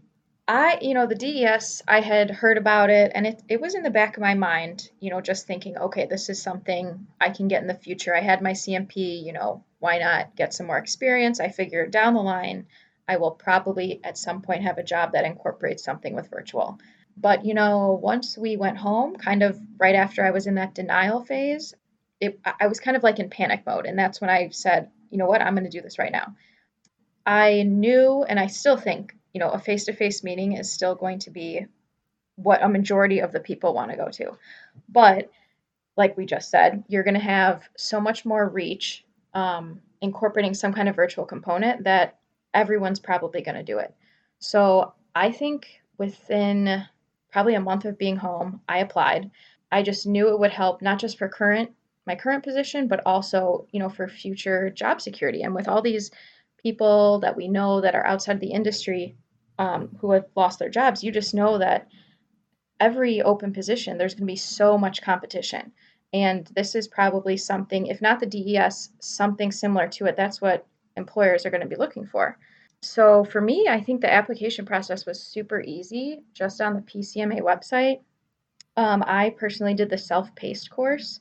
I, 0.47 0.79
you 0.83 0.93
know, 0.93 1.07
the 1.07 1.15
DES, 1.15 1.83
I 1.89 2.01
had 2.01 2.31
heard 2.31 2.59
about 2.59 2.91
it 2.91 3.13
and 3.15 3.27
it, 3.27 3.43
it 3.49 3.61
was 3.61 3.75
in 3.75 3.83
the 3.83 3.91
back 3.91 4.17
of 4.17 4.23
my 4.23 4.35
mind, 4.35 4.91
you 5.01 5.11
know, 5.11 5.23
just 5.23 5.47
thinking, 5.47 5.79
okay, 5.79 6.07
this 6.07 6.29
is 6.29 6.43
something 6.43 7.07
I 7.19 7.31
can 7.31 7.49
get 7.49 7.63
in 7.63 7.69
the 7.69 7.75
future. 7.75 8.15
I 8.15 8.21
had 8.21 8.43
my 8.43 8.53
CMP, 8.53 9.25
you 9.25 9.33
know, 9.33 9.65
why 9.79 9.99
not 9.99 10.37
get 10.37 10.53
some 10.53 10.67
more 10.67 10.77
experience? 10.77 11.41
I 11.41 11.49
figured 11.49 11.91
down 11.91 12.15
the 12.15 12.21
line, 12.21 12.67
I 13.09 13.17
will 13.17 13.33
probably 13.33 14.01
at 14.05 14.19
some 14.19 14.43
point 14.43 14.63
have 14.63 14.79
a 14.79 14.83
job 14.83 15.13
that 15.13 15.25
incorporates 15.25 15.85
something 15.85 16.15
with 16.15 16.31
virtual. 16.31 16.79
But, 17.17 17.45
you 17.45 17.55
know, 17.55 17.99
once 18.03 18.37
we 18.37 18.57
went 18.57 18.77
home, 18.77 19.17
kind 19.17 19.43
of 19.43 19.59
right 19.79 19.95
after 19.95 20.25
I 20.25 20.31
was 20.31 20.47
in 20.47 20.57
that 20.57 20.75
denial 20.75 21.25
phase, 21.25 21.75
it, 22.21 22.41
I 22.61 22.67
was 22.67 22.81
kind 22.81 22.97
of 22.97 23.03
like 23.03 23.19
in 23.19 23.31
panic 23.31 23.65
mode. 23.67 23.87
And 23.87 23.99
that's 23.99 24.21
when 24.21 24.31
I 24.31 24.49
said, 24.51 24.91
you 25.11 25.19
know 25.19 25.27
what, 25.27 25.41
I'm 25.41 25.55
going 25.55 25.65
to 25.65 25.71
do 25.71 25.81
this 25.81 25.99
right 25.99 26.13
now. 26.13 26.35
I 27.27 27.63
knew, 27.63 28.25
and 28.29 28.39
I 28.39 28.49
still 28.49 28.77
think, 28.77 29.17
you 29.33 29.41
know, 29.41 29.51
a 29.51 29.59
face 29.59 29.85
to 29.85 29.93
face 29.93 30.25
meeting 30.25 30.55
is 30.57 30.71
still 30.71 30.95
going 30.95 31.21
to 31.21 31.31
be 31.31 31.67
what 32.37 32.63
a 32.63 32.69
majority 32.69 33.21
of 33.21 33.33
the 33.33 33.41
people 33.41 33.75
want 33.75 33.91
to 33.91 33.97
go 33.97 34.09
to. 34.09 34.37
But 34.89 35.31
like 35.97 36.17
we 36.17 36.27
just 36.27 36.51
said, 36.51 36.85
you're 36.89 37.05
going 37.05 37.15
to 37.15 37.21
have 37.21 37.63
so 37.77 38.01
much 38.01 38.25
more 38.25 38.49
reach 38.49 39.05
um, 39.35 39.81
incorporating 40.01 40.55
some 40.55 40.73
kind 40.73 40.89
of 40.89 40.97
virtual 40.97 41.25
component 41.25 41.85
that 41.85 42.19
everyone's 42.53 43.01
probably 43.01 43.43
going 43.43 43.57
to 43.57 43.63
do 43.63 43.79
it. 43.79 43.95
So 44.39 44.95
I 45.15 45.31
think 45.31 45.81
within 45.97 46.85
probably 47.35 47.57
a 47.57 47.61
month 47.61 47.85
of 47.85 47.99
being 47.99 48.15
home, 48.15 48.61
I 48.69 48.79
applied. 48.79 49.29
I 49.73 49.83
just 49.83 50.07
knew 50.07 50.29
it 50.29 50.39
would 50.39 50.53
help 50.53 50.81
not 50.81 51.01
just 51.01 51.19
for 51.19 51.29
current 51.29 51.73
my 52.07 52.15
current 52.15 52.45
position, 52.45 52.87
but 52.87 53.03
also, 53.05 53.67
you 53.73 53.81
know, 53.81 53.89
for 53.89 54.07
future 54.07 54.71
job 54.71 55.01
security. 55.01 55.43
And 55.43 55.53
with 55.53 55.67
all 55.67 55.83
these 55.83 56.13
people 56.63 57.19
that 57.21 57.37
we 57.37 57.49
know 57.49 57.81
that 57.81 57.97
are 57.97 58.07
outside 58.07 58.39
the 58.39 58.53
industry 58.53 59.17
um, 59.59 59.97
who 60.01 60.13
have 60.13 60.27
lost 60.37 60.61
their 60.61 60.69
jobs, 60.69 61.03
you 61.03 61.11
just 61.11 61.35
know 61.35 61.59
that 61.59 61.89
every 62.79 63.21
open 63.21 63.53
position, 63.53 63.99
there's 63.99 64.15
going 64.15 64.29
to 64.29 64.33
be 64.33 64.37
so 64.37 64.79
much 64.79 65.03
competition. 65.03 65.73
And 66.13 66.49
this 66.55 66.77
is 66.77 66.87
probably 66.87 67.37
something, 67.37 67.89
if 67.89 68.01
not 68.01 68.21
the 68.21 68.27
DES, 68.27 68.91
something 69.01 69.51
similar 69.51 69.89
to 69.89 70.07
it. 70.07 70.17
That's 70.17 70.41
what 70.41 70.67
employers 70.97 71.45
are 71.45 71.51
going 71.51 71.63
to 71.63 71.75
be 71.75 71.83
looking 71.85 72.07
for. 72.07 72.39
So 72.85 73.25
for 73.25 73.41
me, 73.41 73.67
I 73.69 73.81
think 73.81 74.01
the 74.01 74.13
application 74.13 74.67
process 74.67 75.07
was 75.07 75.21
super 75.21 75.63
easy 75.63 76.23
just 76.35 76.61
on 76.61 76.75
the 76.75 76.83
PCMA 76.83 77.41
website. 77.41 78.01
Um, 78.77 79.03
I 79.07 79.31
personally 79.31 79.75
did 79.75 79.89
the 79.89 79.99
self-paced 79.99 80.71
course, 80.71 81.21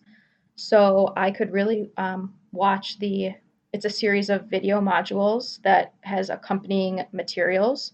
so 0.55 1.13
I 1.15 1.31
could 1.31 1.51
really 1.51 1.89
um, 1.97 2.33
watch 2.51 2.99
the. 2.99 3.33
It's 3.71 3.85
a 3.85 3.89
series 3.89 4.29
of 4.29 4.45
video 4.45 4.79
modules 4.81 5.59
that 5.63 5.93
has 6.01 6.29
accompanying 6.29 7.05
materials. 7.11 7.93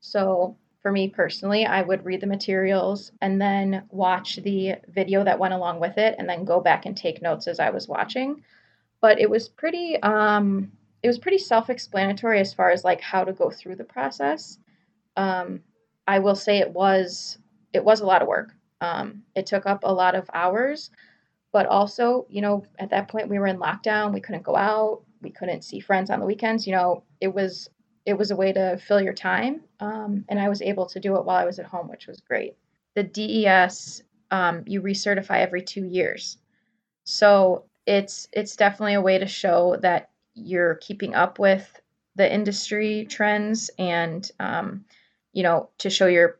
So 0.00 0.56
for 0.82 0.90
me 0.90 1.08
personally, 1.08 1.66
I 1.66 1.82
would 1.82 2.04
read 2.04 2.20
the 2.20 2.26
materials 2.26 3.12
and 3.20 3.40
then 3.40 3.84
watch 3.90 4.36
the 4.36 4.76
video 4.88 5.22
that 5.22 5.38
went 5.38 5.54
along 5.54 5.78
with 5.78 5.98
it, 5.98 6.14
and 6.18 6.28
then 6.28 6.44
go 6.44 6.60
back 6.60 6.86
and 6.86 6.96
take 6.96 7.22
notes 7.22 7.46
as 7.46 7.60
I 7.60 7.70
was 7.70 7.86
watching. 7.86 8.42
But 9.00 9.20
it 9.20 9.28
was 9.28 9.48
pretty. 9.48 10.00
Um, 10.02 10.72
it 11.02 11.08
was 11.08 11.18
pretty 11.18 11.38
self-explanatory 11.38 12.40
as 12.40 12.52
far 12.52 12.70
as 12.70 12.84
like 12.84 13.00
how 13.00 13.24
to 13.24 13.32
go 13.32 13.50
through 13.50 13.76
the 13.76 13.84
process. 13.84 14.58
Um, 15.16 15.60
I 16.06 16.18
will 16.18 16.34
say 16.34 16.58
it 16.58 16.70
was 16.70 17.38
it 17.72 17.84
was 17.84 18.00
a 18.00 18.06
lot 18.06 18.22
of 18.22 18.28
work. 18.28 18.54
Um, 18.80 19.22
it 19.34 19.46
took 19.46 19.66
up 19.66 19.80
a 19.82 19.92
lot 19.92 20.14
of 20.14 20.28
hours, 20.34 20.90
but 21.52 21.66
also, 21.66 22.26
you 22.28 22.40
know, 22.40 22.64
at 22.78 22.90
that 22.90 23.08
point 23.08 23.28
we 23.28 23.38
were 23.38 23.46
in 23.46 23.58
lockdown. 23.58 24.12
We 24.12 24.20
couldn't 24.20 24.42
go 24.42 24.56
out. 24.56 25.02
We 25.22 25.30
couldn't 25.30 25.62
see 25.62 25.80
friends 25.80 26.10
on 26.10 26.20
the 26.20 26.26
weekends. 26.26 26.66
You 26.66 26.74
know, 26.74 27.04
it 27.20 27.32
was 27.32 27.68
it 28.06 28.14
was 28.14 28.30
a 28.30 28.36
way 28.36 28.52
to 28.52 28.78
fill 28.78 29.00
your 29.00 29.12
time, 29.12 29.62
um, 29.80 30.24
and 30.28 30.40
I 30.40 30.48
was 30.48 30.62
able 30.62 30.86
to 30.86 31.00
do 31.00 31.16
it 31.16 31.24
while 31.24 31.36
I 31.36 31.44
was 31.44 31.58
at 31.58 31.66
home, 31.66 31.88
which 31.88 32.06
was 32.06 32.20
great. 32.20 32.56
The 32.94 33.04
DES 33.04 34.02
um, 34.30 34.64
you 34.66 34.80
recertify 34.82 35.40
every 35.40 35.62
two 35.62 35.84
years, 35.84 36.38
so 37.04 37.64
it's 37.86 38.28
it's 38.32 38.56
definitely 38.56 38.94
a 38.94 39.00
way 39.00 39.18
to 39.18 39.26
show 39.26 39.76
that 39.82 40.09
you're 40.40 40.76
keeping 40.76 41.14
up 41.14 41.38
with 41.38 41.80
the 42.16 42.32
industry 42.32 43.06
trends 43.08 43.70
and 43.78 44.30
um, 44.40 44.84
you 45.32 45.42
know 45.42 45.68
to 45.78 45.90
show 45.90 46.06
your 46.06 46.36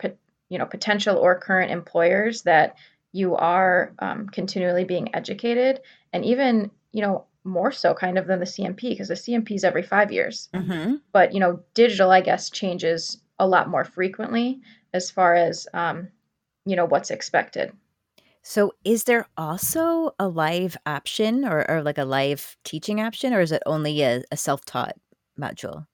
you 0.49 0.59
know 0.59 0.67
potential 0.67 1.17
or 1.17 1.39
current 1.39 1.71
employers 1.71 2.43
that 2.43 2.77
you 3.13 3.37
are 3.37 3.93
um, 3.99 4.29
continually 4.29 4.85
being 4.85 5.15
educated 5.15 5.81
and 6.13 6.25
even 6.25 6.71
you 6.93 7.03
know 7.03 7.25
more 7.45 7.73
so 7.73 7.95
kind 7.95 8.19
of 8.19 8.27
than 8.27 8.39
the 8.39 8.45
cmp 8.45 8.81
because 8.81 9.09
the 9.09 9.15
cmp 9.15 9.51
is 9.53 9.65
every 9.65 9.83
five 9.83 10.13
years 10.13 10.49
mm-hmm. 10.53 10.97
but 11.13 11.33
you 11.33 11.41
know 11.41 11.61
digital 11.75 12.11
i 12.11 12.21
guess 12.21 12.51
changes 12.51 13.19
a 13.39 13.47
lot 13.47 13.71
more 13.71 13.85
frequently 13.85 14.61
as 14.93 15.11
far 15.11 15.35
as 15.35 15.67
um, 15.73 16.09
you 16.67 16.77
know 16.77 16.85
what's 16.85 17.11
expected 17.11 17.73
so, 18.43 18.73
is 18.85 19.05
there 19.05 19.27
also 19.37 20.13
a 20.19 20.29
live 20.29 20.77
option 20.87 21.45
or, 21.45 21.69
or 21.71 21.83
like 21.83 21.99
a 21.99 22.05
live 22.05 22.57
teaching 22.65 23.01
option, 23.01 23.35
or 23.35 23.41
is 23.41 23.53
it 23.53 23.63
only 23.67 24.03
a, 24.03 24.23
a 24.31 24.37
self 24.37 24.65
taught 24.65 24.97
module? 25.39 25.87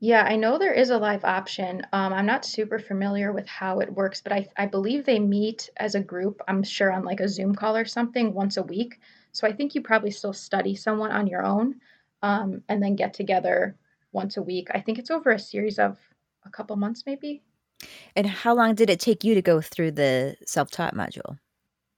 Yeah, 0.00 0.22
I 0.22 0.36
know 0.36 0.58
there 0.58 0.72
is 0.72 0.90
a 0.90 0.98
live 0.98 1.24
option. 1.24 1.82
Um, 1.92 2.12
I'm 2.12 2.26
not 2.26 2.44
super 2.44 2.78
familiar 2.78 3.32
with 3.32 3.46
how 3.46 3.80
it 3.80 3.92
works, 3.92 4.20
but 4.20 4.32
I, 4.32 4.46
I 4.56 4.66
believe 4.66 5.04
they 5.04 5.18
meet 5.18 5.70
as 5.78 5.94
a 5.94 6.00
group, 6.02 6.40
I'm 6.46 6.62
sure 6.62 6.92
on 6.92 7.04
like 7.04 7.20
a 7.20 7.28
Zoom 7.28 7.54
call 7.54 7.76
or 7.76 7.84
something 7.86 8.34
once 8.34 8.56
a 8.56 8.62
week. 8.62 9.00
So 9.32 9.46
I 9.46 9.52
think 9.52 9.74
you 9.74 9.82
probably 9.82 10.10
still 10.10 10.32
study 10.32 10.74
someone 10.74 11.10
on 11.10 11.26
your 11.26 11.42
own 11.44 11.80
um, 12.22 12.62
and 12.68 12.82
then 12.82 12.96
get 12.96 13.14
together 13.14 13.76
once 14.12 14.36
a 14.36 14.42
week. 14.42 14.68
I 14.74 14.80
think 14.80 14.98
it's 14.98 15.10
over 15.10 15.30
a 15.30 15.38
series 15.38 15.78
of 15.78 15.98
a 16.44 16.50
couple 16.50 16.76
months, 16.76 17.04
maybe. 17.06 17.42
And 18.16 18.26
how 18.26 18.54
long 18.54 18.74
did 18.74 18.90
it 18.90 19.00
take 19.00 19.24
you 19.24 19.34
to 19.34 19.42
go 19.42 19.60
through 19.60 19.92
the 19.92 20.36
self 20.46 20.70
taught 20.70 20.94
module? 20.94 21.38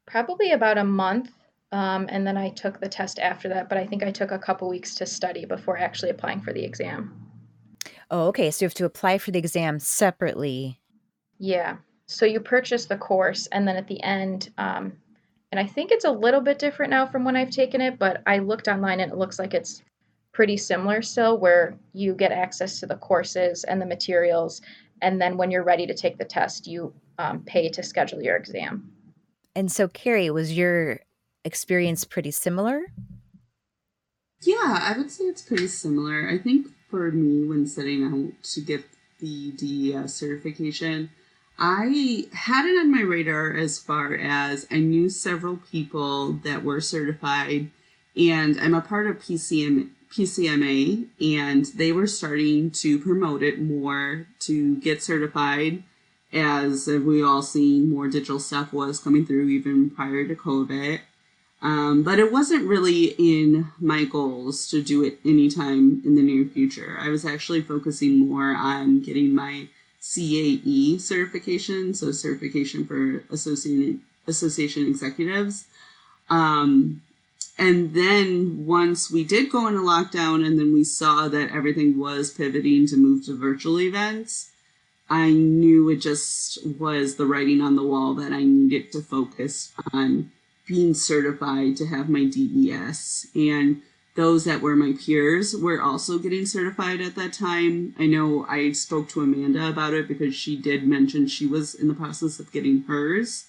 Probably 0.07 0.53
about 0.53 0.79
a 0.79 0.85
month. 0.85 1.31
Um, 1.72 2.07
and 2.11 2.27
then 2.27 2.37
I 2.37 2.51
took 2.51 2.81
the 2.81 2.89
test 2.89 3.18
after 3.18 3.49
that, 3.49 3.68
but 3.68 3.77
I 3.77 3.87
think 3.87 4.03
I 4.03 4.11
took 4.11 4.31
a 4.31 4.39
couple 4.39 4.68
weeks 4.68 4.95
to 4.97 5.07
study 5.07 5.45
before 5.45 5.77
actually 5.77 6.11
applying 6.11 6.41
for 6.41 6.53
the 6.53 6.64
exam. 6.64 7.27
Oh, 8.11 8.29
okay. 8.29 8.51
So 8.51 8.64
you 8.64 8.66
have 8.66 8.74
to 8.74 8.85
apply 8.85 9.18
for 9.18 9.33
the 9.33 9.39
exam 9.39 9.81
separately. 9.81 10.81
Yeah. 11.39 11.77
So 12.07 12.24
you 12.24 12.39
purchase 12.39 12.87
the 12.87 12.97
course, 12.97 13.49
and 13.49 13.66
then 13.66 13.77
at 13.77 13.89
the 13.89 14.01
end, 14.03 14.51
um, 14.59 14.93
and 15.51 15.59
I 15.59 15.66
think 15.66 15.91
it's 15.91 16.05
a 16.05 16.11
little 16.11 16.41
bit 16.41 16.59
different 16.59 16.91
now 16.91 17.05
from 17.07 17.24
when 17.24 17.37
I've 17.37 17.51
taken 17.51 17.81
it, 17.81 17.99
but 17.99 18.22
I 18.27 18.39
looked 18.39 18.68
online 18.68 19.01
and 19.01 19.11
it 19.11 19.18
looks 19.18 19.39
like 19.39 19.55
it's 19.55 19.83
pretty 20.33 20.57
similar 20.57 21.03
still, 21.03 21.39
where 21.39 21.77
you 21.95 22.14
get 22.14 22.31
access 22.31 22.79
to 22.81 22.87
the 22.87 22.97
courses 22.97 23.64
and 23.64 23.83
the 23.83 23.87
materials, 23.87 24.61
and 25.03 25.20
then 25.20 25.36
when 25.36 25.51
you're 25.51 25.64
ready 25.64 25.86
to 25.86 25.94
take 25.94 26.18
the 26.18 26.24
test, 26.24 26.66
you 26.66 26.92
um, 27.18 27.42
pay 27.42 27.68
to 27.70 27.82
schedule 27.82 28.22
your 28.22 28.36
exam. 28.36 28.92
And 29.55 29.70
so, 29.70 29.88
Kari, 29.88 30.30
was 30.30 30.53
your 30.53 31.01
experience 31.44 32.05
pretty 32.05 32.30
similar? 32.30 32.82
Yeah, 34.42 34.78
I 34.82 34.94
would 34.97 35.11
say 35.11 35.24
it's 35.24 35.42
pretty 35.42 35.68
similar. 35.68 36.28
I 36.28 36.38
think 36.38 36.68
for 36.90 37.11
me, 37.11 37.49
when 37.49 37.66
setting 37.66 38.05
out 38.05 38.42
to 38.53 38.61
get 38.61 38.84
the 39.18 39.53
DES 39.53 40.14
certification, 40.14 41.11
I 41.59 42.26
had 42.32 42.66
it 42.66 42.78
on 42.78 42.92
my 42.92 43.01
radar 43.01 43.55
as 43.55 43.78
far 43.78 44.14
as 44.14 44.66
I 44.70 44.78
knew 44.78 45.09
several 45.09 45.57
people 45.57 46.34
that 46.44 46.62
were 46.62 46.82
certified, 46.82 47.70
and 48.14 48.61
I'm 48.61 48.74
a 48.74 48.82
part 48.82 49.07
of 49.07 49.18
PCM, 49.18 49.88
PCMA, 50.11 51.07
and 51.20 51.66
they 51.76 51.92
were 51.92 52.07
starting 52.07 52.70
to 52.72 52.98
promote 52.98 53.42
it 53.42 53.61
more 53.61 54.26
to 54.40 54.76
get 54.76 55.02
certified. 55.02 55.82
As 56.32 56.86
we 56.86 57.22
all 57.22 57.42
seen, 57.42 57.90
more 57.90 58.09
digital 58.09 58.40
stuff 58.40 58.72
was 58.72 58.98
coming 58.98 59.24
through 59.24 59.48
even 59.48 59.90
prior 59.90 60.26
to 60.26 60.34
COVID. 60.34 61.00
Um, 61.62 62.02
but 62.02 62.18
it 62.18 62.30
wasn't 62.30 62.68
really 62.68 63.14
in 63.18 63.68
my 63.80 64.04
goals 64.04 64.68
to 64.68 64.82
do 64.82 65.02
it 65.02 65.18
anytime 65.24 66.02
in 66.04 66.14
the 66.14 66.22
near 66.22 66.44
future. 66.44 66.96
I 67.00 67.09
was 67.09 67.24
actually 67.24 67.62
focusing 67.62 68.28
more 68.28 68.54
on 68.54 69.00
getting 69.00 69.34
my 69.34 69.68
CAE 70.00 71.00
certification, 71.00 71.94
so 71.94 72.12
certification 72.12 72.86
for 72.86 73.24
association 73.30 74.02
association 74.28 74.86
executives. 74.86 75.66
Um, 76.28 77.02
and 77.59 77.94
then 77.94 78.66
once 78.66 79.11
we 79.11 79.24
did 79.24 79.50
go 79.50 79.66
into 79.66 79.80
lockdown, 79.80 80.46
and 80.46 80.59
then 80.59 80.72
we 80.72 80.84
saw 80.84 81.28
that 81.28 81.50
everything 81.50 81.98
was 81.98 82.30
pivoting 82.30 82.86
to 82.88 82.96
move 82.96 83.24
to 83.26 83.36
virtual 83.36 83.80
events, 83.80 84.50
I 85.09 85.30
knew 85.30 85.88
it 85.88 85.96
just 85.96 86.66
was 86.78 87.16
the 87.16 87.26
writing 87.26 87.61
on 87.61 87.76
the 87.76 87.84
wall 87.84 88.14
that 88.14 88.32
I 88.32 88.42
needed 88.42 88.92
to 88.92 89.00
focus 89.00 89.72
on 89.92 90.32
being 90.66 90.94
certified 90.94 91.76
to 91.76 91.86
have 91.86 92.09
my 92.09 92.24
DES. 92.24 93.28
And 93.34 93.82
those 94.16 94.44
that 94.44 94.62
were 94.62 94.74
my 94.74 94.94
peers 94.98 95.54
were 95.54 95.80
also 95.80 96.18
getting 96.18 96.44
certified 96.46 97.00
at 97.00 97.14
that 97.14 97.32
time. 97.32 97.94
I 97.98 98.07
know 98.07 98.46
I 98.48 98.72
spoke 98.72 99.09
to 99.11 99.20
Amanda 99.20 99.68
about 99.68 99.94
it 99.94 100.09
because 100.09 100.34
she 100.34 100.57
did 100.57 100.86
mention 100.86 101.26
she 101.26 101.46
was 101.46 101.74
in 101.74 101.86
the 101.86 101.94
process 101.94 102.40
of 102.40 102.52
getting 102.52 102.82
hers. 102.82 103.46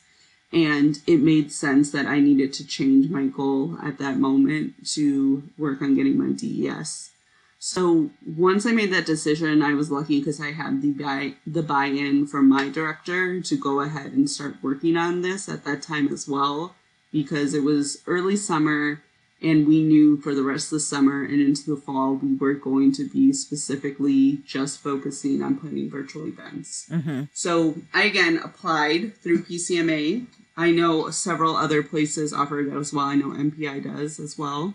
And 0.52 1.00
it 1.06 1.20
made 1.20 1.52
sense 1.52 1.92
that 1.92 2.06
I 2.06 2.20
needed 2.20 2.54
to 2.54 2.66
change 2.66 3.10
my 3.10 3.26
goal 3.26 3.78
at 3.84 3.98
that 3.98 4.18
moment 4.18 4.88
to 4.94 5.44
work 5.58 5.82
on 5.82 5.96
getting 5.96 6.18
my 6.18 6.32
DES. 6.32 7.12
So 7.60 8.12
once 8.26 8.66
I 8.66 8.72
made 8.72 8.94
that 8.94 9.06
decision, 9.06 9.62
I 9.62 9.74
was 9.74 9.92
lucky 9.92 10.20
because 10.20 10.40
I 10.40 10.52
had 10.52 10.82
the 10.82 10.92
buy 10.92 11.34
the 11.46 11.64
buy-in 11.64 12.28
from 12.28 12.48
my 12.48 12.70
director 12.70 13.42
to 13.42 13.58
go 13.58 13.80
ahead 13.80 14.14
and 14.14 14.30
start 14.30 14.58
working 14.62 14.96
on 14.96 15.22
this 15.22 15.50
at 15.50 15.66
that 15.66 15.82
time 15.82 16.08
as 16.10 16.28
well 16.28 16.76
because 17.12 17.54
it 17.54 17.64
was 17.64 18.04
early 18.06 18.36
summer 18.36 19.02
and 19.42 19.68
we 19.68 19.84
knew 19.84 20.18
for 20.18 20.34
the 20.34 20.44
rest 20.44 20.68
of 20.68 20.72
the 20.72 20.80
summer 20.80 21.24
and 21.24 21.40
into 21.40 21.74
the 21.74 21.80
fall 21.80 22.16
we 22.16 22.36
were 22.36 22.54
going 22.54 22.92
to 22.92 23.08
be 23.08 23.32
specifically 23.32 24.40
just 24.46 24.80
focusing 24.80 25.44
on 25.44 25.58
planning 25.58 25.90
virtual 25.90 26.28
events. 26.28 26.88
Mm-hmm. 26.90 27.24
So 27.34 27.76
I 27.94 28.04
again 28.04 28.40
applied 28.44 29.16
through 29.18 29.44
PCMA. 29.44 30.26
I 30.56 30.72
know 30.72 31.12
several 31.12 31.56
other 31.56 31.84
places 31.84 32.34
offer 32.34 32.60
it 32.62 32.74
as 32.74 32.92
well. 32.92 33.06
I 33.06 33.16
know 33.16 33.28
MPI 33.28 33.84
does 33.84 34.20
as 34.20 34.38
well. 34.38 34.74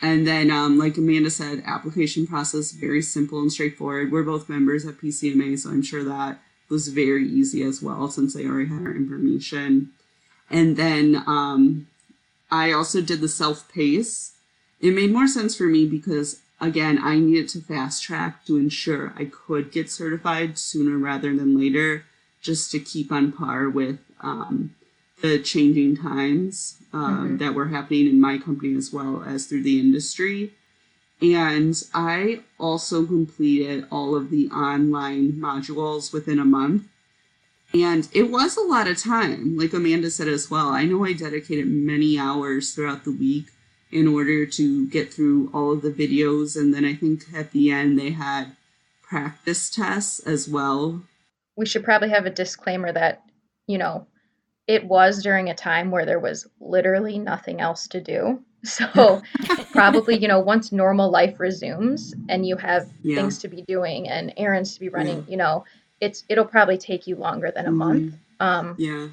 And 0.00 0.26
then, 0.26 0.50
um, 0.50 0.78
like 0.78 0.96
Amanda 0.96 1.30
said, 1.30 1.62
application 1.64 2.26
process 2.26 2.72
very 2.72 3.02
simple 3.02 3.38
and 3.38 3.52
straightforward. 3.52 4.10
We're 4.10 4.24
both 4.24 4.48
members 4.48 4.84
at 4.84 4.96
PCMA, 4.96 5.56
so 5.60 5.70
I'm 5.70 5.82
sure 5.82 6.02
that 6.02 6.40
was 6.68 6.88
very 6.88 7.28
easy 7.28 7.62
as 7.62 7.80
well 7.80 8.10
since 8.10 8.34
they 8.34 8.46
already 8.46 8.68
had 8.68 8.84
our 8.84 8.96
information. 8.96 9.92
And 10.50 10.76
then 10.76 11.22
um, 11.26 11.86
I 12.52 12.70
also 12.70 13.00
did 13.00 13.22
the 13.22 13.28
self 13.28 13.66
pace. 13.72 14.34
It 14.78 14.94
made 14.94 15.10
more 15.10 15.26
sense 15.26 15.56
for 15.56 15.64
me 15.64 15.86
because, 15.86 16.40
again, 16.60 16.98
I 17.02 17.18
needed 17.18 17.48
to 17.50 17.60
fast 17.60 18.02
track 18.02 18.44
to 18.44 18.58
ensure 18.58 19.14
I 19.16 19.24
could 19.24 19.72
get 19.72 19.90
certified 19.90 20.58
sooner 20.58 20.98
rather 20.98 21.34
than 21.34 21.58
later, 21.58 22.04
just 22.42 22.70
to 22.72 22.78
keep 22.78 23.10
on 23.10 23.32
par 23.32 23.70
with 23.70 24.00
um, 24.20 24.74
the 25.22 25.38
changing 25.38 25.96
times 25.96 26.76
um, 26.92 27.00
mm-hmm. 27.02 27.36
that 27.38 27.54
were 27.54 27.68
happening 27.68 28.06
in 28.06 28.20
my 28.20 28.36
company 28.36 28.76
as 28.76 28.92
well 28.92 29.24
as 29.26 29.46
through 29.46 29.62
the 29.62 29.80
industry. 29.80 30.52
And 31.22 31.80
I 31.94 32.40
also 32.58 33.06
completed 33.06 33.86
all 33.90 34.14
of 34.14 34.28
the 34.28 34.50
online 34.50 35.32
modules 35.32 36.12
within 36.12 36.38
a 36.38 36.44
month. 36.44 36.82
And 37.74 38.08
it 38.12 38.30
was 38.30 38.56
a 38.56 38.62
lot 38.62 38.86
of 38.86 38.98
time, 38.98 39.56
like 39.56 39.72
Amanda 39.72 40.10
said 40.10 40.28
as 40.28 40.50
well. 40.50 40.68
I 40.68 40.84
know 40.84 41.04
I 41.04 41.14
dedicated 41.14 41.66
many 41.66 42.18
hours 42.18 42.74
throughout 42.74 43.04
the 43.04 43.12
week 43.12 43.46
in 43.90 44.08
order 44.08 44.46
to 44.46 44.86
get 44.88 45.12
through 45.12 45.50
all 45.52 45.72
of 45.72 45.82
the 45.82 45.90
videos. 45.90 46.56
And 46.56 46.74
then 46.74 46.84
I 46.84 46.94
think 46.94 47.24
at 47.34 47.52
the 47.52 47.70
end 47.70 47.98
they 47.98 48.10
had 48.10 48.56
practice 49.02 49.70
tests 49.70 50.18
as 50.20 50.48
well. 50.48 51.02
We 51.56 51.66
should 51.66 51.84
probably 51.84 52.08
have 52.10 52.26
a 52.26 52.30
disclaimer 52.30 52.92
that, 52.92 53.22
you 53.66 53.78
know, 53.78 54.06
it 54.66 54.84
was 54.84 55.22
during 55.22 55.50
a 55.50 55.54
time 55.54 55.90
where 55.90 56.06
there 56.06 56.20
was 56.20 56.46
literally 56.60 57.18
nothing 57.18 57.60
else 57.60 57.86
to 57.88 58.00
do. 58.00 58.42
So 58.64 59.20
probably, 59.72 60.16
you 60.18 60.28
know, 60.28 60.38
once 60.38 60.70
normal 60.70 61.10
life 61.10 61.40
resumes 61.40 62.14
and 62.28 62.46
you 62.46 62.56
have 62.58 62.88
yeah. 63.02 63.16
things 63.16 63.38
to 63.40 63.48
be 63.48 63.62
doing 63.62 64.08
and 64.08 64.32
errands 64.36 64.74
to 64.74 64.80
be 64.80 64.88
running, 64.88 65.24
yeah. 65.26 65.30
you 65.32 65.36
know, 65.36 65.64
it's 66.02 66.24
it'll 66.28 66.44
probably 66.44 66.76
take 66.76 67.06
you 67.06 67.16
longer 67.16 67.50
than 67.50 67.64
a 67.64 67.68
mm-hmm. 67.68 67.78
month. 67.78 68.14
Um, 68.40 68.74
yeah. 68.76 69.08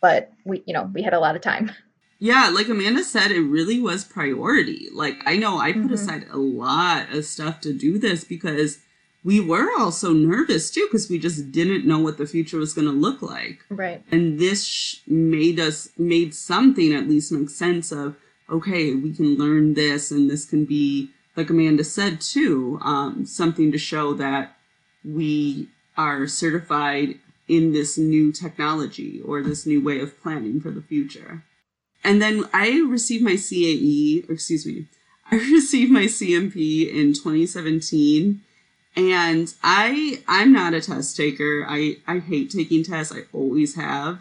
But 0.00 0.32
we, 0.44 0.62
you 0.64 0.72
know, 0.72 0.88
we 0.94 1.02
had 1.02 1.12
a 1.12 1.20
lot 1.20 1.36
of 1.36 1.42
time. 1.42 1.72
Yeah, 2.20 2.50
like 2.52 2.68
Amanda 2.68 3.04
said, 3.04 3.30
it 3.30 3.42
really 3.42 3.80
was 3.80 4.04
priority. 4.04 4.88
Like 4.92 5.22
I 5.24 5.36
know 5.36 5.58
I 5.60 5.70
put 5.70 5.82
mm-hmm. 5.82 5.92
aside 5.94 6.26
a 6.32 6.36
lot 6.36 7.12
of 7.14 7.24
stuff 7.24 7.60
to 7.60 7.72
do 7.72 7.96
this 7.96 8.24
because 8.24 8.80
we 9.22 9.38
were 9.38 9.70
also 9.78 10.12
nervous 10.12 10.68
too 10.68 10.88
because 10.90 11.08
we 11.08 11.20
just 11.20 11.52
didn't 11.52 11.86
know 11.86 12.00
what 12.00 12.18
the 12.18 12.26
future 12.26 12.58
was 12.58 12.74
going 12.74 12.88
to 12.88 12.92
look 12.92 13.22
like. 13.22 13.60
Right. 13.70 14.02
And 14.10 14.40
this 14.40 15.00
made 15.06 15.60
us 15.60 15.90
made 15.96 16.34
something 16.34 16.92
at 16.92 17.08
least 17.08 17.30
make 17.30 17.50
sense 17.50 17.92
of 17.92 18.16
okay, 18.50 18.94
we 18.94 19.12
can 19.14 19.36
learn 19.36 19.74
this 19.74 20.10
and 20.10 20.28
this 20.28 20.44
can 20.44 20.64
be 20.64 21.10
like 21.36 21.50
Amanda 21.50 21.84
said 21.84 22.20
too, 22.20 22.80
um, 22.82 23.26
something 23.26 23.70
to 23.70 23.78
show 23.78 24.12
that 24.14 24.56
we 25.04 25.68
are 25.98 26.26
certified 26.26 27.16
in 27.48 27.72
this 27.72 27.98
new 27.98 28.32
technology 28.32 29.20
or 29.22 29.42
this 29.42 29.66
new 29.66 29.84
way 29.84 30.00
of 30.00 30.18
planning 30.22 30.60
for 30.60 30.70
the 30.70 30.82
future. 30.82 31.44
And 32.04 32.22
then 32.22 32.48
I 32.54 32.80
received 32.88 33.24
my 33.24 33.32
CAE, 33.32 34.30
excuse 34.30 34.64
me, 34.64 34.86
I 35.30 35.36
received 35.36 35.90
my 35.90 36.04
CMP 36.04 36.88
in 36.88 37.12
2017 37.12 38.40
and 38.96 39.54
I 39.62 40.22
I'm 40.26 40.52
not 40.52 40.74
a 40.74 40.80
test 40.80 41.16
taker. 41.16 41.66
I 41.68 41.96
I 42.06 42.18
hate 42.18 42.50
taking 42.50 42.82
tests. 42.82 43.14
I 43.14 43.22
always 43.32 43.74
have. 43.76 44.20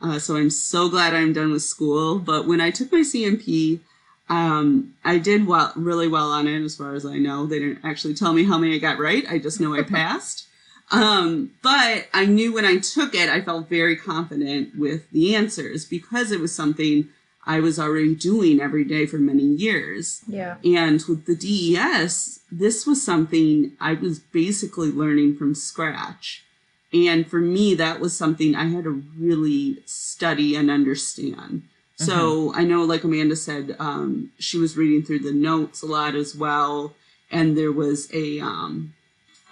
Uh, 0.00 0.18
so 0.18 0.36
I'm 0.36 0.50
so 0.50 0.88
glad 0.88 1.14
I'm 1.14 1.32
done 1.32 1.52
with 1.52 1.62
school. 1.62 2.18
But 2.18 2.46
when 2.46 2.60
I 2.60 2.70
took 2.70 2.92
my 2.92 3.00
CMP, 3.00 3.80
um, 4.28 4.94
I 5.04 5.18
did 5.18 5.46
well, 5.46 5.72
really 5.74 6.06
well 6.08 6.30
on 6.30 6.46
it, 6.46 6.62
as 6.62 6.76
far 6.76 6.94
as 6.94 7.04
I 7.04 7.16
know. 7.16 7.46
They 7.46 7.58
didn't 7.58 7.84
actually 7.84 8.14
tell 8.14 8.32
me 8.32 8.44
how 8.44 8.58
many 8.58 8.74
I 8.74 8.78
got 8.78 8.98
right. 8.98 9.24
I 9.28 9.38
just 9.38 9.60
know 9.60 9.74
I 9.74 9.82
passed. 9.98 10.47
Um, 10.90 11.50
but 11.62 12.08
I 12.14 12.24
knew 12.26 12.52
when 12.52 12.64
I 12.64 12.78
took 12.78 13.14
it, 13.14 13.28
I 13.28 13.42
felt 13.42 13.68
very 13.68 13.96
confident 13.96 14.78
with 14.78 15.10
the 15.10 15.34
answers 15.34 15.84
because 15.84 16.32
it 16.32 16.40
was 16.40 16.54
something 16.54 17.08
I 17.44 17.60
was 17.60 17.78
already 17.78 18.14
doing 18.14 18.60
every 18.60 18.84
day 18.84 19.06
for 19.06 19.16
many 19.18 19.42
years. 19.42 20.22
Yeah. 20.26 20.56
And 20.64 21.02
with 21.08 21.26
the 21.26 21.34
DES, 21.34 22.40
this 22.50 22.86
was 22.86 23.02
something 23.02 23.72
I 23.80 23.94
was 23.94 24.18
basically 24.18 24.90
learning 24.90 25.36
from 25.36 25.54
scratch. 25.54 26.44
And 26.92 27.26
for 27.26 27.38
me, 27.38 27.74
that 27.74 28.00
was 28.00 28.16
something 28.16 28.54
I 28.54 28.68
had 28.68 28.84
to 28.84 29.02
really 29.18 29.78
study 29.84 30.56
and 30.56 30.70
understand. 30.70 31.62
So 31.96 32.48
mm-hmm. 32.48 32.58
I 32.58 32.64
know, 32.64 32.84
like 32.84 33.02
Amanda 33.04 33.34
said, 33.34 33.76
um, 33.78 34.30
she 34.38 34.56
was 34.56 34.76
reading 34.76 35.02
through 35.02 35.18
the 35.20 35.32
notes 35.32 35.82
a 35.82 35.86
lot 35.86 36.14
as 36.14 36.34
well, 36.34 36.94
and 37.30 37.58
there 37.58 37.72
was 37.72 38.08
a 38.14 38.40
um, 38.40 38.94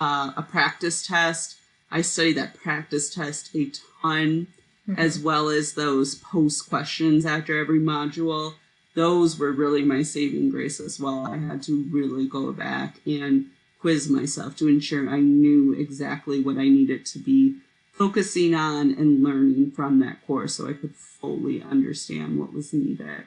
uh, 0.00 0.32
a 0.36 0.42
practice 0.42 1.06
test. 1.06 1.56
I 1.90 2.02
studied 2.02 2.36
that 2.36 2.54
practice 2.54 3.14
test 3.14 3.54
a 3.54 3.70
ton, 4.02 4.48
mm-hmm. 4.88 4.98
as 4.98 5.18
well 5.18 5.48
as 5.48 5.74
those 5.74 6.16
post 6.16 6.68
questions 6.68 7.24
after 7.24 7.58
every 7.58 7.80
module. 7.80 8.54
Those 8.94 9.38
were 9.38 9.52
really 9.52 9.82
my 9.82 10.02
saving 10.02 10.50
grace 10.50 10.80
as 10.80 10.98
well. 10.98 11.26
I 11.26 11.36
had 11.36 11.62
to 11.64 11.84
really 11.90 12.26
go 12.26 12.52
back 12.52 13.00
and 13.06 13.46
quiz 13.80 14.08
myself 14.08 14.56
to 14.56 14.68
ensure 14.68 15.08
I 15.08 15.20
knew 15.20 15.72
exactly 15.74 16.42
what 16.42 16.56
I 16.56 16.68
needed 16.68 17.04
to 17.06 17.18
be 17.18 17.56
focusing 17.92 18.54
on 18.54 18.90
and 18.92 19.22
learning 19.22 19.70
from 19.70 20.00
that 20.00 20.26
course 20.26 20.54
so 20.54 20.68
I 20.68 20.74
could 20.74 20.94
fully 20.94 21.62
understand 21.62 22.38
what 22.38 22.52
was 22.52 22.72
needed. 22.72 23.24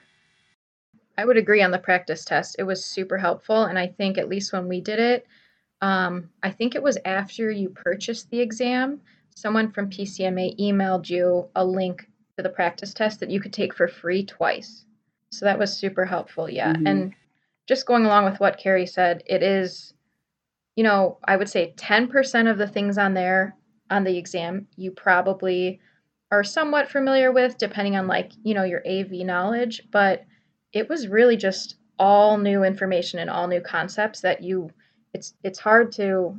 I 1.17 1.25
would 1.25 1.37
agree 1.37 1.61
on 1.61 1.71
the 1.71 1.79
practice 1.79 2.23
test. 2.23 2.55
It 2.59 2.63
was 2.63 2.85
super 2.85 3.17
helpful. 3.17 3.63
And 3.63 3.77
I 3.77 3.87
think, 3.87 4.17
at 4.17 4.29
least 4.29 4.53
when 4.53 4.67
we 4.67 4.79
did 4.79 4.99
it, 4.99 5.27
um, 5.81 6.29
I 6.43 6.51
think 6.51 6.75
it 6.75 6.83
was 6.83 6.97
after 7.05 7.51
you 7.51 7.69
purchased 7.69 8.29
the 8.29 8.39
exam, 8.39 9.01
someone 9.35 9.71
from 9.71 9.89
PCMA 9.89 10.59
emailed 10.59 11.09
you 11.09 11.47
a 11.55 11.63
link 11.63 12.07
to 12.37 12.43
the 12.43 12.49
practice 12.49 12.93
test 12.93 13.19
that 13.19 13.29
you 13.29 13.39
could 13.39 13.53
take 13.53 13.73
for 13.73 13.87
free 13.87 14.25
twice. 14.25 14.85
So 15.31 15.45
that 15.45 15.59
was 15.59 15.75
super 15.75 16.05
helpful. 16.05 16.49
Yeah. 16.49 16.73
Mm-hmm. 16.73 16.87
And 16.87 17.13
just 17.67 17.85
going 17.85 18.05
along 18.05 18.25
with 18.25 18.39
what 18.39 18.57
Kari 18.57 18.85
said, 18.85 19.23
it 19.25 19.43
is, 19.43 19.93
you 20.75 20.83
know, 20.83 21.17
I 21.25 21.37
would 21.37 21.49
say 21.49 21.73
10% 21.77 22.49
of 22.49 22.57
the 22.57 22.67
things 22.67 22.97
on 22.97 23.13
there 23.13 23.55
on 23.91 24.03
the 24.03 24.17
exam 24.17 24.67
you 24.75 24.91
probably 24.91 25.79
are 26.31 26.43
somewhat 26.43 26.89
familiar 26.89 27.31
with, 27.31 27.57
depending 27.57 27.95
on 27.95 28.07
like, 28.07 28.31
you 28.43 28.53
know, 28.53 28.63
your 28.63 28.83
AV 28.87 29.11
knowledge. 29.11 29.81
But 29.91 30.25
it 30.73 30.89
was 30.89 31.07
really 31.07 31.37
just 31.37 31.75
all 31.97 32.37
new 32.37 32.63
information 32.63 33.19
and 33.19 33.29
all 33.29 33.47
new 33.47 33.61
concepts 33.61 34.21
that 34.21 34.43
you 34.43 34.71
it's 35.13 35.33
it's 35.43 35.59
hard 35.59 35.91
to 35.93 36.37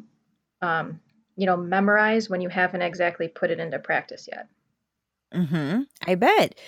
um, 0.62 1.01
you 1.37 1.47
know 1.47 1.57
memorize 1.57 2.29
when 2.31 2.41
you 2.41 2.49
haven't 2.49 2.83
exactly 2.83 3.29
put 3.29 3.51
it 3.51 3.61
into 3.61 3.79
practice 3.79 4.29
yet 4.31 4.49
hmm 5.33 5.83
I 6.07 6.14
bet. 6.16 6.59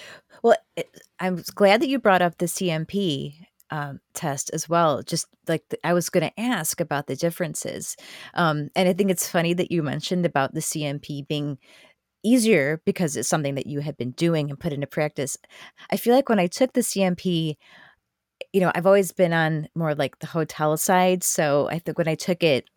Well, 0.43 0.57
it, 0.77 0.89
I'm 1.19 1.43
glad 1.55 1.83
that 1.83 1.89
you 1.89 1.99
brought 1.99 2.23
up 2.23 2.39
the 2.39 2.47
CMP 2.47 3.35
um, 3.71 4.01
test 4.15 4.51
as 4.53 4.69
well. 4.69 5.03
Just 5.03 5.27
like 5.49 5.65
the, 5.71 5.85
I 5.85 5.93
was 5.95 6.11
going 6.11 6.29
to 6.29 6.41
ask 6.41 6.81
about 6.81 7.07
the 7.07 7.17
differences, 7.17 7.97
um, 8.35 8.69
and 8.77 8.89
I 8.89 8.93
think 8.93 9.11
it's 9.11 9.29
funny 9.29 9.55
that 9.55 9.73
you 9.73 9.83
mentioned 9.83 10.27
about 10.27 10.55
the 10.55 10.61
CMP 10.61 11.27
being 11.27 11.59
easier 12.23 12.81
because 12.85 13.17
it's 13.17 13.29
something 13.29 13.57
that 13.57 13.67
you 13.67 13.81
had 13.81 13.97
been 13.97 14.13
doing 14.13 14.49
and 14.49 14.61
put 14.61 14.73
into 14.73 14.87
practice. 14.87 15.37
I 15.91 15.97
feel 15.97 16.15
like 16.15 16.29
when 16.29 16.39
I 16.39 16.47
took 16.47 16.73
the 16.73 16.83
CMP, 16.83 17.57
you 18.53 18.61
know, 18.61 18.73
I've 18.75 18.87
always 18.87 19.13
been 19.13 19.33
on 19.33 19.69
more 19.75 19.95
like 19.95 20.19
the 20.19 20.27
hotel 20.27 20.77
side. 20.77 21.25
So 21.25 21.69
I 21.71 21.79
think 21.79 21.99
when 21.99 22.09
I 22.09 22.15
took 22.15 22.43
it, 22.43 22.69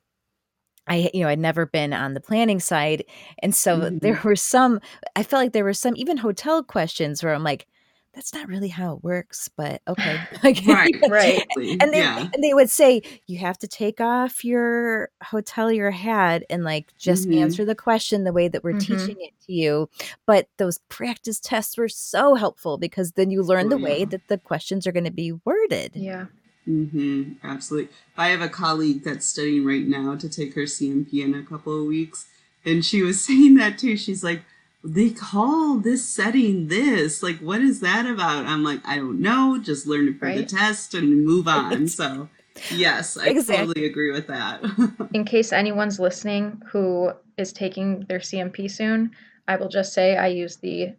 I, 0.87 1.09
you 1.13 1.21
know, 1.21 1.29
I'd 1.29 1.39
never 1.39 1.65
been 1.65 1.93
on 1.93 2.13
the 2.13 2.21
planning 2.21 2.59
side. 2.59 3.05
And 3.39 3.55
so 3.55 3.79
mm-hmm. 3.79 3.97
there 3.99 4.19
were 4.23 4.35
some, 4.35 4.79
I 5.15 5.23
felt 5.23 5.43
like 5.43 5.53
there 5.53 5.63
were 5.63 5.73
some 5.73 5.95
even 5.97 6.17
hotel 6.17 6.63
questions 6.63 7.23
where 7.23 7.33
I'm 7.33 7.43
like, 7.43 7.67
that's 8.15 8.33
not 8.33 8.47
really 8.47 8.69
how 8.69 8.95
it 8.95 9.03
works, 9.03 9.49
but 9.49 9.81
okay. 9.87 10.19
right, 10.67 10.95
right. 11.09 11.45
And 11.57 11.93
they 11.93 11.99
yeah. 11.99 12.29
and 12.33 12.43
they 12.43 12.53
would 12.53 12.69
say 12.69 13.01
you 13.27 13.37
have 13.39 13.57
to 13.59 13.67
take 13.67 13.99
off 13.99 14.45
your 14.45 15.09
hotelier 15.23 15.91
hat 15.91 16.43
and 16.49 16.63
like 16.63 16.93
just 16.97 17.27
mm-hmm. 17.27 17.43
answer 17.43 17.65
the 17.65 17.75
question 17.75 18.23
the 18.23 18.33
way 18.33 18.47
that 18.47 18.63
we're 18.63 18.73
mm-hmm. 18.73 18.97
teaching 18.97 19.17
it 19.19 19.33
to 19.45 19.53
you. 19.53 19.89
But 20.25 20.47
those 20.57 20.79
practice 20.89 21.39
tests 21.39 21.77
were 21.77 21.89
so 21.89 22.35
helpful 22.35 22.77
because 22.77 23.11
then 23.11 23.29
you 23.29 23.43
learn 23.43 23.67
oh, 23.67 23.69
the 23.69 23.79
yeah. 23.79 23.85
way 23.85 24.05
that 24.05 24.27
the 24.29 24.37
questions 24.37 24.87
are 24.87 24.91
going 24.93 25.03
to 25.03 25.11
be 25.11 25.33
worded. 25.43 25.91
Yeah. 25.93 26.27
Mm-hmm. 26.67 27.33
Absolutely. 27.43 27.93
I 28.17 28.29
have 28.29 28.41
a 28.41 28.49
colleague 28.49 29.03
that's 29.03 29.25
studying 29.25 29.65
right 29.65 29.85
now 29.85 30.15
to 30.15 30.27
take 30.27 30.55
her 30.55 30.61
CMP 30.61 31.23
in 31.23 31.35
a 31.35 31.43
couple 31.43 31.79
of 31.79 31.85
weeks, 31.85 32.27
and 32.63 32.83
she 32.83 33.03
was 33.03 33.23
saying 33.23 33.55
that 33.55 33.77
too. 33.77 33.97
She's 33.97 34.23
like 34.23 34.41
they 34.85 35.09
call 35.09 35.77
this 35.77 36.07
setting 36.07 36.67
this. 36.67 37.23
Like, 37.23 37.39
what 37.39 37.61
is 37.61 37.79
that 37.79 38.05
about? 38.05 38.45
I'm 38.45 38.63
like, 38.63 38.81
I 38.85 38.97
don't 38.97 39.19
know. 39.19 39.59
Just 39.61 39.87
learn 39.87 40.07
it 40.07 40.19
for 40.19 40.27
right? 40.27 40.37
the 40.37 40.45
test 40.45 40.93
and 40.93 41.25
move 41.25 41.47
on. 41.47 41.87
so, 41.89 42.29
yes, 42.71 43.17
I 43.17 43.27
exactly. 43.27 43.65
totally 43.65 43.85
agree 43.87 44.11
with 44.11 44.27
that. 44.27 44.61
In 45.13 45.25
case 45.25 45.51
anyone's 45.51 45.99
listening 45.99 46.61
who 46.67 47.11
is 47.37 47.51
taking 47.51 48.01
their 48.01 48.19
CMP 48.19 48.69
soon, 48.69 49.11
I 49.47 49.55
will 49.55 49.69
just 49.69 49.93
say 49.93 50.17
I 50.17 50.27
use 50.27 50.57
the 50.57 50.93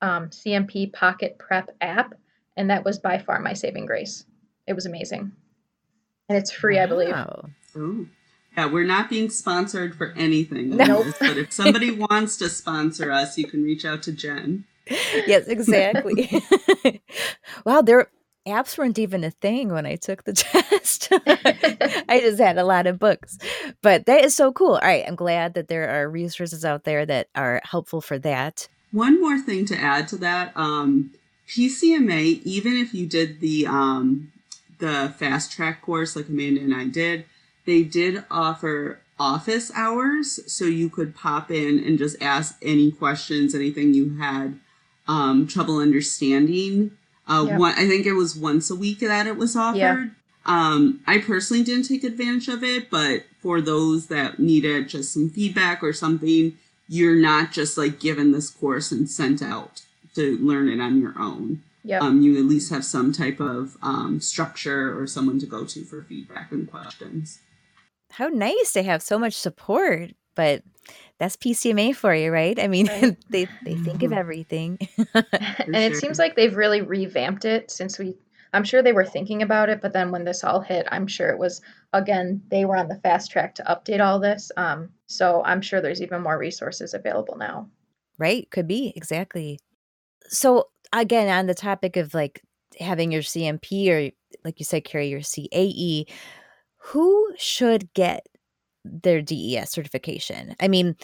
um, 0.00 0.28
CMP 0.28 0.92
Pocket 0.92 1.36
Prep 1.38 1.70
app, 1.80 2.14
and 2.56 2.70
that 2.70 2.84
was 2.84 2.98
by 2.98 3.18
far 3.18 3.40
my 3.40 3.52
saving 3.52 3.86
grace. 3.86 4.24
It 4.66 4.74
was 4.74 4.86
amazing. 4.86 5.32
And 6.28 6.38
it's 6.38 6.52
free, 6.52 6.76
wow. 6.76 6.82
I 6.82 6.86
believe. 6.86 7.14
Ooh. 7.76 8.08
Yeah, 8.56 8.66
we're 8.66 8.84
not 8.84 9.10
being 9.10 9.30
sponsored 9.30 9.94
for 9.96 10.12
anything. 10.16 10.76
No. 10.76 11.02
This, 11.02 11.18
but 11.18 11.36
if 11.36 11.52
somebody 11.52 11.90
wants 12.10 12.36
to 12.38 12.48
sponsor 12.48 13.10
us, 13.10 13.36
you 13.36 13.46
can 13.46 13.64
reach 13.64 13.84
out 13.84 14.02
to 14.04 14.12
Jen. 14.12 14.64
Yes, 15.26 15.48
exactly. 15.48 16.42
wow, 17.64 17.80
their 17.82 18.10
apps 18.46 18.76
weren't 18.76 18.98
even 18.98 19.24
a 19.24 19.30
thing 19.30 19.70
when 19.70 19.86
I 19.86 19.96
took 19.96 20.24
the 20.24 20.32
test. 20.34 21.08
I 21.10 22.20
just 22.20 22.38
had 22.38 22.58
a 22.58 22.64
lot 22.64 22.86
of 22.86 22.98
books. 22.98 23.38
But 23.82 24.06
that 24.06 24.24
is 24.24 24.36
so 24.36 24.52
cool. 24.52 24.74
All 24.74 24.80
right, 24.80 25.04
I'm 25.06 25.16
glad 25.16 25.54
that 25.54 25.68
there 25.68 25.88
are 25.88 26.08
resources 26.08 26.64
out 26.64 26.84
there 26.84 27.06
that 27.06 27.28
are 27.34 27.60
helpful 27.64 28.00
for 28.00 28.18
that. 28.20 28.68
One 28.92 29.20
more 29.20 29.38
thing 29.40 29.64
to 29.66 29.76
add 29.76 30.06
to 30.08 30.16
that, 30.18 30.52
um, 30.54 31.12
PCMA, 31.48 32.42
even 32.44 32.76
if 32.76 32.94
you 32.94 33.06
did 33.06 33.40
the 33.40 33.66
um, 33.66 34.32
the 34.78 35.12
fast 35.18 35.52
track 35.52 35.82
course 35.82 36.14
like 36.14 36.28
Amanda 36.28 36.60
and 36.60 36.74
I 36.74 36.84
did, 36.86 37.24
they 37.66 37.82
did 37.82 38.24
offer 38.30 39.00
office 39.18 39.70
hours 39.74 40.40
so 40.52 40.64
you 40.64 40.88
could 40.90 41.14
pop 41.14 41.50
in 41.50 41.78
and 41.84 41.98
just 41.98 42.20
ask 42.20 42.56
any 42.62 42.90
questions 42.90 43.54
anything 43.54 43.94
you 43.94 44.16
had 44.16 44.58
um, 45.06 45.46
trouble 45.46 45.78
understanding 45.78 46.90
uh, 47.28 47.44
yep. 47.46 47.58
one, 47.58 47.72
i 47.72 47.86
think 47.86 48.06
it 48.06 48.14
was 48.14 48.36
once 48.36 48.70
a 48.70 48.74
week 48.74 49.00
that 49.00 49.26
it 49.26 49.36
was 49.36 49.54
offered 49.54 49.76
yeah. 49.76 50.08
um, 50.46 51.00
i 51.06 51.18
personally 51.18 51.62
didn't 51.62 51.86
take 51.86 52.02
advantage 52.02 52.48
of 52.48 52.64
it 52.64 52.90
but 52.90 53.22
for 53.40 53.60
those 53.60 54.06
that 54.06 54.38
needed 54.38 54.88
just 54.88 55.12
some 55.12 55.30
feedback 55.30 55.82
or 55.82 55.92
something 55.92 56.56
you're 56.88 57.16
not 57.16 57.52
just 57.52 57.78
like 57.78 58.00
given 58.00 58.32
this 58.32 58.50
course 58.50 58.90
and 58.90 59.08
sent 59.08 59.40
out 59.40 59.82
to 60.14 60.36
learn 60.38 60.68
it 60.68 60.80
on 60.80 61.00
your 61.00 61.14
own 61.18 61.62
Yep. 61.86 62.00
Um, 62.00 62.22
you 62.22 62.38
at 62.38 62.46
least 62.46 62.70
have 62.70 62.82
some 62.82 63.12
type 63.12 63.40
of 63.40 63.76
um, 63.82 64.18
structure 64.18 64.98
or 64.98 65.06
someone 65.06 65.38
to 65.40 65.44
go 65.44 65.66
to 65.66 65.84
for 65.84 66.02
feedback 66.02 66.50
and 66.50 66.66
questions 66.70 67.40
how 68.14 68.28
nice 68.28 68.72
to 68.74 68.82
have 68.82 69.02
so 69.02 69.18
much 69.18 69.34
support, 69.34 70.10
but 70.34 70.62
that's 71.18 71.36
PCMA 71.36 71.94
for 71.94 72.14
you, 72.14 72.30
right? 72.30 72.58
I 72.58 72.68
mean, 72.68 72.86
right. 72.86 73.16
they 73.30 73.46
they 73.64 73.74
think 73.76 74.02
of 74.02 74.10
mm-hmm. 74.10 74.18
everything. 74.18 74.78
and 75.14 75.76
it 75.76 75.96
seems 75.96 76.18
like 76.18 76.36
they've 76.36 76.56
really 76.56 76.82
revamped 76.82 77.44
it 77.44 77.70
since 77.70 77.98
we 77.98 78.14
I'm 78.52 78.64
sure 78.64 78.82
they 78.82 78.92
were 78.92 79.04
thinking 79.04 79.42
about 79.42 79.68
it, 79.68 79.80
but 79.80 79.92
then 79.92 80.12
when 80.12 80.24
this 80.24 80.44
all 80.44 80.60
hit, 80.60 80.86
I'm 80.92 81.08
sure 81.08 81.28
it 81.30 81.38
was 81.38 81.60
again 81.92 82.42
they 82.48 82.64
were 82.64 82.76
on 82.76 82.88
the 82.88 83.00
fast 83.00 83.30
track 83.30 83.54
to 83.56 83.64
update 83.64 84.04
all 84.04 84.20
this. 84.20 84.52
Um, 84.56 84.90
so 85.06 85.42
I'm 85.44 85.60
sure 85.60 85.80
there's 85.80 86.02
even 86.02 86.22
more 86.22 86.38
resources 86.38 86.94
available 86.94 87.36
now. 87.36 87.68
Right? 88.18 88.48
Could 88.50 88.68
be 88.68 88.92
exactly. 88.94 89.58
So 90.28 90.68
again, 90.92 91.28
on 91.28 91.46
the 91.46 91.54
topic 91.54 91.96
of 91.96 92.14
like 92.14 92.42
having 92.78 93.10
your 93.10 93.22
CMP 93.22 93.88
or 93.90 94.10
like 94.44 94.58
you 94.58 94.64
said, 94.64 94.84
Kari 94.84 95.08
your 95.08 95.20
CAE, 95.20 96.06
who 96.88 97.32
should 97.38 97.92
get 97.94 98.26
their 98.84 99.22
DES 99.22 99.70
certification? 99.70 100.54
I 100.60 100.68
mean, 100.68 100.96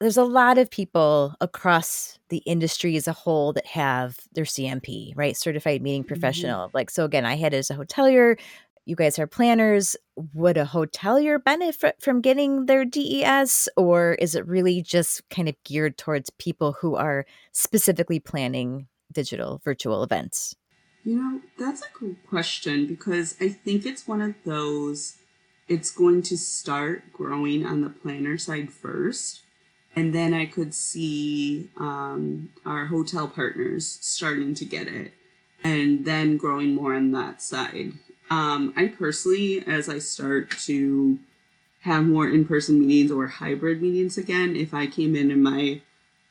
there's 0.00 0.16
a 0.16 0.24
lot 0.24 0.56
of 0.56 0.70
people 0.70 1.34
across 1.40 2.18
the 2.30 2.38
industry 2.38 2.96
as 2.96 3.06
a 3.06 3.12
whole 3.12 3.52
that 3.52 3.66
have 3.66 4.18
their 4.32 4.44
CMP, 4.44 5.12
right? 5.14 5.36
Certified 5.36 5.82
meeting 5.82 6.02
mm-hmm. 6.02 6.08
professional. 6.08 6.68
Mm-hmm. 6.68 6.76
Like, 6.76 6.90
so 6.90 7.04
again, 7.04 7.26
I 7.26 7.36
had 7.36 7.52
as 7.52 7.70
a 7.70 7.74
hotelier, 7.74 8.38
you 8.86 8.96
guys 8.96 9.18
are 9.18 9.26
planners. 9.26 9.96
Would 10.32 10.56
a 10.56 10.64
hotelier 10.64 11.42
benefit 11.42 11.96
from 12.00 12.22
getting 12.22 12.66
their 12.66 12.84
DES, 12.84 13.68
or 13.76 14.14
is 14.14 14.34
it 14.34 14.46
really 14.46 14.80
just 14.80 15.28
kind 15.28 15.48
of 15.48 15.56
geared 15.64 15.98
towards 15.98 16.30
people 16.30 16.72
who 16.72 16.94
are 16.94 17.26
specifically 17.52 18.20
planning 18.20 18.86
digital 19.12 19.60
virtual 19.64 20.02
events? 20.02 20.54
You 21.04 21.16
know, 21.16 21.40
that's 21.58 21.82
a 21.82 21.98
good 21.98 22.16
question 22.28 22.86
because 22.86 23.36
I 23.40 23.48
think 23.48 23.86
it's 23.86 24.08
one 24.08 24.20
of 24.20 24.34
those 24.44 25.18
it's 25.68 25.90
going 25.90 26.22
to 26.22 26.36
start 26.36 27.12
growing 27.12 27.66
on 27.66 27.80
the 27.80 27.90
planner 27.90 28.38
side 28.38 28.72
first. 28.72 29.42
And 29.94 30.14
then 30.14 30.34
I 30.34 30.46
could 30.46 30.74
see 30.74 31.70
um, 31.78 32.50
our 32.64 32.86
hotel 32.86 33.26
partners 33.28 33.98
starting 34.02 34.54
to 34.54 34.64
get 34.64 34.86
it 34.88 35.12
and 35.64 36.04
then 36.04 36.36
growing 36.36 36.74
more 36.74 36.94
on 36.94 37.12
that 37.12 37.40
side. 37.40 37.92
Um, 38.30 38.74
I 38.76 38.88
personally, 38.88 39.64
as 39.66 39.88
I 39.88 39.98
start 39.98 40.50
to 40.66 41.18
have 41.80 42.04
more 42.04 42.28
in 42.28 42.44
person 42.44 42.80
meetings 42.80 43.10
or 43.10 43.26
hybrid 43.26 43.80
meetings 43.80 44.18
again, 44.18 44.54
if 44.54 44.74
I 44.74 44.86
came 44.86 45.16
in 45.16 45.30
and 45.30 45.42
my 45.42 45.80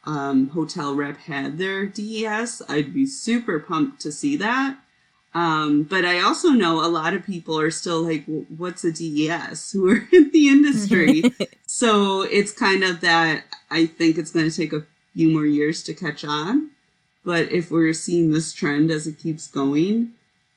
um, 0.05 0.49
hotel 0.49 0.95
rep 0.95 1.17
had 1.17 1.57
their 1.57 1.85
DES, 1.85 2.61
I'd 2.69 2.93
be 2.93 3.05
super 3.05 3.59
pumped 3.59 4.01
to 4.01 4.11
see 4.11 4.35
that. 4.37 4.77
Um, 5.35 5.83
but 5.83 6.05
I 6.05 6.21
also 6.21 6.49
know 6.49 6.83
a 6.83 6.87
lot 6.87 7.13
of 7.13 7.25
people 7.25 7.59
are 7.59 7.69
still 7.69 8.01
like, 8.01 8.23
what's 8.57 8.85
a 8.85 8.91
DES 8.91 9.71
who 9.73 9.91
are 9.91 10.07
in 10.11 10.31
the 10.31 10.47
industry? 10.47 11.23
so 11.67 12.21
it's 12.21 12.51
kind 12.51 12.83
of 12.83 13.01
that 13.01 13.43
I 13.69 13.85
think 13.85 14.17
it's 14.17 14.31
going 14.31 14.49
to 14.49 14.55
take 14.55 14.73
a 14.73 14.85
few 15.13 15.29
more 15.31 15.45
years 15.45 15.83
to 15.83 15.93
catch 15.93 16.23
on. 16.23 16.71
But 17.25 17.51
if 17.51 17.69
we're 17.69 17.93
seeing 17.93 18.31
this 18.31 18.53
trend 18.53 18.91
as 18.91 19.07
it 19.07 19.19
keeps 19.19 19.47
going, 19.47 20.11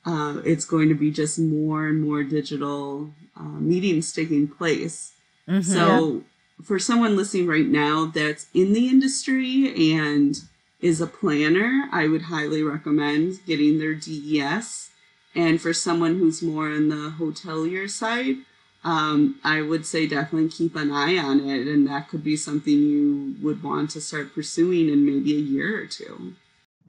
uh, 0.05 0.37
it's 0.45 0.65
going 0.65 0.87
to 0.89 0.95
be 0.95 1.11
just 1.11 1.37
more 1.37 1.87
and 1.87 2.01
more 2.01 2.23
digital 2.23 3.09
uh, 3.35 3.43
meetings 3.43 4.13
taking 4.13 4.47
place. 4.47 5.11
Mm-hmm. 5.47 5.61
So 5.61 6.23
for 6.63 6.79
someone 6.79 7.17
listening 7.17 7.47
right 7.47 7.65
now 7.65 8.05
that's 8.05 8.47
in 8.53 8.73
the 8.73 8.87
industry 8.87 9.93
and 9.93 10.39
is 10.81 11.01
a 11.01 11.07
planner, 11.07 11.87
I 11.91 12.07
would 12.07 12.23
highly 12.23 12.63
recommend 12.63 13.45
getting 13.45 13.79
their 13.79 13.93
DES. 13.93 14.89
And 15.35 15.61
for 15.61 15.73
someone 15.73 16.17
who's 16.17 16.41
more 16.41 16.67
on 16.67 16.89
the 16.89 17.13
hotelier 17.17 17.89
side, 17.89 18.37
um, 18.83 19.39
I 19.43 19.61
would 19.61 19.85
say 19.85 20.07
definitely 20.07 20.49
keep 20.49 20.75
an 20.75 20.91
eye 20.91 21.17
on 21.17 21.41
it. 21.47 21.67
And 21.67 21.87
that 21.87 22.07
could 22.07 22.23
be 22.23 22.37
something 22.37 22.73
you 22.73 23.35
would 23.41 23.61
want 23.61 23.91
to 23.91 24.01
start 24.01 24.33
pursuing 24.33 24.89
in 24.89 25.05
maybe 25.05 25.35
a 25.35 25.39
year 25.39 25.81
or 25.81 25.85
two. 25.85 26.33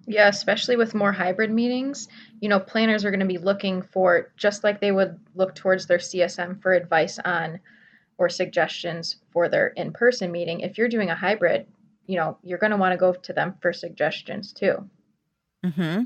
Yeah, 0.07 0.29
especially 0.29 0.77
with 0.77 0.95
more 0.95 1.13
hybrid 1.13 1.51
meetings, 1.51 2.09
you 2.41 2.49
know, 2.49 2.59
planners 2.59 3.05
are 3.05 3.11
going 3.11 3.21
to 3.21 3.27
be 3.27 3.39
looking 3.39 3.83
for, 3.83 4.33
just 4.37 4.65
like 4.65 4.81
they 4.81 4.93
would 4.93 5.19
look 5.35 5.55
towards 5.55 5.87
their 5.87 5.99
CSM 5.99 6.63
for 6.63 6.73
advice 6.73 7.19
on 7.25 7.61
or 8.19 8.29
suggestions 8.29 9.17
for 9.31 9.49
their 9.49 9.69
in 9.69 9.93
person 9.93 10.33
meeting. 10.33 10.61
If 10.61 10.79
you're 10.79 10.89
doing 10.89 11.11
a 11.11 11.15
hybrid, 11.15 11.67
you 12.11 12.17
know, 12.17 12.37
you're 12.43 12.59
going 12.59 12.73
to 12.73 12.77
want 12.77 12.93
to 12.93 12.99
go 12.99 13.13
to 13.13 13.33
them 13.33 13.55
for 13.63 13.73
suggestions 13.73 14.53
too. 14.53 14.85
Mm-hmm. 15.65 16.03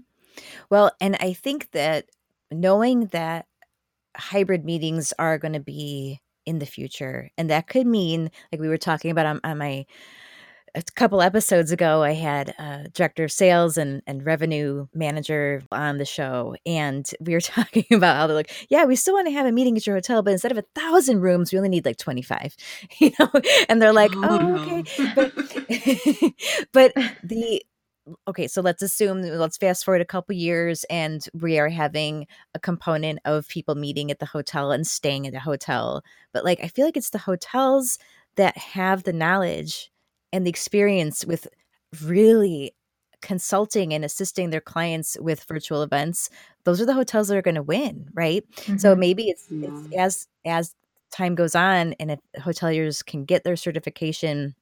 Well, 0.68 0.92
and 1.00 1.16
I 1.18 1.32
think 1.32 1.70
that 1.70 2.10
knowing 2.50 3.06
that 3.06 3.46
hybrid 4.14 4.66
meetings 4.66 5.14
are 5.18 5.38
going 5.38 5.54
to 5.54 5.60
be 5.60 6.20
in 6.44 6.58
the 6.58 6.66
future, 6.66 7.30
and 7.38 7.48
that 7.48 7.68
could 7.68 7.86
mean, 7.86 8.30
like 8.52 8.60
we 8.60 8.68
were 8.68 8.76
talking 8.76 9.10
about 9.10 9.24
on, 9.24 9.40
on 9.44 9.56
my 9.56 9.86
a 10.74 10.82
couple 10.94 11.22
episodes 11.22 11.70
ago, 11.70 12.02
I 12.02 12.12
had 12.12 12.48
a 12.58 12.88
director 12.92 13.24
of 13.24 13.32
sales 13.32 13.76
and, 13.78 14.02
and 14.06 14.26
revenue 14.26 14.86
manager 14.92 15.62
on 15.70 15.98
the 15.98 16.04
show, 16.04 16.56
and 16.66 17.08
we 17.20 17.32
were 17.34 17.40
talking 17.40 17.84
about 17.92 18.16
how 18.16 18.26
they're 18.26 18.36
like, 18.36 18.66
"Yeah, 18.68 18.84
we 18.84 18.96
still 18.96 19.14
want 19.14 19.28
to 19.28 19.32
have 19.32 19.46
a 19.46 19.52
meeting 19.52 19.76
at 19.76 19.86
your 19.86 19.96
hotel, 19.96 20.22
but 20.22 20.32
instead 20.32 20.52
of 20.52 20.58
a 20.58 20.64
thousand 20.74 21.20
rooms, 21.20 21.52
we 21.52 21.58
only 21.58 21.68
need 21.68 21.84
like 21.84 21.98
twenty 21.98 22.22
five, 22.22 22.56
you 22.98 23.12
know." 23.18 23.30
And 23.68 23.80
they're 23.80 23.92
like, 23.92 24.12
"Oh, 24.16 24.38
oh 24.40 24.78
okay," 24.78 25.14
but 25.14 25.32
but 26.72 26.92
the 27.22 27.62
okay, 28.28 28.48
so 28.48 28.60
let's 28.60 28.82
assume 28.82 29.22
let's 29.22 29.56
fast 29.56 29.84
forward 29.84 30.00
a 30.00 30.06
couple 30.06 30.34
years, 30.34 30.84
and 30.90 31.24
we 31.32 31.58
are 31.58 31.68
having 31.68 32.26
a 32.54 32.58
component 32.58 33.20
of 33.24 33.48
people 33.48 33.76
meeting 33.76 34.10
at 34.10 34.18
the 34.18 34.26
hotel 34.26 34.72
and 34.72 34.86
staying 34.86 35.26
at 35.26 35.32
the 35.32 35.40
hotel, 35.40 36.02
but 36.32 36.44
like 36.44 36.58
I 36.62 36.68
feel 36.68 36.84
like 36.84 36.96
it's 36.96 37.10
the 37.10 37.18
hotels 37.18 37.98
that 38.36 38.56
have 38.56 39.04
the 39.04 39.12
knowledge 39.12 39.92
and 40.34 40.44
the 40.44 40.50
experience 40.50 41.24
with 41.24 41.46
really 42.02 42.74
consulting 43.22 43.94
and 43.94 44.04
assisting 44.04 44.50
their 44.50 44.60
clients 44.60 45.16
with 45.20 45.44
virtual 45.44 45.82
events 45.82 46.28
those 46.64 46.80
are 46.80 46.86
the 46.86 46.92
hotels 46.92 47.28
that 47.28 47.36
are 47.36 47.42
going 47.42 47.54
to 47.54 47.62
win 47.62 48.06
right 48.12 48.44
mm-hmm. 48.56 48.76
so 48.76 48.94
maybe 48.94 49.28
it's, 49.28 49.46
yeah. 49.50 49.68
it's 49.68 49.96
as 49.96 50.28
as 50.44 50.74
time 51.10 51.34
goes 51.34 51.54
on 51.54 51.94
and 51.94 52.10
if 52.10 52.20
hoteliers 52.40 53.04
can 53.04 53.24
get 53.24 53.44
their 53.44 53.56
certification 53.56 54.54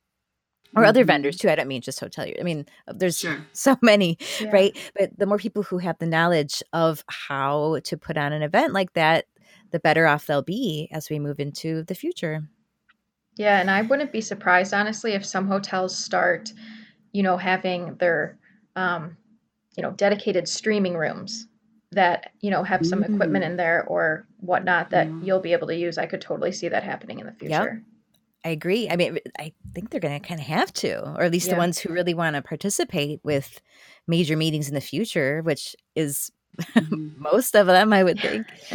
or 0.74 0.82
mm-hmm. 0.82 0.88
other 0.88 1.04
vendors 1.04 1.36
too. 1.36 1.50
I 1.50 1.54
don't 1.54 1.68
mean 1.68 1.82
just 1.82 2.00
hoteliers. 2.00 2.40
I 2.40 2.44
mean, 2.44 2.66
uh, 2.88 2.92
there's 2.96 3.18
sure. 3.18 3.44
so 3.52 3.76
many, 3.82 4.18
yeah. 4.40 4.50
right? 4.50 4.76
But 4.98 5.18
the 5.18 5.26
more 5.26 5.38
people 5.38 5.62
who 5.62 5.78
have 5.78 5.98
the 5.98 6.06
knowledge 6.06 6.62
of 6.72 7.04
how 7.08 7.80
to 7.84 7.96
put 7.96 8.16
on 8.16 8.32
an 8.32 8.42
event 8.42 8.72
like 8.72 8.92
that, 8.94 9.26
the 9.70 9.80
better 9.80 10.06
off 10.06 10.26
they'll 10.26 10.42
be 10.42 10.88
as 10.92 11.10
we 11.10 11.18
move 11.18 11.40
into 11.40 11.82
the 11.84 11.94
future. 11.94 12.42
Yeah, 13.36 13.60
and 13.60 13.70
I 13.70 13.82
wouldn't 13.82 14.12
be 14.12 14.20
surprised 14.20 14.74
honestly 14.74 15.12
if 15.12 15.24
some 15.24 15.48
hotels 15.48 15.96
start, 15.96 16.52
you 17.12 17.22
know, 17.22 17.36
having 17.36 17.94
their 17.96 18.38
um, 18.76 19.16
you 19.76 19.82
know, 19.82 19.90
dedicated 19.92 20.48
streaming 20.48 20.96
rooms 20.96 21.46
that, 21.92 22.32
you 22.40 22.50
know, 22.50 22.62
have 22.62 22.86
some 22.86 23.02
equipment 23.02 23.44
in 23.44 23.56
there 23.56 23.84
or 23.86 24.26
whatnot 24.40 24.90
that 24.90 25.08
you'll 25.22 25.40
be 25.40 25.52
able 25.52 25.66
to 25.66 25.76
use. 25.76 25.98
I 25.98 26.06
could 26.06 26.20
totally 26.20 26.52
see 26.52 26.68
that 26.68 26.82
happening 26.82 27.20
in 27.20 27.26
the 27.26 27.32
future. 27.32 27.52
Yep. 27.52 27.82
I 28.44 28.48
agree. 28.48 28.88
I 28.90 28.96
mean, 28.96 29.18
I 29.38 29.52
think 29.72 29.90
they're 29.90 30.00
going 30.00 30.20
to 30.20 30.26
kind 30.26 30.40
of 30.40 30.46
have 30.46 30.72
to, 30.74 31.14
or 31.16 31.22
at 31.22 31.30
least 31.30 31.46
yeah. 31.46 31.54
the 31.54 31.58
ones 31.58 31.78
who 31.78 31.92
really 31.92 32.14
want 32.14 32.34
to 32.34 32.42
participate 32.42 33.20
with 33.22 33.60
major 34.08 34.36
meetings 34.36 34.68
in 34.68 34.74
the 34.74 34.80
future, 34.80 35.42
which 35.42 35.76
is 35.94 36.32
mm-hmm. 36.74 37.22
most 37.22 37.54
of 37.54 37.66
them, 37.66 37.92
I 37.92 38.02
would 38.02 38.18
think. 38.18 38.46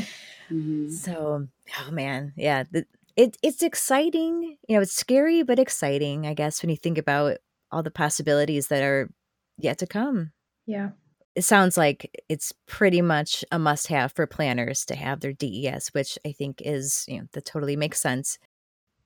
mm-hmm. 0.52 0.90
So, 0.90 1.48
oh 1.82 1.92
man, 1.92 2.34
yeah, 2.38 2.64
the, 2.72 2.86
it 3.18 3.36
it's 3.44 3.64
exciting. 3.64 4.58
You 4.70 4.76
know, 4.76 4.82
it's 4.82 4.96
scary 4.96 5.44
but 5.44 5.60
exciting, 5.60 6.26
I 6.26 6.34
guess, 6.34 6.62
when 6.62 6.70
you 6.70 6.78
think 6.78 6.98
about 6.98 7.38
all 7.72 7.84
the 7.84 7.92
possibilities 7.92 8.68
that 8.68 8.84
are 8.84 9.10
yet 9.58 9.80
to 9.80 9.88
come. 9.88 10.32
Yeah. 10.66 10.92
It 11.36 11.44
sounds 11.44 11.78
like 11.78 12.24
it's 12.30 12.54
pretty 12.68 13.02
much 13.02 13.44
a 13.52 13.60
must 13.60 13.88
have 13.88 14.12
for 14.14 14.26
planners 14.26 14.86
to 14.86 14.96
have 14.96 15.20
their 15.20 15.34
DES, 15.34 15.90
which 15.90 16.18
I 16.26 16.32
think 16.32 16.62
is, 16.64 17.06
you 17.08 17.20
know, 17.20 17.28
that 17.34 17.46
totally 17.46 17.76
makes 17.76 18.00
sense. 18.00 18.40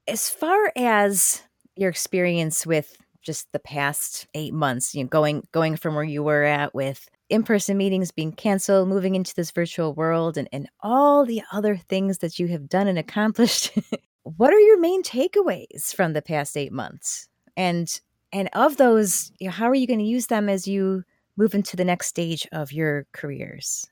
As 0.07 0.30
far 0.30 0.72
as 0.76 1.41
your 1.76 1.89
experience 1.89 2.66
with 2.66 2.97
just 3.22 3.51
the 3.51 3.59
past 3.59 4.28
eight 4.34 4.53
months, 4.53 4.95
you 4.95 5.03
know, 5.03 5.09
going 5.09 5.43
going 5.51 5.76
from 5.76 5.95
where 5.95 6.03
you 6.03 6.24
were 6.24 6.43
at 6.43 6.74
with 6.74 7.09
in-person 7.32 7.77
meetings 7.77 8.11
being 8.11 8.32
canceled, 8.32 8.89
moving 8.89 9.15
into 9.15 9.34
this 9.34 9.51
virtual 9.51 9.93
world 9.93 10.38
and, 10.38 10.47
and 10.51 10.67
all 10.82 11.25
the 11.25 11.41
other 11.51 11.77
things 11.77 12.19
that 12.19 12.38
you 12.38 12.47
have 12.47 12.69
done 12.69 12.88
and 12.88 12.99
accomplished. 12.99 13.71
what 14.23 14.53
are 14.53 14.59
your 14.59 14.79
main 14.79 15.03
takeaways 15.03 15.93
from 15.95 16.13
the 16.13 16.21
past 16.21 16.57
eight 16.57 16.71
months? 16.71 17.27
And 17.57 17.89
and 18.34 18.49
of 18.53 18.77
those, 18.77 19.32
you 19.39 19.47
know, 19.47 19.51
how 19.51 19.67
are 19.67 19.75
you 19.75 19.88
going 19.88 19.99
to 19.99 20.05
use 20.05 20.27
them 20.27 20.47
as 20.47 20.67
you 20.67 21.03
move 21.36 21.53
into 21.53 21.75
the 21.75 21.84
next 21.84 22.07
stage 22.07 22.47
of 22.51 22.71
your 22.71 23.05
careers? 23.11 23.86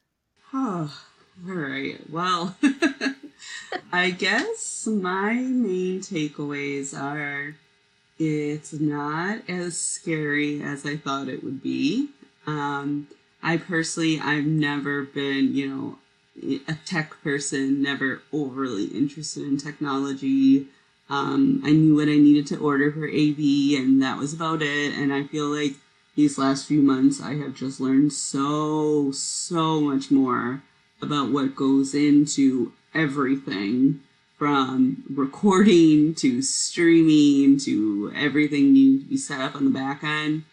Oh, 0.53 0.93
all 1.47 1.53
right. 1.55 1.99
Well, 2.09 2.55
I 3.91 4.11
guess 4.11 4.87
my 4.87 5.33
main 5.33 6.01
takeaways 6.01 6.97
are 6.97 7.55
it's 8.17 8.73
not 8.73 9.49
as 9.49 9.79
scary 9.79 10.61
as 10.61 10.85
I 10.85 10.97
thought 10.97 11.29
it 11.29 11.43
would 11.43 11.63
be. 11.63 12.09
Um, 12.45 13.07
I 13.41 13.57
personally, 13.57 14.19
I've 14.19 14.45
never 14.45 15.03
been, 15.03 15.55
you 15.55 15.67
know, 15.67 15.97
a 16.67 16.75
tech 16.85 17.21
person, 17.23 17.81
never 17.81 18.21
overly 18.31 18.85
interested 18.85 19.43
in 19.43 19.57
technology. 19.57 20.67
Um, 21.09 21.61
I 21.65 21.71
knew 21.71 21.95
what 21.95 22.07
I 22.07 22.17
needed 22.17 22.47
to 22.47 22.57
order 22.57 22.91
for 22.91 23.07
AV, 23.07 23.79
and 23.79 24.01
that 24.01 24.17
was 24.17 24.33
about 24.33 24.61
it. 24.61 24.93
And 24.93 25.13
I 25.13 25.23
feel 25.23 25.47
like 25.47 25.73
these 26.15 26.37
last 26.37 26.67
few 26.67 26.81
months, 26.81 27.21
I 27.21 27.35
have 27.35 27.55
just 27.55 27.79
learned 27.79 28.13
so, 28.13 29.11
so 29.11 29.81
much 29.81 30.11
more 30.11 30.61
about 31.01 31.31
what 31.31 31.55
goes 31.55 31.95
into 31.95 32.73
everything 32.93 34.01
from 34.37 35.03
recording 35.09 36.15
to 36.15 36.41
streaming 36.41 37.57
to 37.59 38.11
everything 38.15 38.73
needing 38.73 38.99
to 38.99 39.09
be 39.09 39.17
set 39.17 39.41
up 39.41 39.55
on 39.55 39.65
the 39.65 39.71
back 39.71 40.03
end. 40.03 40.43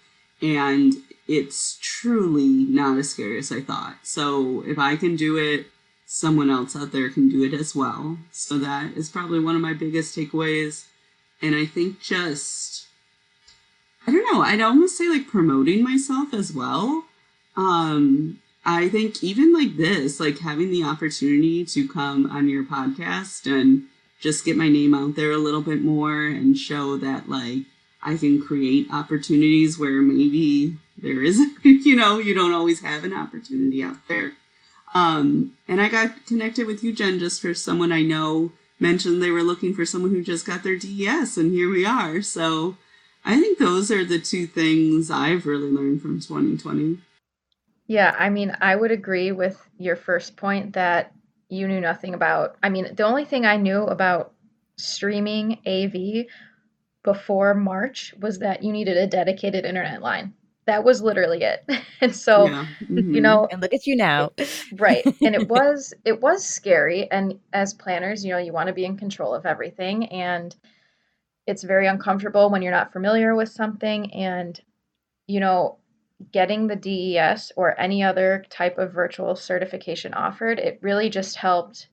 And 0.42 0.94
it's 1.28 1.78
truly 1.80 2.48
not 2.48 2.98
as 2.98 3.10
scary 3.10 3.38
as 3.38 3.50
I 3.50 3.60
thought. 3.60 3.96
So 4.02 4.62
if 4.66 4.78
I 4.78 4.96
can 4.96 5.16
do 5.16 5.36
it, 5.36 5.66
someone 6.06 6.50
else 6.50 6.76
out 6.76 6.92
there 6.92 7.10
can 7.10 7.28
do 7.28 7.42
it 7.42 7.52
as 7.52 7.74
well. 7.74 8.18
So 8.30 8.58
that 8.58 8.92
is 8.96 9.08
probably 9.08 9.40
one 9.40 9.56
of 9.56 9.60
my 9.60 9.72
biggest 9.72 10.16
takeaways. 10.16 10.86
And 11.42 11.54
I 11.54 11.66
think 11.66 12.00
just, 12.00 12.86
I 14.06 14.12
don't 14.12 14.32
know, 14.32 14.42
I'd 14.42 14.60
almost 14.60 14.96
say 14.96 15.08
like 15.08 15.26
promoting 15.26 15.82
myself 15.82 16.32
as 16.32 16.52
well. 16.52 17.04
Um, 17.56 18.40
I 18.64 18.88
think 18.88 19.22
even 19.22 19.52
like 19.52 19.76
this, 19.76 20.20
like 20.20 20.38
having 20.38 20.70
the 20.70 20.84
opportunity 20.84 21.64
to 21.66 21.88
come 21.88 22.30
on 22.30 22.48
your 22.48 22.64
podcast 22.64 23.46
and 23.50 23.84
just 24.20 24.44
get 24.44 24.56
my 24.56 24.68
name 24.68 24.94
out 24.94 25.14
there 25.14 25.32
a 25.32 25.38
little 25.38 25.60
bit 25.60 25.82
more 25.82 26.26
and 26.26 26.56
show 26.56 26.96
that 26.96 27.28
like 27.28 27.62
I 28.02 28.16
can 28.16 28.40
create 28.40 28.88
opportunities 28.92 29.78
where 29.78 30.00
maybe 30.00 30.78
there 30.98 31.22
is, 31.22 31.40
you 31.62 31.96
know, 31.96 32.18
you 32.18 32.34
don't 32.34 32.52
always 32.52 32.80
have 32.80 33.04
an 33.04 33.12
opportunity 33.12 33.82
out 33.82 33.96
there. 34.08 34.32
Um, 34.94 35.54
and 35.68 35.80
I 35.80 35.88
got 35.88 36.26
connected 36.26 36.66
with 36.66 36.82
you, 36.82 36.92
Jen, 36.92 37.18
just 37.18 37.42
for 37.42 37.54
someone 37.54 37.92
I 37.92 38.02
know 38.02 38.52
mentioned 38.78 39.22
they 39.22 39.30
were 39.30 39.42
looking 39.42 39.74
for 39.74 39.86
someone 39.86 40.10
who 40.10 40.22
just 40.22 40.46
got 40.46 40.62
their 40.62 40.76
DES, 40.76 41.36
and 41.36 41.52
here 41.52 41.70
we 41.70 41.84
are. 41.84 42.22
So 42.22 42.76
I 43.24 43.40
think 43.40 43.58
those 43.58 43.90
are 43.90 44.04
the 44.04 44.18
two 44.18 44.46
things 44.46 45.10
I've 45.10 45.46
really 45.46 45.70
learned 45.70 46.02
from 46.02 46.20
2020. 46.20 46.98
Yeah, 47.88 48.14
I 48.18 48.30
mean, 48.30 48.56
I 48.60 48.74
would 48.74 48.90
agree 48.90 49.32
with 49.32 49.60
your 49.78 49.96
first 49.96 50.36
point 50.36 50.72
that 50.74 51.12
you 51.48 51.68
knew 51.68 51.80
nothing 51.80 52.14
about. 52.14 52.56
I 52.62 52.68
mean, 52.68 52.94
the 52.94 53.04
only 53.04 53.24
thing 53.24 53.46
I 53.46 53.56
knew 53.56 53.84
about 53.84 54.32
streaming 54.76 55.58
AV 55.66 56.26
before 57.04 57.54
March 57.54 58.12
was 58.20 58.40
that 58.40 58.62
you 58.62 58.72
needed 58.72 58.96
a 58.96 59.06
dedicated 59.06 59.64
internet 59.64 60.02
line. 60.02 60.34
That 60.66 60.84
was 60.84 61.02
literally 61.02 61.42
it. 61.42 61.64
and 62.00 62.14
so, 62.14 62.50
Yeah. 62.50 62.66
Mhm. 62.90 63.14
you 63.14 63.20
know, 63.20 63.48
And 63.50 63.62
look 63.62 63.72
at 63.74 63.86
you 63.86 63.96
now. 63.96 64.32
right 64.72 65.04
and 65.24 65.34
it 65.34 65.46
was 65.48 65.94
it 66.04 66.20
was 66.20 66.44
scary 66.44 67.10
and 67.10 67.38
as 67.52 67.72
planners 67.74 68.24
you 68.24 68.32
know 68.32 68.38
you 68.38 68.52
want 68.52 68.66
to 68.66 68.72
be 68.74 68.84
in 68.84 68.96
control 68.96 69.34
of 69.34 69.46
everything 69.46 70.06
and 70.06 70.56
it's 71.46 71.62
very 71.64 71.86
uncomfortable 71.86 72.50
when 72.50 72.62
you're 72.62 72.72
not 72.72 72.92
familiar 72.92 73.34
with 73.34 73.48
something 73.48 74.12
and 74.12 74.60
you 75.26 75.40
know 75.40 75.78
getting 76.32 76.66
the 76.66 76.76
DES 76.76 77.52
or 77.56 77.78
any 77.80 78.02
other 78.02 78.44
type 78.50 78.78
of 78.78 78.92
virtual 78.92 79.36
certification 79.36 80.14
offered 80.14 80.58
it 80.58 80.78
really 80.82 81.10
just 81.10 81.36
helped 81.36 81.88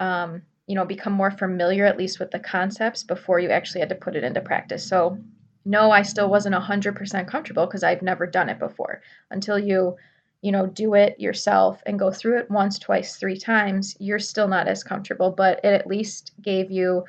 um, 0.00 0.42
you 0.66 0.74
know 0.74 0.84
become 0.86 1.12
more 1.12 1.30
familiar 1.30 1.86
at 1.86 1.98
least 1.98 2.20
with 2.20 2.30
the 2.30 2.38
concepts 2.40 3.04
before 3.04 3.40
you 3.40 3.50
actually 3.50 3.80
had 3.80 3.88
to 3.90 3.94
put 3.96 4.16
it 4.16 4.24
into 4.24 4.40
practice 4.40 4.86
so 4.86 5.18
no 5.64 5.90
I 5.90 6.02
still 6.02 6.28
wasn't 6.28 6.54
100% 6.54 7.26
comfortable 7.26 7.66
because 7.66 7.82
I've 7.82 8.02
never 8.02 8.26
done 8.26 8.48
it 8.48 8.58
before 8.58 9.02
until 9.30 9.58
you 9.58 9.96
you 10.42 10.50
know, 10.50 10.66
do 10.66 10.94
it 10.94 11.18
yourself 11.20 11.80
and 11.86 11.98
go 11.98 12.10
through 12.10 12.40
it 12.40 12.50
once, 12.50 12.78
twice, 12.78 13.16
three 13.16 13.38
times, 13.38 13.96
you're 14.00 14.18
still 14.18 14.48
not 14.48 14.66
as 14.66 14.82
comfortable, 14.82 15.30
but 15.30 15.60
it 15.64 15.72
at 15.72 15.86
least 15.86 16.32
gave 16.42 16.70
you 16.70 17.04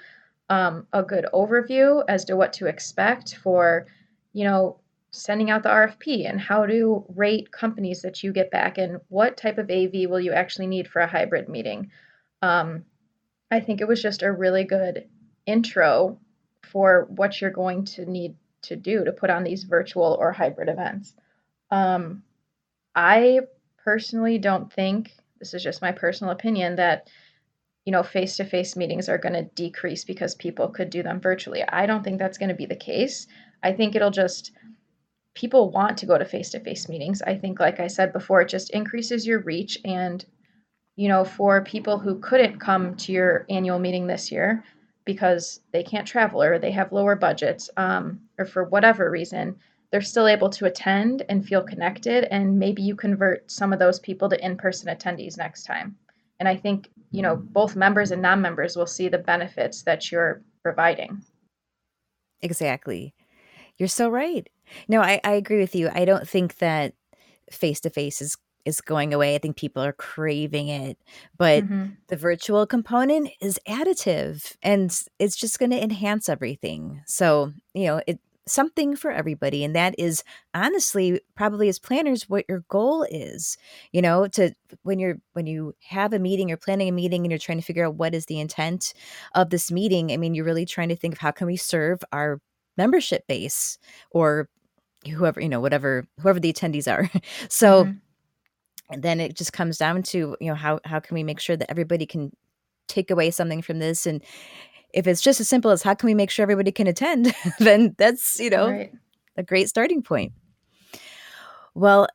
um, 0.49 0.85
a 0.93 1.01
good 1.01 1.25
overview 1.33 2.03
as 2.07 2.23
to 2.25 2.35
what 2.35 2.53
to 2.53 2.67
expect 2.67 3.35
for, 3.35 3.87
you 4.33 4.43
know, 4.43 4.79
sending 5.09 5.49
out 5.49 5.63
the 5.63 5.69
RFP 5.69 6.29
and 6.29 6.39
how 6.39 6.65
to 6.65 7.03
rate 7.15 7.51
companies 7.51 8.03
that 8.03 8.23
you 8.23 8.31
get 8.31 8.51
back 8.51 8.77
and 8.77 8.99
what 9.09 9.35
type 9.35 9.57
of 9.57 9.69
AV 9.69 10.09
will 10.09 10.19
you 10.19 10.31
actually 10.31 10.67
need 10.67 10.87
for 10.87 11.01
a 11.01 11.07
hybrid 11.07 11.49
meeting. 11.49 11.89
Um, 12.43 12.85
I 13.49 13.59
think 13.59 13.81
it 13.81 13.87
was 13.87 14.01
just 14.01 14.21
a 14.21 14.31
really 14.31 14.63
good 14.63 15.07
intro 15.45 16.19
for 16.73 17.07
what 17.09 17.39
you're 17.39 17.51
going 17.51 17.85
to 17.85 18.05
need 18.05 18.35
to 18.63 18.75
do 18.75 19.05
to 19.05 19.11
put 19.11 19.29
on 19.29 19.43
these 19.43 19.63
virtual 19.63 20.17
or 20.19 20.31
hybrid 20.31 20.67
events. 20.67 21.13
Um, 21.69 22.23
I 22.95 23.41
personally 23.83 24.39
don't 24.39 24.73
think, 24.73 25.11
this 25.39 25.53
is 25.53 25.63
just 25.63 25.81
my 25.81 25.91
personal 25.91 26.33
opinion, 26.33 26.75
that 26.77 27.07
you 27.85 27.91
know 27.91 28.03
face-to-face 28.03 28.75
meetings 28.75 29.09
are 29.09 29.17
going 29.17 29.33
to 29.33 29.43
decrease 29.43 30.03
because 30.03 30.35
people 30.35 30.69
could 30.69 30.89
do 30.89 31.03
them 31.03 31.19
virtually. 31.19 31.63
I 31.63 31.85
don't 31.85 32.03
think 32.03 32.17
that's 32.17 32.37
going 32.37 32.49
to 32.49 32.55
be 32.55 32.65
the 32.65 32.75
case. 32.75 33.27
I 33.61 33.73
think 33.73 33.95
it'll 33.95 34.11
just 34.11 34.51
people 35.35 35.71
want 35.71 35.97
to 35.97 36.05
go 36.05 36.17
to 36.17 36.25
face-to-face 36.25 36.89
meetings. 36.89 37.21
I 37.21 37.35
think 37.35 37.59
like 37.59 37.79
I 37.79 37.87
said 37.87 38.13
before, 38.13 38.41
it 38.41 38.49
just 38.49 38.69
increases 38.71 39.27
your 39.27 39.39
reach 39.39 39.77
and 39.85 40.25
you 40.95 41.07
know, 41.07 41.23
for 41.25 41.63
people 41.63 41.97
who 41.97 42.19
couldn't 42.19 42.59
come 42.59 42.95
to 42.97 43.11
your 43.11 43.45
annual 43.49 43.79
meeting 43.79 44.05
this 44.07 44.31
year 44.31 44.63
because 45.05 45.61
they 45.71 45.83
can't 45.83 46.07
travel 46.07 46.41
or 46.41 46.59
they 46.59 46.71
have 46.71 46.91
lower 46.91 47.15
budgets 47.15 47.69
um, 47.77 48.19
or 48.37 48.45
for 48.45 48.63
whatever 48.65 49.09
reason, 49.09 49.55
they're 49.91 50.01
still 50.01 50.27
able 50.27 50.49
to 50.49 50.65
attend 50.65 51.23
and 51.29 51.45
feel 51.45 51.61
connected. 51.61 52.25
And 52.25 52.57
maybe 52.57 52.81
you 52.81 52.95
convert 52.95 53.49
some 53.51 53.73
of 53.73 53.79
those 53.79 53.99
people 53.99 54.29
to 54.29 54.45
in 54.45 54.57
person 54.57 54.95
attendees 54.95 55.37
next 55.37 55.63
time. 55.63 55.95
And 56.39 56.49
I 56.49 56.55
think, 56.55 56.89
you 57.11 57.21
know, 57.21 57.35
both 57.35 57.75
members 57.75 58.11
and 58.11 58.21
non 58.21 58.41
members 58.41 58.75
will 58.75 58.87
see 58.87 59.07
the 59.07 59.17
benefits 59.17 59.83
that 59.83 60.11
you're 60.11 60.41
providing. 60.61 61.21
Exactly. 62.41 63.13
You're 63.77 63.87
so 63.87 64.09
right. 64.09 64.49
No, 64.87 65.01
I, 65.01 65.19
I 65.23 65.33
agree 65.33 65.59
with 65.59 65.75
you. 65.75 65.89
I 65.93 66.05
don't 66.05 66.27
think 66.27 66.57
that 66.57 66.93
face 67.51 67.79
to 67.81 67.89
face 67.89 68.21
is 68.21 68.37
is 68.65 68.81
going 68.81 69.13
away. 69.13 69.35
I 69.35 69.37
think 69.39 69.55
people 69.57 69.83
are 69.83 69.93
craving 69.93 70.67
it, 70.69 70.97
but 71.37 71.65
Mhm. 71.65 71.97
the 72.07 72.15
virtual 72.15 72.65
component 72.65 73.29
is 73.41 73.59
additive 73.67 74.55
and 74.61 74.95
it's 75.19 75.35
just 75.35 75.59
going 75.59 75.71
to 75.71 75.81
enhance 75.83 76.29
everything. 76.29 77.01
So, 77.05 77.53
you 77.73 77.85
know, 77.85 78.01
it 78.07 78.19
something 78.45 78.93
for 78.97 79.09
everybody 79.09 79.63
and 79.63 79.73
that 79.73 79.95
is 79.97 80.21
honestly 80.53 81.21
probably 81.33 81.69
as 81.69 81.79
planners 81.79 82.27
what 82.27 82.43
your 82.49 82.65
goal 82.67 83.07
is 83.09 83.55
you 83.93 84.01
know 84.01 84.27
to 84.27 84.53
when 84.81 84.99
you're 84.99 85.15
when 85.31 85.47
you 85.47 85.73
have 85.81 86.11
a 86.11 86.19
meeting 86.19 86.49
you're 86.49 86.57
planning 86.57 86.89
a 86.89 86.91
meeting 86.91 87.23
and 87.23 87.31
you're 87.31 87.39
trying 87.39 87.57
to 87.57 87.63
figure 87.63 87.85
out 87.85 87.95
what 87.95 88.13
is 88.13 88.25
the 88.25 88.41
intent 88.41 88.93
of 89.33 89.49
this 89.49 89.71
meeting 89.71 90.11
i 90.11 90.17
mean 90.17 90.35
you're 90.35 90.43
really 90.43 90.65
trying 90.65 90.89
to 90.89 90.95
think 90.95 91.13
of 91.13 91.19
how 91.19 91.31
can 91.31 91.47
we 91.47 91.55
serve 91.55 92.03
our 92.11 92.41
membership 92.77 93.25
base 93.27 93.77
or 94.11 94.49
whoever 95.09 95.41
you 95.41 95.49
know 95.49 95.59
whatever 95.59 96.05
whoever 96.19 96.39
the 96.39 96.51
attendees 96.51 96.91
are 96.91 97.09
so 97.49 97.85
Mhm. 97.85 98.01
And 98.89 99.01
then 99.03 99.19
it 99.19 99.35
just 99.35 99.53
comes 99.53 99.77
down 99.77 100.03
to 100.03 100.35
you 100.39 100.47
know 100.47 100.55
how 100.55 100.79
how 100.85 100.99
can 100.99 101.15
we 101.15 101.23
make 101.23 101.39
sure 101.39 101.55
that 101.57 101.69
everybody 101.71 102.05
can 102.05 102.31
take 102.87 103.09
away 103.11 103.31
something 103.31 103.61
from 103.61 103.79
this? 103.79 104.05
And 104.05 104.23
if 104.93 105.07
it's 105.07 105.21
just 105.21 105.39
as 105.39 105.49
simple 105.49 105.71
as 105.71 105.81
how 105.81 105.93
can 105.95 106.07
we 106.07 106.13
make 106.13 106.29
sure 106.29 106.43
everybody 106.43 106.71
can 106.71 106.87
attend? 106.87 107.33
Then 107.59 107.95
that's 107.97 108.39
you 108.39 108.49
know 108.49 108.69
Right. 108.69 108.91
a 109.37 109.43
great 109.43 109.69
starting 109.69 110.01
point. 110.03 110.33
Well 111.73 112.07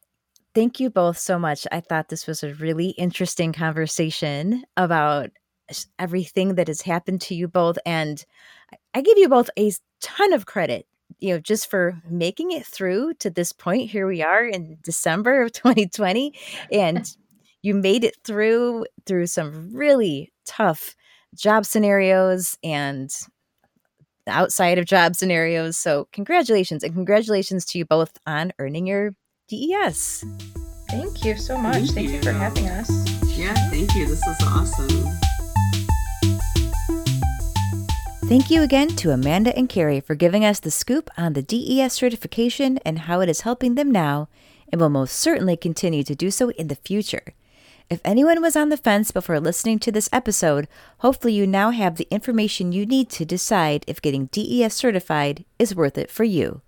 thank 0.54 0.80
you 0.80 0.90
both 0.90 1.18
so 1.18 1.38
much. 1.38 1.66
I 1.70 1.80
thought 1.80 2.08
this 2.08 2.26
was 2.26 2.42
a 2.42 2.54
really 2.54 2.88
interesting 2.90 3.52
conversation 3.52 4.64
about 4.76 5.30
everything 5.98 6.54
that 6.56 6.66
has 6.68 6.80
happened 6.80 7.20
to 7.22 7.34
you 7.34 7.46
both. 7.46 7.78
And 7.86 8.24
i 8.94 9.00
give 9.00 9.18
you 9.18 9.28
both 9.28 9.50
a 9.58 9.72
ton 10.00 10.32
of 10.32 10.46
credit 10.46 10.86
you 11.18 11.32
know 11.32 11.40
just 11.40 11.70
for 11.70 12.00
making 12.08 12.50
it 12.52 12.66
through 12.66 13.14
to 13.14 13.30
this 13.30 13.52
point 13.52 13.90
here 13.90 14.06
we 14.06 14.22
are 14.22 14.44
in 14.44 14.78
december 14.82 15.42
of 15.42 15.52
2020 15.52 16.32
and 16.72 17.16
you 17.62 17.74
made 17.74 18.04
it 18.04 18.16
through 18.24 18.84
through 19.06 19.26
some 19.26 19.74
really 19.74 20.32
tough 20.46 20.94
job 21.34 21.66
scenarios 21.66 22.56
and 22.62 23.10
outside 24.26 24.78
of 24.78 24.84
job 24.84 25.16
scenarios 25.16 25.76
so 25.76 26.06
congratulations 26.12 26.82
and 26.82 26.94
congratulations 26.94 27.64
to 27.64 27.78
you 27.78 27.84
both 27.84 28.12
on 28.26 28.52
earning 28.58 28.86
your 28.86 29.12
des 29.48 30.24
Thank 30.88 31.22
you 31.24 31.36
so 31.36 31.58
much. 31.58 31.74
Thank 31.74 31.90
Thank, 31.90 32.10
you 32.12 32.22
for 32.22 32.32
having 32.32 32.66
us. 32.68 32.90
Yeah, 33.36 33.54
thank 33.68 33.94
you. 33.94 34.06
This 34.06 34.26
is 34.26 34.36
awesome. 34.42 35.27
Thank 38.28 38.50
you 38.50 38.60
again 38.60 38.88
to 38.96 39.10
Amanda 39.10 39.56
and 39.56 39.70
Kari 39.70 40.00
for 40.00 40.14
giving 40.14 40.44
us 40.44 40.60
the 40.60 40.70
scoop 40.70 41.08
on 41.16 41.32
the 41.32 41.40
DES 41.40 41.94
certification 41.94 42.76
and 42.84 42.98
how 42.98 43.22
it 43.22 43.28
is 43.30 43.40
helping 43.40 43.74
them 43.74 43.90
now 43.90 44.28
and 44.70 44.78
will 44.78 44.90
most 44.90 45.16
certainly 45.16 45.56
continue 45.56 46.02
to 46.02 46.14
do 46.14 46.30
so 46.30 46.50
in 46.50 46.68
the 46.68 46.74
future. 46.74 47.32
If 47.88 48.02
anyone 48.04 48.42
was 48.42 48.54
on 48.54 48.68
the 48.68 48.76
fence 48.76 49.12
before 49.12 49.40
listening 49.40 49.78
to 49.78 49.90
this 49.90 50.10
episode, 50.12 50.68
hopefully 50.98 51.32
you 51.32 51.46
now 51.46 51.70
have 51.70 51.96
the 51.96 52.06
information 52.10 52.70
you 52.70 52.84
need 52.84 53.08
to 53.10 53.24
decide 53.24 53.82
if 53.86 54.02
getting 54.02 54.26
DES 54.26 54.74
certified 54.74 55.46
is 55.58 55.74
worth 55.74 55.96
it 55.96 56.10
for 56.10 56.24
you. 56.24 56.60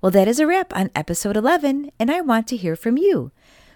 Well, 0.00 0.10
that 0.12 0.26
is 0.26 0.40
a 0.40 0.46
wrap 0.46 0.74
on 0.74 0.90
episode 0.96 1.36
11, 1.36 1.92
and 1.98 2.10
I 2.10 2.22
want 2.22 2.46
to 2.48 2.56
hear 2.56 2.76
from 2.76 2.96
you. 2.96 3.30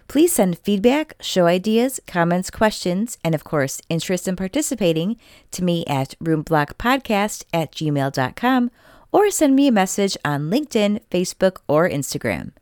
Please 0.09 0.33
send 0.33 0.59
feedback, 0.59 1.15
show 1.21 1.47
ideas, 1.47 2.01
comments, 2.07 2.51
questions, 2.51 3.19
and 3.25 3.35
of 3.35 3.45
course, 3.45 3.81
interest 3.89 4.29
in 4.29 4.37
participating 4.37 5.17
to 5.51 5.65
me 5.65 5.85
at 5.87 6.15
roomblockpodcast 6.23 7.45
at 7.53 7.73
gmail.com 7.73 8.71
or 9.13 9.31
send 9.31 9.57
me 9.57 9.67
a 9.67 9.73
message 9.73 10.17
on 10.25 10.51
LinkedIn, 10.51 11.01
Facebook, 11.11 11.59
or 11.67 11.89
Instagram. 11.89 12.53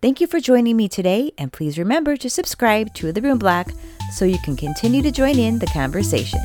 Thank 0.00 0.20
you 0.20 0.26
for 0.26 0.40
joining 0.40 0.76
me 0.76 0.88
today, 0.88 1.32
and 1.36 1.52
please 1.52 1.78
remember 1.78 2.16
to 2.16 2.30
subscribe 2.30 2.94
to 2.94 3.12
The 3.12 3.22
Room 3.22 3.38
Block 3.38 3.70
so 4.12 4.24
you 4.24 4.38
can 4.38 4.56
continue 4.56 5.02
to 5.02 5.10
join 5.10 5.38
in 5.38 5.58
the 5.58 5.66
conversation. 5.66 6.40